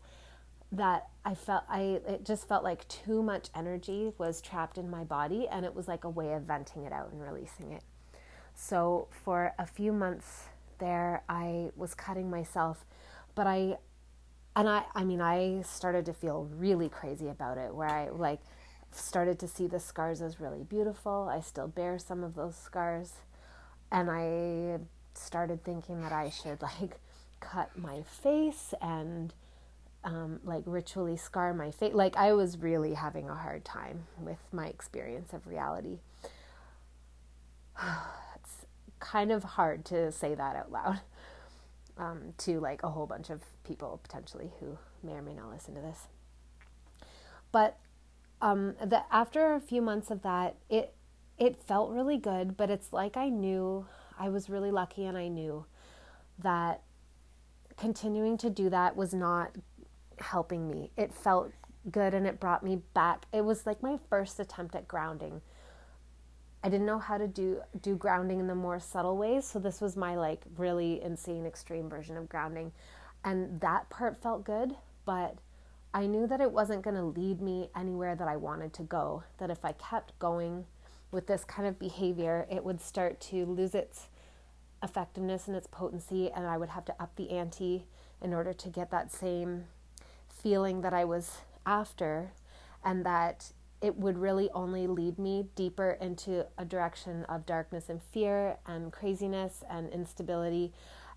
that 0.74 1.08
I 1.24 1.36
felt 1.36 1.64
I 1.70 2.02
it 2.08 2.26
just 2.26 2.48
felt 2.48 2.64
like 2.64 2.88
too 2.88 3.22
much 3.22 3.50
energy 3.56 4.12
was 4.18 4.42
trapped 4.42 4.78
in 4.78 4.90
my 4.90 5.04
body 5.04 5.48
and 5.48 5.66
it 5.66 5.76
was 5.76 5.88
like 5.88 6.04
a 6.04 6.10
way 6.10 6.34
of 6.34 6.44
venting 6.44 6.84
it 6.84 6.92
out 6.92 7.12
and 7.12 7.22
releasing 7.22 7.72
it. 7.72 7.84
So 8.56 9.08
for 9.24 9.54
a 9.60 9.66
few 9.68 9.94
months 9.94 10.46
there 10.80 11.24
I 11.30 11.70
was 11.76 11.94
cutting 11.94 12.30
myself 12.30 12.86
but 13.36 13.46
I 13.46 13.78
and 14.56 14.68
I 14.68 14.84
I 14.96 15.04
mean 15.04 15.22
I 15.22 15.62
started 15.62 16.06
to 16.08 16.14
feel 16.14 16.50
really 16.58 16.90
crazy 16.90 17.28
about 17.28 17.60
it 17.60 17.74
where 17.74 17.90
I 17.90 18.10
like 18.10 18.42
started 18.92 19.38
to 19.40 19.48
see 19.48 19.68
the 19.68 19.80
scars 19.80 20.22
as 20.22 20.40
really 20.40 20.64
beautiful. 20.64 21.30
I 21.32 21.42
still 21.42 21.68
bear 21.68 22.00
some 22.00 22.24
of 22.24 22.34
those 22.34 22.56
scars 22.56 23.14
and 23.92 24.10
I 24.10 24.80
started 25.14 25.64
thinking 25.64 26.02
that 26.02 26.12
I 26.12 26.32
should 26.32 26.64
like 26.64 26.98
cut 27.40 27.78
my 27.78 28.02
face 28.02 28.74
and 28.82 29.34
um, 30.04 30.40
like 30.44 30.64
ritually 30.66 31.18
scar 31.18 31.54
my 31.54 31.72
face. 31.72 31.94
Like 31.94 32.18
I 32.18 32.34
was 32.34 32.58
really 32.58 32.94
having 32.94 33.30
a 33.30 33.36
hard 33.36 33.64
time 33.64 34.06
with 34.20 34.40
my 34.52 34.68
experience 34.68 35.34
of 35.34 35.48
reality. 35.48 36.00
it's 38.36 38.66
kind 39.00 39.32
of 39.32 39.44
hard 39.44 39.86
to 39.86 40.12
say 40.12 40.36
that 40.36 40.56
out 40.56 40.72
loud 40.72 41.02
um, 41.98 42.34
to 42.40 42.60
like 42.60 42.84
a 42.84 42.90
whole 42.90 43.08
bunch 43.08 43.30
of 43.30 43.42
people 43.64 44.00
potentially 44.04 44.52
who 44.60 44.78
may 45.02 45.14
or 45.14 45.22
may 45.22 45.34
not 45.34 45.50
listen 45.50 45.74
to 45.76 45.82
this. 45.82 46.08
But 47.52 47.78
um, 48.42 48.76
the, 48.84 49.04
after 49.14 49.54
a 49.54 49.60
few 49.60 49.82
months 49.82 50.12
of 50.12 50.22
that, 50.24 50.56
it 50.70 50.94
it 51.38 51.58
felt 51.58 51.92
really 51.92 52.18
good. 52.18 52.58
But 52.58 52.70
it's 52.70 52.92
like 52.92 53.16
I 53.16 53.30
knew 53.30 53.86
I 54.20 54.30
was 54.30 54.50
really 54.50 54.72
lucky, 54.72 55.06
and 55.06 55.18
I 55.18 55.30
knew 55.30 55.66
that 56.40 56.82
continuing 57.78 58.38
to 58.38 58.50
do 58.50 58.70
that 58.70 58.96
was 58.96 59.14
not 59.14 59.56
helping 60.24 60.68
me. 60.68 60.92
It 60.98 61.14
felt 61.14 61.52
good, 61.92 62.14
and 62.14 62.26
it 62.26 62.40
brought 62.40 62.64
me 62.64 62.82
back. 62.94 63.26
It 63.32 63.42
was 63.42 63.66
like 63.66 63.84
my 63.84 64.00
first 64.10 64.40
attempt 64.40 64.76
at 64.76 64.88
grounding. 64.88 65.42
I 66.64 66.70
didn't 66.70 66.86
know 66.86 67.00
how 67.00 67.18
to 67.18 67.28
do 67.28 67.62
do 67.82 67.96
grounding 67.98 68.40
in 68.40 68.48
the 68.48 68.56
more 68.56 68.80
subtle 68.80 69.18
ways, 69.18 69.46
so 69.46 69.60
this 69.60 69.82
was 69.82 69.98
my 69.98 70.16
like 70.16 70.44
really 70.58 71.02
insane 71.02 71.46
extreme 71.46 71.90
version 71.90 72.16
of 72.16 72.30
grounding. 72.30 72.72
And 73.26 73.60
that 73.62 73.90
part 73.90 74.22
felt 74.22 74.46
good, 74.46 74.76
but 75.06 75.38
I 75.94 76.08
knew 76.08 76.26
that 76.28 76.42
it 76.42 76.52
wasn't 76.52 76.82
going 76.82 76.96
to 76.96 77.04
lead 77.04 77.42
me 77.42 77.70
anywhere 77.76 78.16
that 78.16 78.28
I 78.28 78.38
wanted 78.38 78.74
to 78.74 78.84
go. 78.84 79.24
That 79.38 79.52
if 79.52 79.64
I 79.64 79.74
kept 79.74 80.18
going 80.20 80.66
with 81.12 81.28
this 81.28 81.44
kind 81.44 81.68
of 81.68 81.78
behavior, 81.78 82.48
it 82.50 82.64
would 82.64 82.82
start 82.82 83.20
to 83.22 83.46
lose 83.46 83.76
its 83.76 84.08
effectiveness 84.82 85.48
and 85.48 85.56
its 85.56 85.68
potency, 85.68 86.32
and 86.32 86.48
I 86.48 86.58
would 86.58 86.70
have 86.70 86.86
to 86.86 86.96
up 87.02 87.16
the 87.16 87.30
ante 87.32 87.86
in 88.22 88.34
order 88.34 88.54
to 88.54 88.70
get 88.70 88.90
that 88.92 89.12
same 89.12 89.66
feeling 90.44 90.82
that 90.82 90.94
I 90.94 91.06
was 91.06 91.40
after, 91.66 92.34
and 92.84 93.06
that 93.06 93.52
it 93.82 93.98
would 93.98 94.18
really 94.18 94.50
only 94.54 94.88
lead 94.88 95.18
me 95.18 95.48
deeper 95.56 95.98
into 96.00 96.46
a 96.58 96.64
direction 96.64 97.26
of 97.26 97.46
darkness 97.46 97.90
and 97.90 98.02
fear 98.02 98.58
and 98.66 98.92
craziness 98.92 99.64
and 99.70 99.90
instability. 99.90 100.72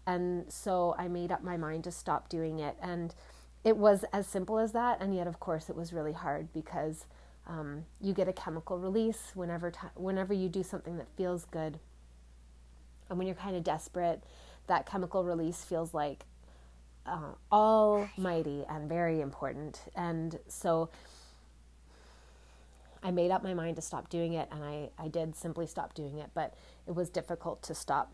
And 0.07 0.51
so 0.53 0.95
I 0.99 1.09
made 1.09 1.31
up 1.31 1.45
my 1.45 1.57
mind 1.57 1.85
to 1.85 1.93
stop 1.93 2.29
doing 2.29 2.59
it. 2.59 2.77
And 2.81 3.15
it 3.63 3.77
was 3.77 4.05
as 4.13 4.27
simple 4.27 4.59
as 4.59 4.73
that. 4.73 5.01
And 5.01 5.15
yet, 5.15 5.27
of 5.27 5.39
course, 5.39 5.69
it 5.69 5.77
was 5.77 5.93
really 5.93 6.13
hard 6.13 6.53
because 6.53 7.07
um, 7.47 7.85
you 8.01 8.13
get 8.13 8.27
a 8.27 8.33
chemical 8.33 8.79
release 8.79 9.31
whenever, 9.35 9.71
t- 9.71 9.79
whenever 9.95 10.35
you 10.35 10.49
do 10.49 10.63
something 10.63 10.97
that 10.97 11.09
feels 11.17 11.45
good. 11.45 11.79
And 13.09 13.19
when 13.19 13.29
you're 13.29 13.37
kind 13.37 13.57
of 13.57 13.63
desperate, 13.63 14.25
that 14.67 14.87
chemical 14.87 15.25
release 15.25 15.63
feels 15.63 15.95
like 15.95 16.25
uh, 17.07 17.35
almighty 17.53 18.65
and 18.69 18.89
very 18.89 19.21
important. 19.21 19.83
And 19.95 20.39
so 20.49 20.91
I 23.03 23.11
made 23.11 23.31
up 23.31 23.43
my 23.43 23.55
mind 23.55 23.77
to 23.77 23.83
stop 23.83 24.09
doing 24.09 24.33
it, 24.33 24.49
and 24.51 24.65
I, 24.65 24.91
I 24.99 25.09
did 25.09 25.37
simply 25.37 25.67
stop 25.67 25.95
doing 25.95 26.19
it, 26.19 26.31
but 26.35 26.55
it 26.87 26.95
was 26.95 27.09
difficult 27.09 27.63
to 27.65 27.75
stop. 27.75 28.13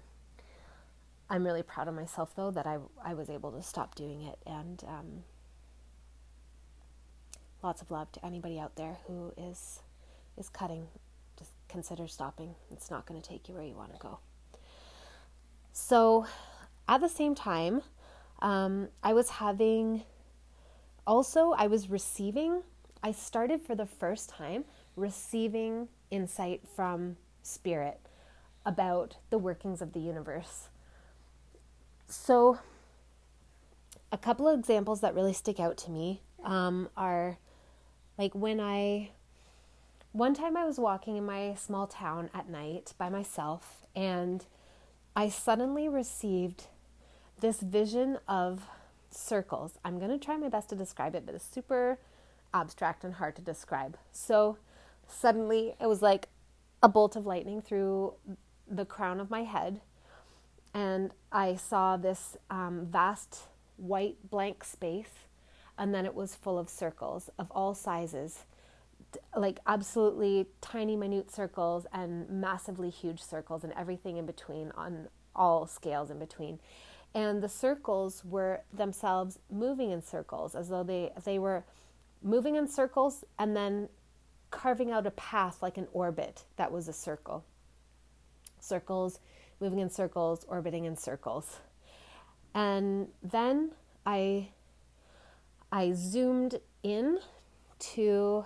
I'm 1.31 1.45
really 1.45 1.63
proud 1.63 1.89
of 1.89 1.95
myself, 1.95 2.35
though, 2.37 2.51
that 2.51 2.67
I, 2.67 2.79
I 3.03 3.15
was 3.15 3.31
able 3.31 3.53
to 3.53 3.63
stop 3.63 3.95
doing 3.95 4.23
it. 4.23 4.39
And 4.47 4.85
um, 4.87 5.25
lots 7.63 7.81
of 7.81 7.91
love 7.91 8.13
to 8.13 8.27
anybody 8.27 8.59
out 8.59 8.77
there 8.77 8.99
who 9.07 9.33
is 9.37 9.81
is 10.37 10.49
cutting. 10.49 10.89
Just 11.39 11.53
consider 11.69 12.07
stopping. 12.07 12.55
It's 12.71 12.91
not 12.91 13.07
going 13.07 13.21
to 13.21 13.27
take 13.27 13.49
you 13.49 13.55
where 13.55 13.65
you 13.65 13.75
want 13.75 13.93
to 13.93 13.99
go. 13.99 14.19
So, 15.73 16.27
at 16.89 17.01
the 17.01 17.09
same 17.09 17.35
time, 17.35 17.83
um, 18.43 18.89
I 19.03 19.15
was 19.15 19.31
having 19.31 20.03
also 21.07 21.53
I 21.53 21.69
was 21.69 21.89
receiving. 21.89 22.63
I 23.03 23.13
started 23.13 23.63
for 23.63 23.75
the 23.75 23.87
first 23.87 24.29
time 24.29 24.65
receiving 24.97 25.89
insight 26.11 26.63
from 26.77 27.17
spirit 27.43 27.99
about 28.67 29.17
the 29.31 29.39
workings 29.39 29.81
of 29.81 29.93
the 29.93 30.01
universe. 30.01 30.69
So, 32.09 32.59
a 34.11 34.19
couple 34.19 34.47
of 34.47 34.59
examples 34.59 35.01
that 35.01 35.15
really 35.15 35.33
stick 35.33 35.59
out 35.59 35.79
to 35.79 35.91
me 35.91 36.21
um, 36.45 36.91
are 36.97 37.39
like 38.19 38.35
when 38.35 38.61
I, 38.61 39.11
one 40.13 40.35
time 40.35 40.57
I 40.57 40.65
was 40.65 40.79
walking 40.79 41.17
in 41.17 41.25
my 41.25 41.55
small 41.55 41.87
town 41.87 42.29
at 42.35 42.49
night 42.49 42.93
by 42.99 43.09
myself, 43.09 43.87
and 43.97 44.45
I 45.17 45.29
suddenly 45.29 45.89
received 45.89 46.67
this 47.43 47.61
vision 47.61 48.19
of 48.27 48.63
circles. 49.11 49.79
I'm 49.85 49.99
going 49.99 50.11
to 50.11 50.25
try 50.25 50.39
my 50.39 50.49
best 50.49 50.71
to 50.71 50.75
describe 50.75 51.15
it, 51.15 51.27
but 51.27 51.35
it's 51.35 51.45
super 51.45 51.99
abstract 52.55 53.05
and 53.05 53.15
hard 53.15 53.37
to 53.37 53.43
describe. 53.43 53.99
So, 54.11 54.57
suddenly 55.07 55.75
it 55.79 55.87
was 55.87 56.01
like 56.01 56.29
a 56.83 56.89
bolt 56.89 57.17
of 57.17 57.27
lightning 57.27 57.61
through 57.61 58.15
the 58.67 58.87
crown 58.87 59.21
of 59.21 59.31
my 59.31 59.43
head 59.43 59.83
and 60.75 61.13
I 61.31 61.57
saw 61.57 61.97
this 61.97 62.37
um, 62.51 62.87
vast 62.91 63.43
white 63.77 64.17
blank 64.31 64.65
space, 64.65 65.11
and 65.77 65.95
then 65.95 66.07
it 66.07 66.15
was 66.15 66.35
full 66.35 66.59
of 66.59 66.69
circles 66.69 67.31
of 67.39 67.51
all 67.51 67.75
sizes, 67.75 68.45
like 69.37 69.61
absolutely 69.67 70.47
tiny, 70.61 70.97
minute 70.97 71.31
circles 71.31 71.87
and 71.93 72.29
massively 72.29 72.91
huge 72.91 73.23
circles, 73.23 73.65
and 73.65 73.73
everything 73.75 74.17
in 74.17 74.27
between 74.27 74.71
on 74.77 75.09
all 75.35 75.67
scales 75.67 76.11
in 76.11 76.19
between. 76.19 76.59
And 77.15 77.43
the 77.43 77.49
circles 77.49 78.25
were 78.25 78.63
themselves 78.73 79.39
moving 79.51 79.91
in 79.91 80.03
circles, 80.03 80.55
as 80.55 80.69
though 80.69 80.83
they 80.83 81.13
they 81.25 81.39
were 81.39 81.65
moving 82.23 82.57
in 82.57 82.69
circles 82.69 83.25
and 83.39 83.57
then 83.57 83.89
carving 84.51 84.91
out 84.91 85.07
a 85.07 85.11
path 85.13 85.63
like 85.63 85.77
an 85.77 85.89
orbit 85.93 86.45
that 86.57 86.71
was 86.71 86.89
a 86.89 86.93
circle. 86.93 87.45
Circles 88.61 89.19
moving 89.61 89.81
in 89.81 89.91
circles, 89.91 90.45
orbiting 90.49 90.85
in 90.85 90.97
circles. 90.97 91.59
And 92.55 93.09
then 93.23 93.73
I 94.07 94.49
I 95.71 95.93
zoomed 95.93 96.61
in 96.83 97.19
to 97.79 98.45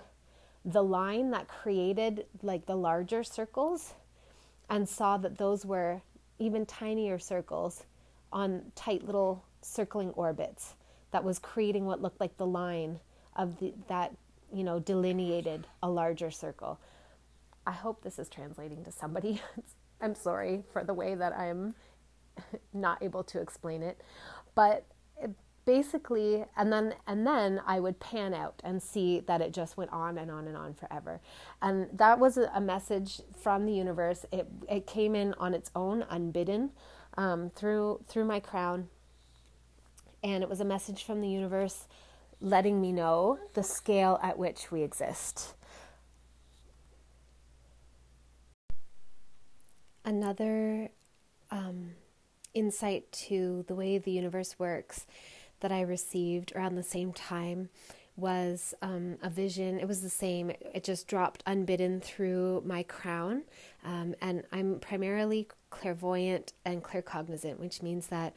the 0.63 0.83
line 0.83 1.31
that 1.31 1.47
created 1.47 2.25
like 2.41 2.65
the 2.65 2.75
larger 2.75 3.23
circles 3.23 3.93
and 4.69 4.87
saw 4.87 5.17
that 5.17 5.37
those 5.37 5.65
were 5.65 6.01
even 6.39 6.65
tinier 6.65 7.19
circles 7.19 7.83
on 8.31 8.71
tight 8.75 9.05
little 9.05 9.43
circling 9.61 10.09
orbits 10.11 10.75
that 11.11 11.23
was 11.23 11.39
creating 11.39 11.85
what 11.85 12.01
looked 12.01 12.19
like 12.19 12.37
the 12.37 12.45
line 12.45 12.99
of 13.35 13.59
the, 13.59 13.73
that 13.87 14.15
you 14.53 14.63
know 14.63 14.79
delineated 14.79 15.67
a 15.83 15.89
larger 15.89 16.31
circle 16.31 16.79
i 17.65 17.71
hope 17.71 18.01
this 18.03 18.19
is 18.19 18.29
translating 18.29 18.83
to 18.83 18.91
somebody 18.91 19.41
I'm 20.01 20.15
sorry 20.15 20.63
for 20.71 20.83
the 20.83 20.93
way 20.93 21.15
that 21.15 21.33
I'm 21.33 21.73
not 22.73 23.01
able 23.01 23.23
to 23.25 23.39
explain 23.39 23.83
it, 23.83 23.99
but 24.55 24.85
basically 25.65 26.45
and 26.55 26.71
then 26.71 26.93
and 27.07 27.27
then 27.27 27.61
I 27.67 27.81
would 27.81 27.99
pan 27.99 28.33
out 28.33 28.61
and 28.63 28.81
see 28.81 29.19
that 29.27 29.41
it 29.41 29.53
just 29.53 29.75
went 29.75 29.91
on 29.91 30.17
and 30.17 30.31
on 30.31 30.47
and 30.47 30.55
on 30.55 30.73
forever. 30.73 31.19
And 31.61 31.89
that 31.93 32.19
was 32.19 32.37
a 32.37 32.61
message 32.61 33.21
from 33.35 33.65
the 33.65 33.73
universe. 33.73 34.25
It 34.31 34.47
it 34.69 34.87
came 34.87 35.13
in 35.13 35.33
on 35.33 35.53
its 35.53 35.69
own 35.75 36.05
unbidden 36.09 36.71
um, 37.17 37.49
through 37.49 38.01
through 38.07 38.25
my 38.25 38.39
crown. 38.39 38.89
And 40.23 40.43
it 40.43 40.49
was 40.49 40.59
a 40.59 40.65
message 40.65 41.03
from 41.03 41.21
the 41.21 41.29
universe 41.29 41.87
letting 42.39 42.81
me 42.81 42.91
know 42.91 43.39
the 43.53 43.63
scale 43.63 44.19
at 44.21 44.37
which 44.37 44.71
we 44.71 44.83
exist. 44.83 45.55
another 50.07 50.89
um, 51.51 51.91
insight 52.53 53.11
to 53.11 53.65
the 53.67 53.75
way 53.75 53.97
the 53.97 54.11
universe 54.11 54.57
works 54.57 55.05
that 55.59 55.71
I 55.71 55.81
received 55.81 56.53
around 56.55 56.75
the 56.75 56.83
same 56.83 57.11
time 57.11 57.69
was 58.17 58.73
um, 58.81 59.17
a 59.21 59.29
vision. 59.29 59.79
It 59.79 59.87
was 59.87 60.01
the 60.01 60.09
same, 60.09 60.49
it 60.49 60.83
just 60.83 61.07
dropped 61.07 61.43
unbidden 61.45 62.01
through 62.01 62.63
my 62.65 62.83
crown. 62.83 63.43
Um, 63.85 64.15
and 64.21 64.43
I'm 64.51 64.79
primarily 64.79 65.47
clairvoyant 65.69 66.53
and 66.65 66.83
claircognizant, 66.83 67.59
which 67.59 67.81
means 67.81 68.07
that 68.07 68.33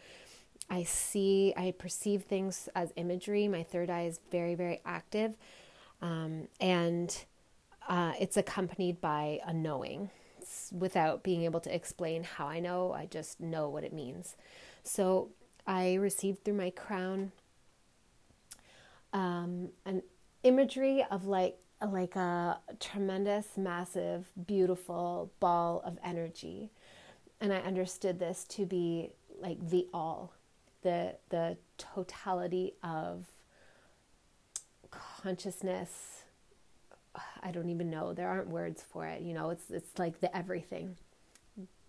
I 0.69 0.85
see, 0.85 1.53
I 1.57 1.73
perceive 1.77 2.23
things 2.23 2.69
as 2.77 2.93
imagery. 2.95 3.49
My 3.49 3.63
third 3.63 3.91
eye 3.91 4.05
is 4.05 4.21
very, 4.31 4.55
very 4.55 4.81
active. 4.85 5.37
Um, 6.03 6.49
and 6.61 7.25
uh, 7.89 8.13
it's 8.21 8.37
accompanied 8.37 9.01
by 9.01 9.41
a 9.45 9.53
knowing 9.53 10.11
without 10.73 11.23
being 11.23 11.43
able 11.43 11.61
to 11.61 11.75
explain 11.75 12.23
how 12.23 12.47
I 12.47 12.61
know. 12.61 12.93
I 12.93 13.07
just 13.07 13.41
know 13.41 13.69
what 13.69 13.83
it 13.83 13.93
means. 13.93 14.37
So 14.83 15.31
I 15.67 15.95
received 15.95 16.45
through 16.45 16.55
my 16.55 16.71
crown 16.71 17.33
um, 19.13 19.71
an 19.85 20.03
imagery 20.43 21.05
of 21.11 21.27
like 21.27 21.59
like 21.89 22.15
a 22.15 22.59
tremendous, 22.79 23.57
massive, 23.57 24.27
beautiful 24.47 25.33
ball 25.41 25.83
of 25.85 25.99
energy, 26.05 26.71
and 27.41 27.53
I 27.53 27.59
understood 27.59 28.19
this 28.19 28.45
to 28.51 28.67
be 28.67 29.11
like 29.41 29.71
the 29.71 29.87
all, 29.95 30.35
the 30.83 31.17
the 31.31 31.57
totality 31.79 32.75
of 32.83 33.25
consciousness 34.91 36.21
I 37.43 37.51
don't 37.51 37.71
even 37.71 37.91
know. 37.91 38.13
There 38.13 38.29
aren't 38.29 38.49
words 38.49 38.83
for 38.83 39.07
it. 39.07 39.23
You 39.23 39.35
know, 39.35 39.51
it's 39.51 39.71
it's 39.71 39.99
like 39.99 40.21
the 40.21 40.35
everything. 40.37 40.97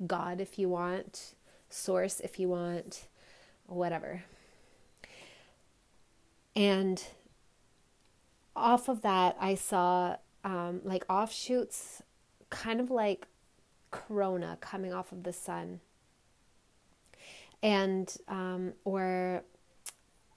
God 0.06 0.42
if 0.42 0.58
you 0.58 0.70
want, 0.70 1.36
source 1.70 2.20
if 2.20 2.40
you 2.40 2.50
want, 2.50 3.08
whatever. 3.68 4.24
And 6.56 7.04
off 8.56 8.90
of 8.90 9.02
that, 9.02 9.38
I 9.40 9.56
saw 9.56 10.18
um, 10.44 10.82
like 10.84 11.06
offshoots, 11.10 12.02
kind 12.50 12.80
of 12.80 12.90
like 12.90 13.28
corona 13.92 14.58
coming 14.62 14.94
off 14.94 15.12
of 15.12 15.24
the 15.24 15.34
sun, 15.34 15.80
and 17.64 18.16
um, 18.28 18.74
or 18.84 19.44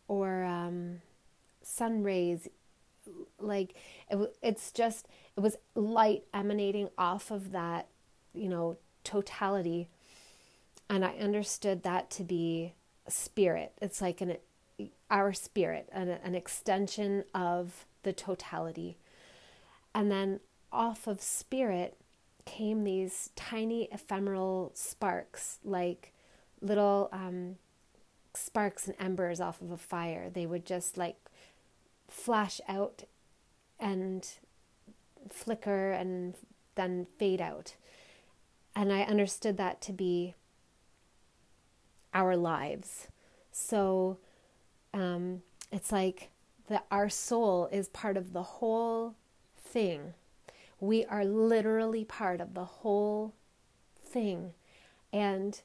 or 0.09 0.45
um, 0.45 1.01
sun 1.63 2.03
rays. 2.03 2.49
Like 3.39 3.75
it, 4.11 4.37
it's 4.43 4.73
just 4.73 5.07
it 5.37 5.41
was 5.41 5.57
light 5.75 6.25
emanating 6.33 6.89
off 6.97 7.31
of 7.31 7.53
that, 7.53 7.89
you 8.33 8.49
know, 8.49 8.79
totality, 9.03 9.89
and 10.89 11.05
I 11.05 11.15
understood 11.17 11.83
that 11.83 12.11
to 12.13 12.23
be 12.23 12.75
spirit. 13.09 13.73
It's 13.83 14.01
like 14.01 14.21
an 14.21 14.37
our 15.11 15.33
spirit, 15.33 15.89
an, 15.93 16.09
an 16.09 16.35
extension 16.35 17.25
of 17.35 17.87
the 18.03 18.13
totality. 18.13 18.97
And 19.95 20.11
then 20.11 20.41
off 20.73 21.07
of 21.07 21.23
spirit 21.23 21.97
came 22.45 22.83
these 22.83 23.31
tiny 23.37 23.89
ephemeral 23.93 24.73
sparks, 24.75 25.59
like 25.65 26.13
little 26.61 27.09
um, 27.13 27.57
sparks 28.35 28.87
and 28.87 28.97
embers 28.99 29.41
off 29.41 29.61
of 29.61 29.71
a 29.71 29.77
fire. 29.77 30.29
They 30.31 30.47
would 30.47 30.67
just 30.67 30.97
like 30.97 31.17
flash 32.09 32.61
out 32.69 33.05
and 33.79 34.29
flicker 35.31 35.93
and 35.93 36.35
then 36.75 37.07
fade 37.19 37.41
out. 37.41 37.77
And 38.75 38.93
I 38.93 39.03
understood 39.03 39.57
that 39.57 39.81
to 39.83 39.93
be 39.93 40.35
our 42.13 42.37
lives. 42.37 43.09
So 43.53 44.19
um, 44.95 45.43
it's 45.73 45.93
like 45.93 46.31
that 46.69 46.87
our 46.91 47.11
soul 47.11 47.69
is 47.71 47.89
part 47.89 48.17
of 48.17 48.33
the 48.33 48.43
whole 48.43 49.17
thing. 49.63 50.15
We 50.81 51.05
are 51.05 51.25
literally 51.25 52.05
part 52.05 52.41
of 52.41 52.55
the 52.55 52.65
whole 52.65 53.35
thing. 53.99 54.53
And 55.13 55.61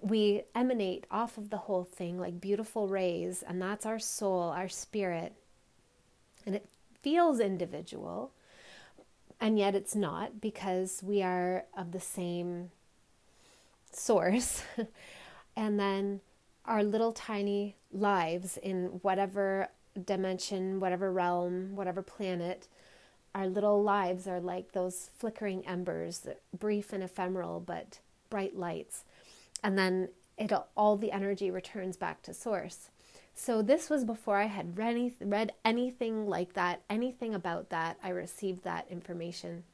we 0.00 0.42
emanate 0.54 1.06
off 1.10 1.38
of 1.38 1.50
the 1.50 1.56
whole 1.56 1.84
thing 1.84 2.18
like 2.18 2.40
beautiful 2.40 2.88
rays, 2.88 3.42
and 3.42 3.60
that's 3.60 3.86
our 3.86 3.98
soul, 3.98 4.42
our 4.42 4.68
spirit. 4.68 5.32
And 6.46 6.54
it 6.54 6.68
feels 7.02 7.40
individual, 7.40 8.32
and 9.40 9.58
yet 9.58 9.74
it's 9.74 9.96
not 9.96 10.40
because 10.40 11.02
we 11.02 11.22
are 11.22 11.64
of 11.76 11.92
the 11.92 12.00
same 12.00 12.70
source. 13.90 14.62
and 15.56 15.80
then 15.80 16.20
our 16.64 16.84
little 16.84 17.12
tiny 17.12 17.74
lives 17.92 18.56
in 18.56 19.00
whatever 19.02 19.68
dimension, 20.04 20.80
whatever 20.80 21.12
realm, 21.12 21.74
whatever 21.74 22.02
planet, 22.02 22.68
our 23.34 23.46
little 23.46 23.82
lives 23.82 24.26
are 24.26 24.40
like 24.40 24.72
those 24.72 25.10
flickering 25.16 25.66
embers, 25.66 26.26
brief 26.56 26.92
and 26.92 27.02
ephemeral, 27.02 27.60
but 27.60 28.00
bright 28.30 28.56
lights. 28.56 29.04
And 29.62 29.78
then 29.78 30.08
it 30.36 30.52
all 30.76 30.96
the 30.96 31.12
energy 31.12 31.50
returns 31.50 31.96
back 31.96 32.22
to 32.22 32.34
source. 32.34 32.90
So 33.34 33.62
this 33.62 33.88
was 33.88 34.04
before 34.04 34.36
I 34.36 34.46
had 34.46 34.76
read, 34.76 34.90
any, 34.90 35.12
read 35.20 35.52
anything 35.64 36.26
like 36.26 36.54
that, 36.54 36.82
anything 36.90 37.34
about 37.34 37.70
that. 37.70 37.96
I 38.02 38.08
received 38.08 38.64
that 38.64 38.86
information. 38.90 39.64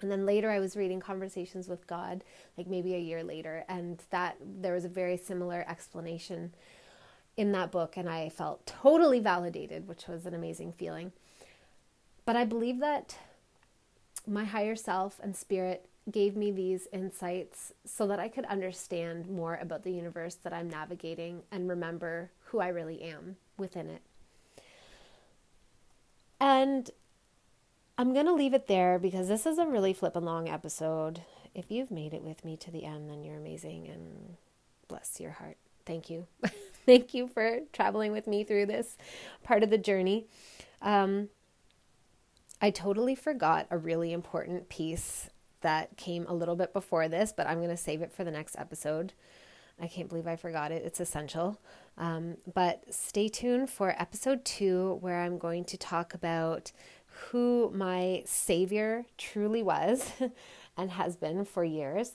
And 0.00 0.10
then 0.10 0.26
later 0.26 0.50
I 0.50 0.58
was 0.58 0.76
reading 0.76 1.00
Conversations 1.00 1.68
with 1.68 1.86
God, 1.86 2.24
like 2.58 2.66
maybe 2.66 2.94
a 2.94 2.98
year 2.98 3.22
later, 3.22 3.64
and 3.68 4.02
that 4.10 4.36
there 4.40 4.74
was 4.74 4.84
a 4.84 4.90
very 4.90 5.16
similar 5.16 5.64
explanation 5.68 6.52
in 7.36 7.52
that 7.52 7.70
book, 7.70 7.96
and 7.96 8.08
I 8.08 8.28
felt 8.28 8.66
totally 8.66 9.20
validated, 9.20 9.86
which 9.86 10.06
was 10.08 10.26
an 10.26 10.34
amazing 10.34 10.72
feeling. 10.72 11.12
But 12.24 12.36
I 12.36 12.44
believe 12.44 12.80
that 12.80 13.16
my 14.26 14.44
higher 14.44 14.76
self 14.76 15.20
and 15.22 15.36
spirit 15.36 15.88
gave 16.10 16.36
me 16.36 16.50
these 16.50 16.86
insights 16.92 17.72
so 17.84 18.06
that 18.06 18.20
I 18.20 18.28
could 18.28 18.44
understand 18.46 19.28
more 19.28 19.58
about 19.60 19.82
the 19.82 19.90
universe 19.90 20.34
that 20.36 20.52
I'm 20.52 20.70
navigating 20.70 21.42
and 21.50 21.68
remember 21.68 22.30
who 22.46 22.60
I 22.60 22.68
really 22.68 23.02
am 23.02 23.36
within 23.56 23.88
it. 23.88 24.02
And 26.40 26.90
I'm 27.98 28.12
going 28.12 28.26
to 28.26 28.34
leave 28.34 28.54
it 28.54 28.66
there 28.66 28.98
because 28.98 29.28
this 29.28 29.46
is 29.46 29.58
a 29.58 29.66
really 29.66 29.92
flippin' 29.92 30.24
long 30.24 30.48
episode. 30.48 31.22
If 31.54 31.70
you've 31.70 31.90
made 31.90 32.12
it 32.12 32.22
with 32.22 32.44
me 32.44 32.56
to 32.58 32.70
the 32.70 32.84
end, 32.84 33.10
then 33.10 33.24
you're 33.24 33.36
amazing 33.36 33.88
and 33.88 34.36
bless 34.86 35.20
your 35.20 35.32
heart. 35.32 35.56
Thank 35.86 36.10
you. 36.10 36.26
Thank 36.86 37.14
you 37.14 37.26
for 37.26 37.60
traveling 37.72 38.12
with 38.12 38.26
me 38.26 38.44
through 38.44 38.66
this 38.66 38.96
part 39.42 39.62
of 39.62 39.70
the 39.70 39.78
journey. 39.78 40.26
Um, 40.80 41.28
I 42.60 42.70
totally 42.70 43.14
forgot 43.14 43.66
a 43.70 43.76
really 43.76 44.12
important 44.12 44.68
piece 44.68 45.28
that 45.62 45.96
came 45.96 46.26
a 46.28 46.34
little 46.34 46.54
bit 46.54 46.72
before 46.72 47.08
this, 47.08 47.32
but 47.36 47.46
I'm 47.46 47.58
going 47.58 47.70
to 47.70 47.76
save 47.76 48.02
it 48.02 48.12
for 48.12 48.22
the 48.22 48.30
next 48.30 48.56
episode. 48.56 49.12
I 49.80 49.88
can't 49.88 50.08
believe 50.08 50.26
I 50.26 50.36
forgot 50.36 50.72
it. 50.72 50.84
It's 50.84 51.00
essential. 51.00 51.60
Um, 51.98 52.36
but 52.52 52.84
stay 52.94 53.28
tuned 53.28 53.68
for 53.68 53.90
episode 54.00 54.44
two, 54.44 54.98
where 55.00 55.20
I'm 55.20 55.38
going 55.38 55.64
to 55.66 55.76
talk 55.76 56.14
about 56.14 56.72
who 57.30 57.70
my 57.74 58.22
savior 58.26 59.06
truly 59.18 59.62
was 59.62 60.12
and 60.76 60.92
has 60.92 61.16
been 61.16 61.44
for 61.44 61.64
years. 61.64 62.12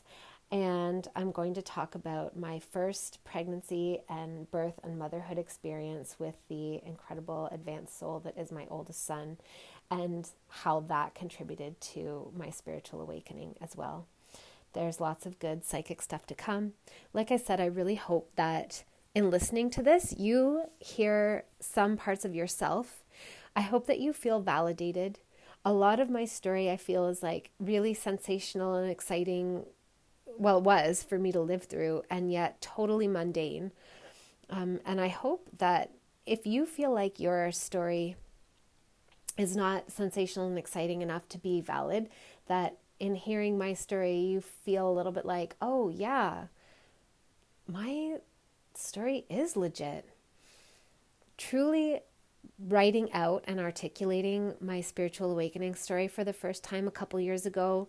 And 0.51 1.07
I'm 1.15 1.31
going 1.31 1.53
to 1.53 1.61
talk 1.61 1.95
about 1.95 2.37
my 2.37 2.59
first 2.59 3.23
pregnancy 3.23 3.99
and 4.09 4.51
birth 4.51 4.79
and 4.83 4.99
motherhood 4.99 5.37
experience 5.37 6.17
with 6.19 6.35
the 6.49 6.81
incredible 6.85 7.47
advanced 7.51 7.97
soul 7.97 8.19
that 8.25 8.37
is 8.37 8.51
my 8.51 8.67
oldest 8.69 9.05
son 9.05 9.37
and 9.89 10.27
how 10.49 10.81
that 10.81 11.15
contributed 11.15 11.79
to 11.79 12.31
my 12.35 12.49
spiritual 12.49 13.01
awakening 13.01 13.55
as 13.61 13.77
well. 13.77 14.07
There's 14.73 14.99
lots 14.99 15.25
of 15.25 15.39
good 15.39 15.63
psychic 15.63 16.01
stuff 16.01 16.25
to 16.27 16.35
come. 16.35 16.73
Like 17.13 17.31
I 17.31 17.37
said, 17.37 17.61
I 17.61 17.65
really 17.65 17.95
hope 17.95 18.31
that 18.35 18.83
in 19.15 19.29
listening 19.29 19.69
to 19.71 19.83
this, 19.83 20.13
you 20.17 20.63
hear 20.79 21.45
some 21.59 21.95
parts 21.95 22.25
of 22.25 22.35
yourself 22.35 23.03
I 23.55 23.61
hope 23.61 23.87
that 23.87 23.99
you 23.99 24.13
feel 24.13 24.39
validated. 24.39 25.19
A 25.65 25.73
lot 25.73 25.99
of 25.99 26.09
my 26.09 26.25
story, 26.25 26.69
I 26.71 26.77
feel, 26.77 27.07
is 27.07 27.21
like 27.21 27.51
really 27.59 27.93
sensational 27.93 28.75
and 28.75 28.89
exciting. 28.89 29.65
Well, 30.37 30.61
was 30.61 31.03
for 31.03 31.19
me 31.19 31.31
to 31.31 31.39
live 31.39 31.63
through, 31.63 32.03
and 32.09 32.31
yet 32.31 32.61
totally 32.61 33.07
mundane. 33.07 33.71
Um, 34.49 34.79
and 34.85 34.99
I 34.99 35.07
hope 35.07 35.47
that 35.57 35.91
if 36.25 36.45
you 36.45 36.65
feel 36.65 36.93
like 36.93 37.19
your 37.19 37.51
story 37.51 38.15
is 39.37 39.55
not 39.55 39.91
sensational 39.91 40.47
and 40.47 40.57
exciting 40.57 41.01
enough 41.01 41.27
to 41.29 41.37
be 41.37 41.61
valid, 41.61 42.09
that 42.47 42.77
in 42.99 43.15
hearing 43.15 43.57
my 43.57 43.73
story, 43.73 44.17
you 44.17 44.41
feel 44.41 44.89
a 44.89 44.93
little 44.93 45.11
bit 45.11 45.25
like, 45.25 45.55
oh, 45.61 45.89
yeah, 45.89 46.45
my 47.67 48.17
story 48.75 49.25
is 49.29 49.55
legit. 49.55 50.05
Truly 51.37 52.01
writing 52.59 53.11
out 53.13 53.43
and 53.47 53.59
articulating 53.59 54.53
my 54.59 54.81
spiritual 54.81 55.31
awakening 55.31 55.75
story 55.75 56.07
for 56.07 56.23
the 56.23 56.33
first 56.33 56.63
time 56.63 56.87
a 56.87 56.91
couple 56.91 57.19
years 57.19 57.45
ago 57.45 57.87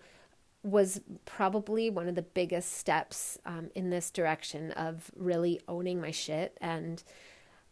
was 0.63 1.01
probably 1.25 1.91
one 1.91 2.09
of 2.09 2.15
the 2.15 2.23
biggest 2.23 2.73
steps 2.73 3.39
um, 3.45 3.71
in 3.75 3.91
this 3.91 4.11
direction 4.11 4.71
of 4.73 5.11
really 5.17 5.61
owning 5.67 6.01
my 6.01 6.11
shit 6.11 6.57
and 6.61 7.03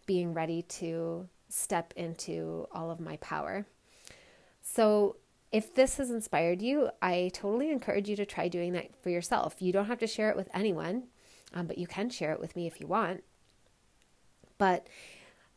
being 0.06 0.34
ready 0.34 0.62
to 0.62 1.28
step 1.48 1.92
into 1.96 2.66
all 2.72 2.90
of 2.90 3.00
my 3.00 3.16
power. 3.18 3.66
So, 4.62 5.16
if 5.52 5.74
this 5.74 5.96
has 5.96 6.10
inspired 6.10 6.62
you, 6.62 6.90
I 7.02 7.30
totally 7.34 7.70
encourage 7.70 8.08
you 8.08 8.14
to 8.16 8.26
try 8.26 8.46
doing 8.46 8.72
that 8.74 8.94
for 9.02 9.10
yourself. 9.10 9.56
You 9.58 9.72
don't 9.72 9.86
have 9.86 9.98
to 9.98 10.06
share 10.06 10.30
it 10.30 10.36
with 10.36 10.48
anyone, 10.54 11.04
um, 11.52 11.66
but 11.66 11.76
you 11.76 11.88
can 11.88 12.08
share 12.08 12.32
it 12.32 12.38
with 12.38 12.54
me 12.54 12.68
if 12.68 12.80
you 12.80 12.86
want. 12.86 13.24
But 14.58 14.86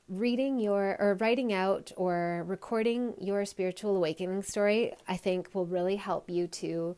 reading 0.09 0.57
your 0.57 0.97
or 0.99 1.15
writing 1.19 1.53
out 1.53 1.91
or 1.95 2.43
recording 2.47 3.13
your 3.19 3.45
spiritual 3.45 3.95
awakening 3.95 4.41
story, 4.41 4.93
I 5.07 5.15
think 5.15 5.53
will 5.53 5.67
really 5.67 5.97
help 5.97 6.27
you 6.29 6.47
to 6.47 6.95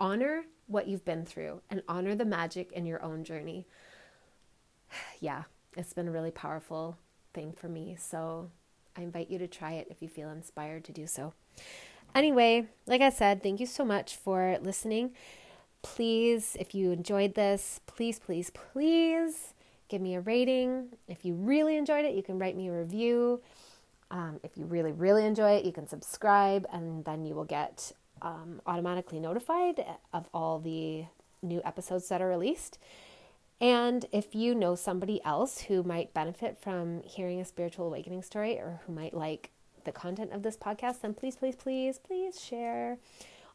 honor 0.00 0.44
what 0.66 0.88
you've 0.88 1.04
been 1.04 1.24
through 1.24 1.60
and 1.70 1.82
honor 1.88 2.14
the 2.14 2.24
magic 2.24 2.72
in 2.72 2.86
your 2.86 3.02
own 3.02 3.24
journey. 3.24 3.66
Yeah, 5.20 5.44
it's 5.76 5.92
been 5.92 6.06
a 6.06 6.12
really 6.12 6.30
powerful 6.30 6.98
thing 7.32 7.52
for 7.52 7.68
me. 7.68 7.96
So 7.98 8.50
I 8.96 9.02
invite 9.02 9.30
you 9.30 9.38
to 9.38 9.48
try 9.48 9.72
it 9.72 9.88
if 9.90 10.02
you 10.02 10.08
feel 10.08 10.30
inspired 10.30 10.84
to 10.84 10.92
do 10.92 11.06
so. 11.06 11.32
Anyway, 12.14 12.68
like 12.86 13.00
I 13.00 13.10
said, 13.10 13.42
thank 13.42 13.58
you 13.58 13.66
so 13.66 13.84
much 13.84 14.14
for 14.14 14.58
listening. 14.62 15.10
Please, 15.82 16.56
if 16.60 16.74
you 16.74 16.92
enjoyed 16.92 17.34
this, 17.34 17.80
please, 17.86 18.20
please, 18.20 18.50
please 18.50 19.54
give 19.88 20.00
me 20.00 20.14
a 20.14 20.20
rating. 20.20 20.88
If 21.08 21.24
you 21.24 21.34
really 21.34 21.76
enjoyed 21.76 22.04
it, 22.04 22.14
you 22.14 22.22
can 22.22 22.38
write 22.38 22.56
me 22.56 22.68
a 22.68 22.72
review. 22.72 23.42
Um, 24.10 24.38
if 24.44 24.56
you 24.56 24.64
really, 24.64 24.92
really 24.92 25.26
enjoy 25.26 25.52
it, 25.52 25.64
you 25.64 25.72
can 25.72 25.88
subscribe, 25.88 26.66
and 26.72 27.04
then 27.04 27.24
you 27.24 27.34
will 27.34 27.44
get 27.44 27.92
um, 28.24 28.60
automatically 28.66 29.20
notified 29.20 29.84
of 30.12 30.28
all 30.34 30.58
the 30.58 31.04
new 31.42 31.60
episodes 31.64 32.08
that 32.08 32.20
are 32.20 32.28
released. 32.28 32.78
And 33.60 34.06
if 34.10 34.34
you 34.34 34.54
know 34.54 34.74
somebody 34.74 35.22
else 35.24 35.62
who 35.62 35.82
might 35.82 36.12
benefit 36.12 36.58
from 36.58 37.02
hearing 37.04 37.40
a 37.40 37.44
spiritual 37.44 37.86
awakening 37.86 38.22
story 38.22 38.58
or 38.58 38.80
who 38.86 38.92
might 38.92 39.14
like 39.14 39.50
the 39.84 39.92
content 39.92 40.32
of 40.32 40.42
this 40.42 40.56
podcast, 40.56 41.02
then 41.02 41.14
please, 41.14 41.36
please, 41.36 41.54
please, 41.54 41.98
please 41.98 42.42
share. 42.42 42.98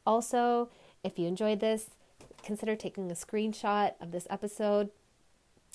Also, 0.05 0.69
if 1.03 1.19
you 1.19 1.27
enjoyed 1.27 1.59
this, 1.59 1.87
consider 2.43 2.75
taking 2.75 3.11
a 3.11 3.15
screenshot 3.15 3.93
of 3.99 4.11
this 4.11 4.27
episode 4.29 4.89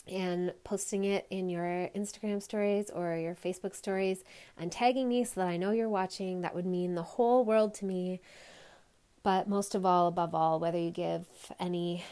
and 0.07 0.53
posting 0.65 1.05
it 1.05 1.27
in 1.31 1.49
your 1.49 1.91
Instagram 1.95 2.43
stories 2.43 2.91
or 2.91 3.17
your 3.17 3.35
Facebook 3.35 3.75
stories 3.75 4.23
and 4.57 4.71
tagging 4.71 5.09
me 5.09 5.25
so 5.25 5.41
that 5.41 5.49
I 5.49 5.57
know 5.57 5.71
you're 5.71 5.89
watching. 5.89 6.43
That 6.43 6.55
would 6.55 6.67
mean 6.67 6.95
the 6.95 7.03
whole 7.03 7.45
world 7.45 7.75
to 7.75 7.85
me. 7.85 8.21
But 9.25 9.49
most 9.49 9.75
of 9.75 9.85
all, 9.85 10.07
above 10.07 10.35
all, 10.35 10.61
whether 10.61 10.79
you 10.79 10.91
give 10.91 11.25
any 11.59 12.05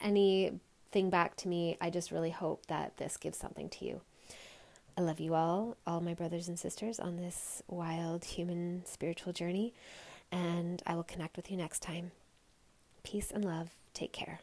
anything 0.00 1.10
back 1.10 1.36
to 1.36 1.48
me, 1.48 1.76
I 1.80 1.90
just 1.90 2.10
really 2.10 2.30
hope 2.30 2.66
that 2.66 2.96
this 2.96 3.16
gives 3.16 3.38
something 3.38 3.68
to 3.68 3.84
you. 3.84 4.00
I 4.98 5.02
love 5.02 5.20
you 5.20 5.34
all, 5.34 5.76
all 5.86 6.00
my 6.00 6.14
brothers 6.14 6.48
and 6.48 6.58
sisters 6.58 6.98
on 6.98 7.16
this 7.16 7.62
wild 7.68 8.24
human 8.24 8.82
spiritual 8.86 9.34
journey, 9.34 9.74
and 10.32 10.82
I 10.86 10.94
will 10.94 11.02
connect 11.04 11.36
with 11.36 11.50
you 11.50 11.58
next 11.58 11.82
time. 11.82 12.12
Peace 13.04 13.30
and 13.30 13.44
love. 13.44 13.68
Take 13.92 14.12
care. 14.12 14.40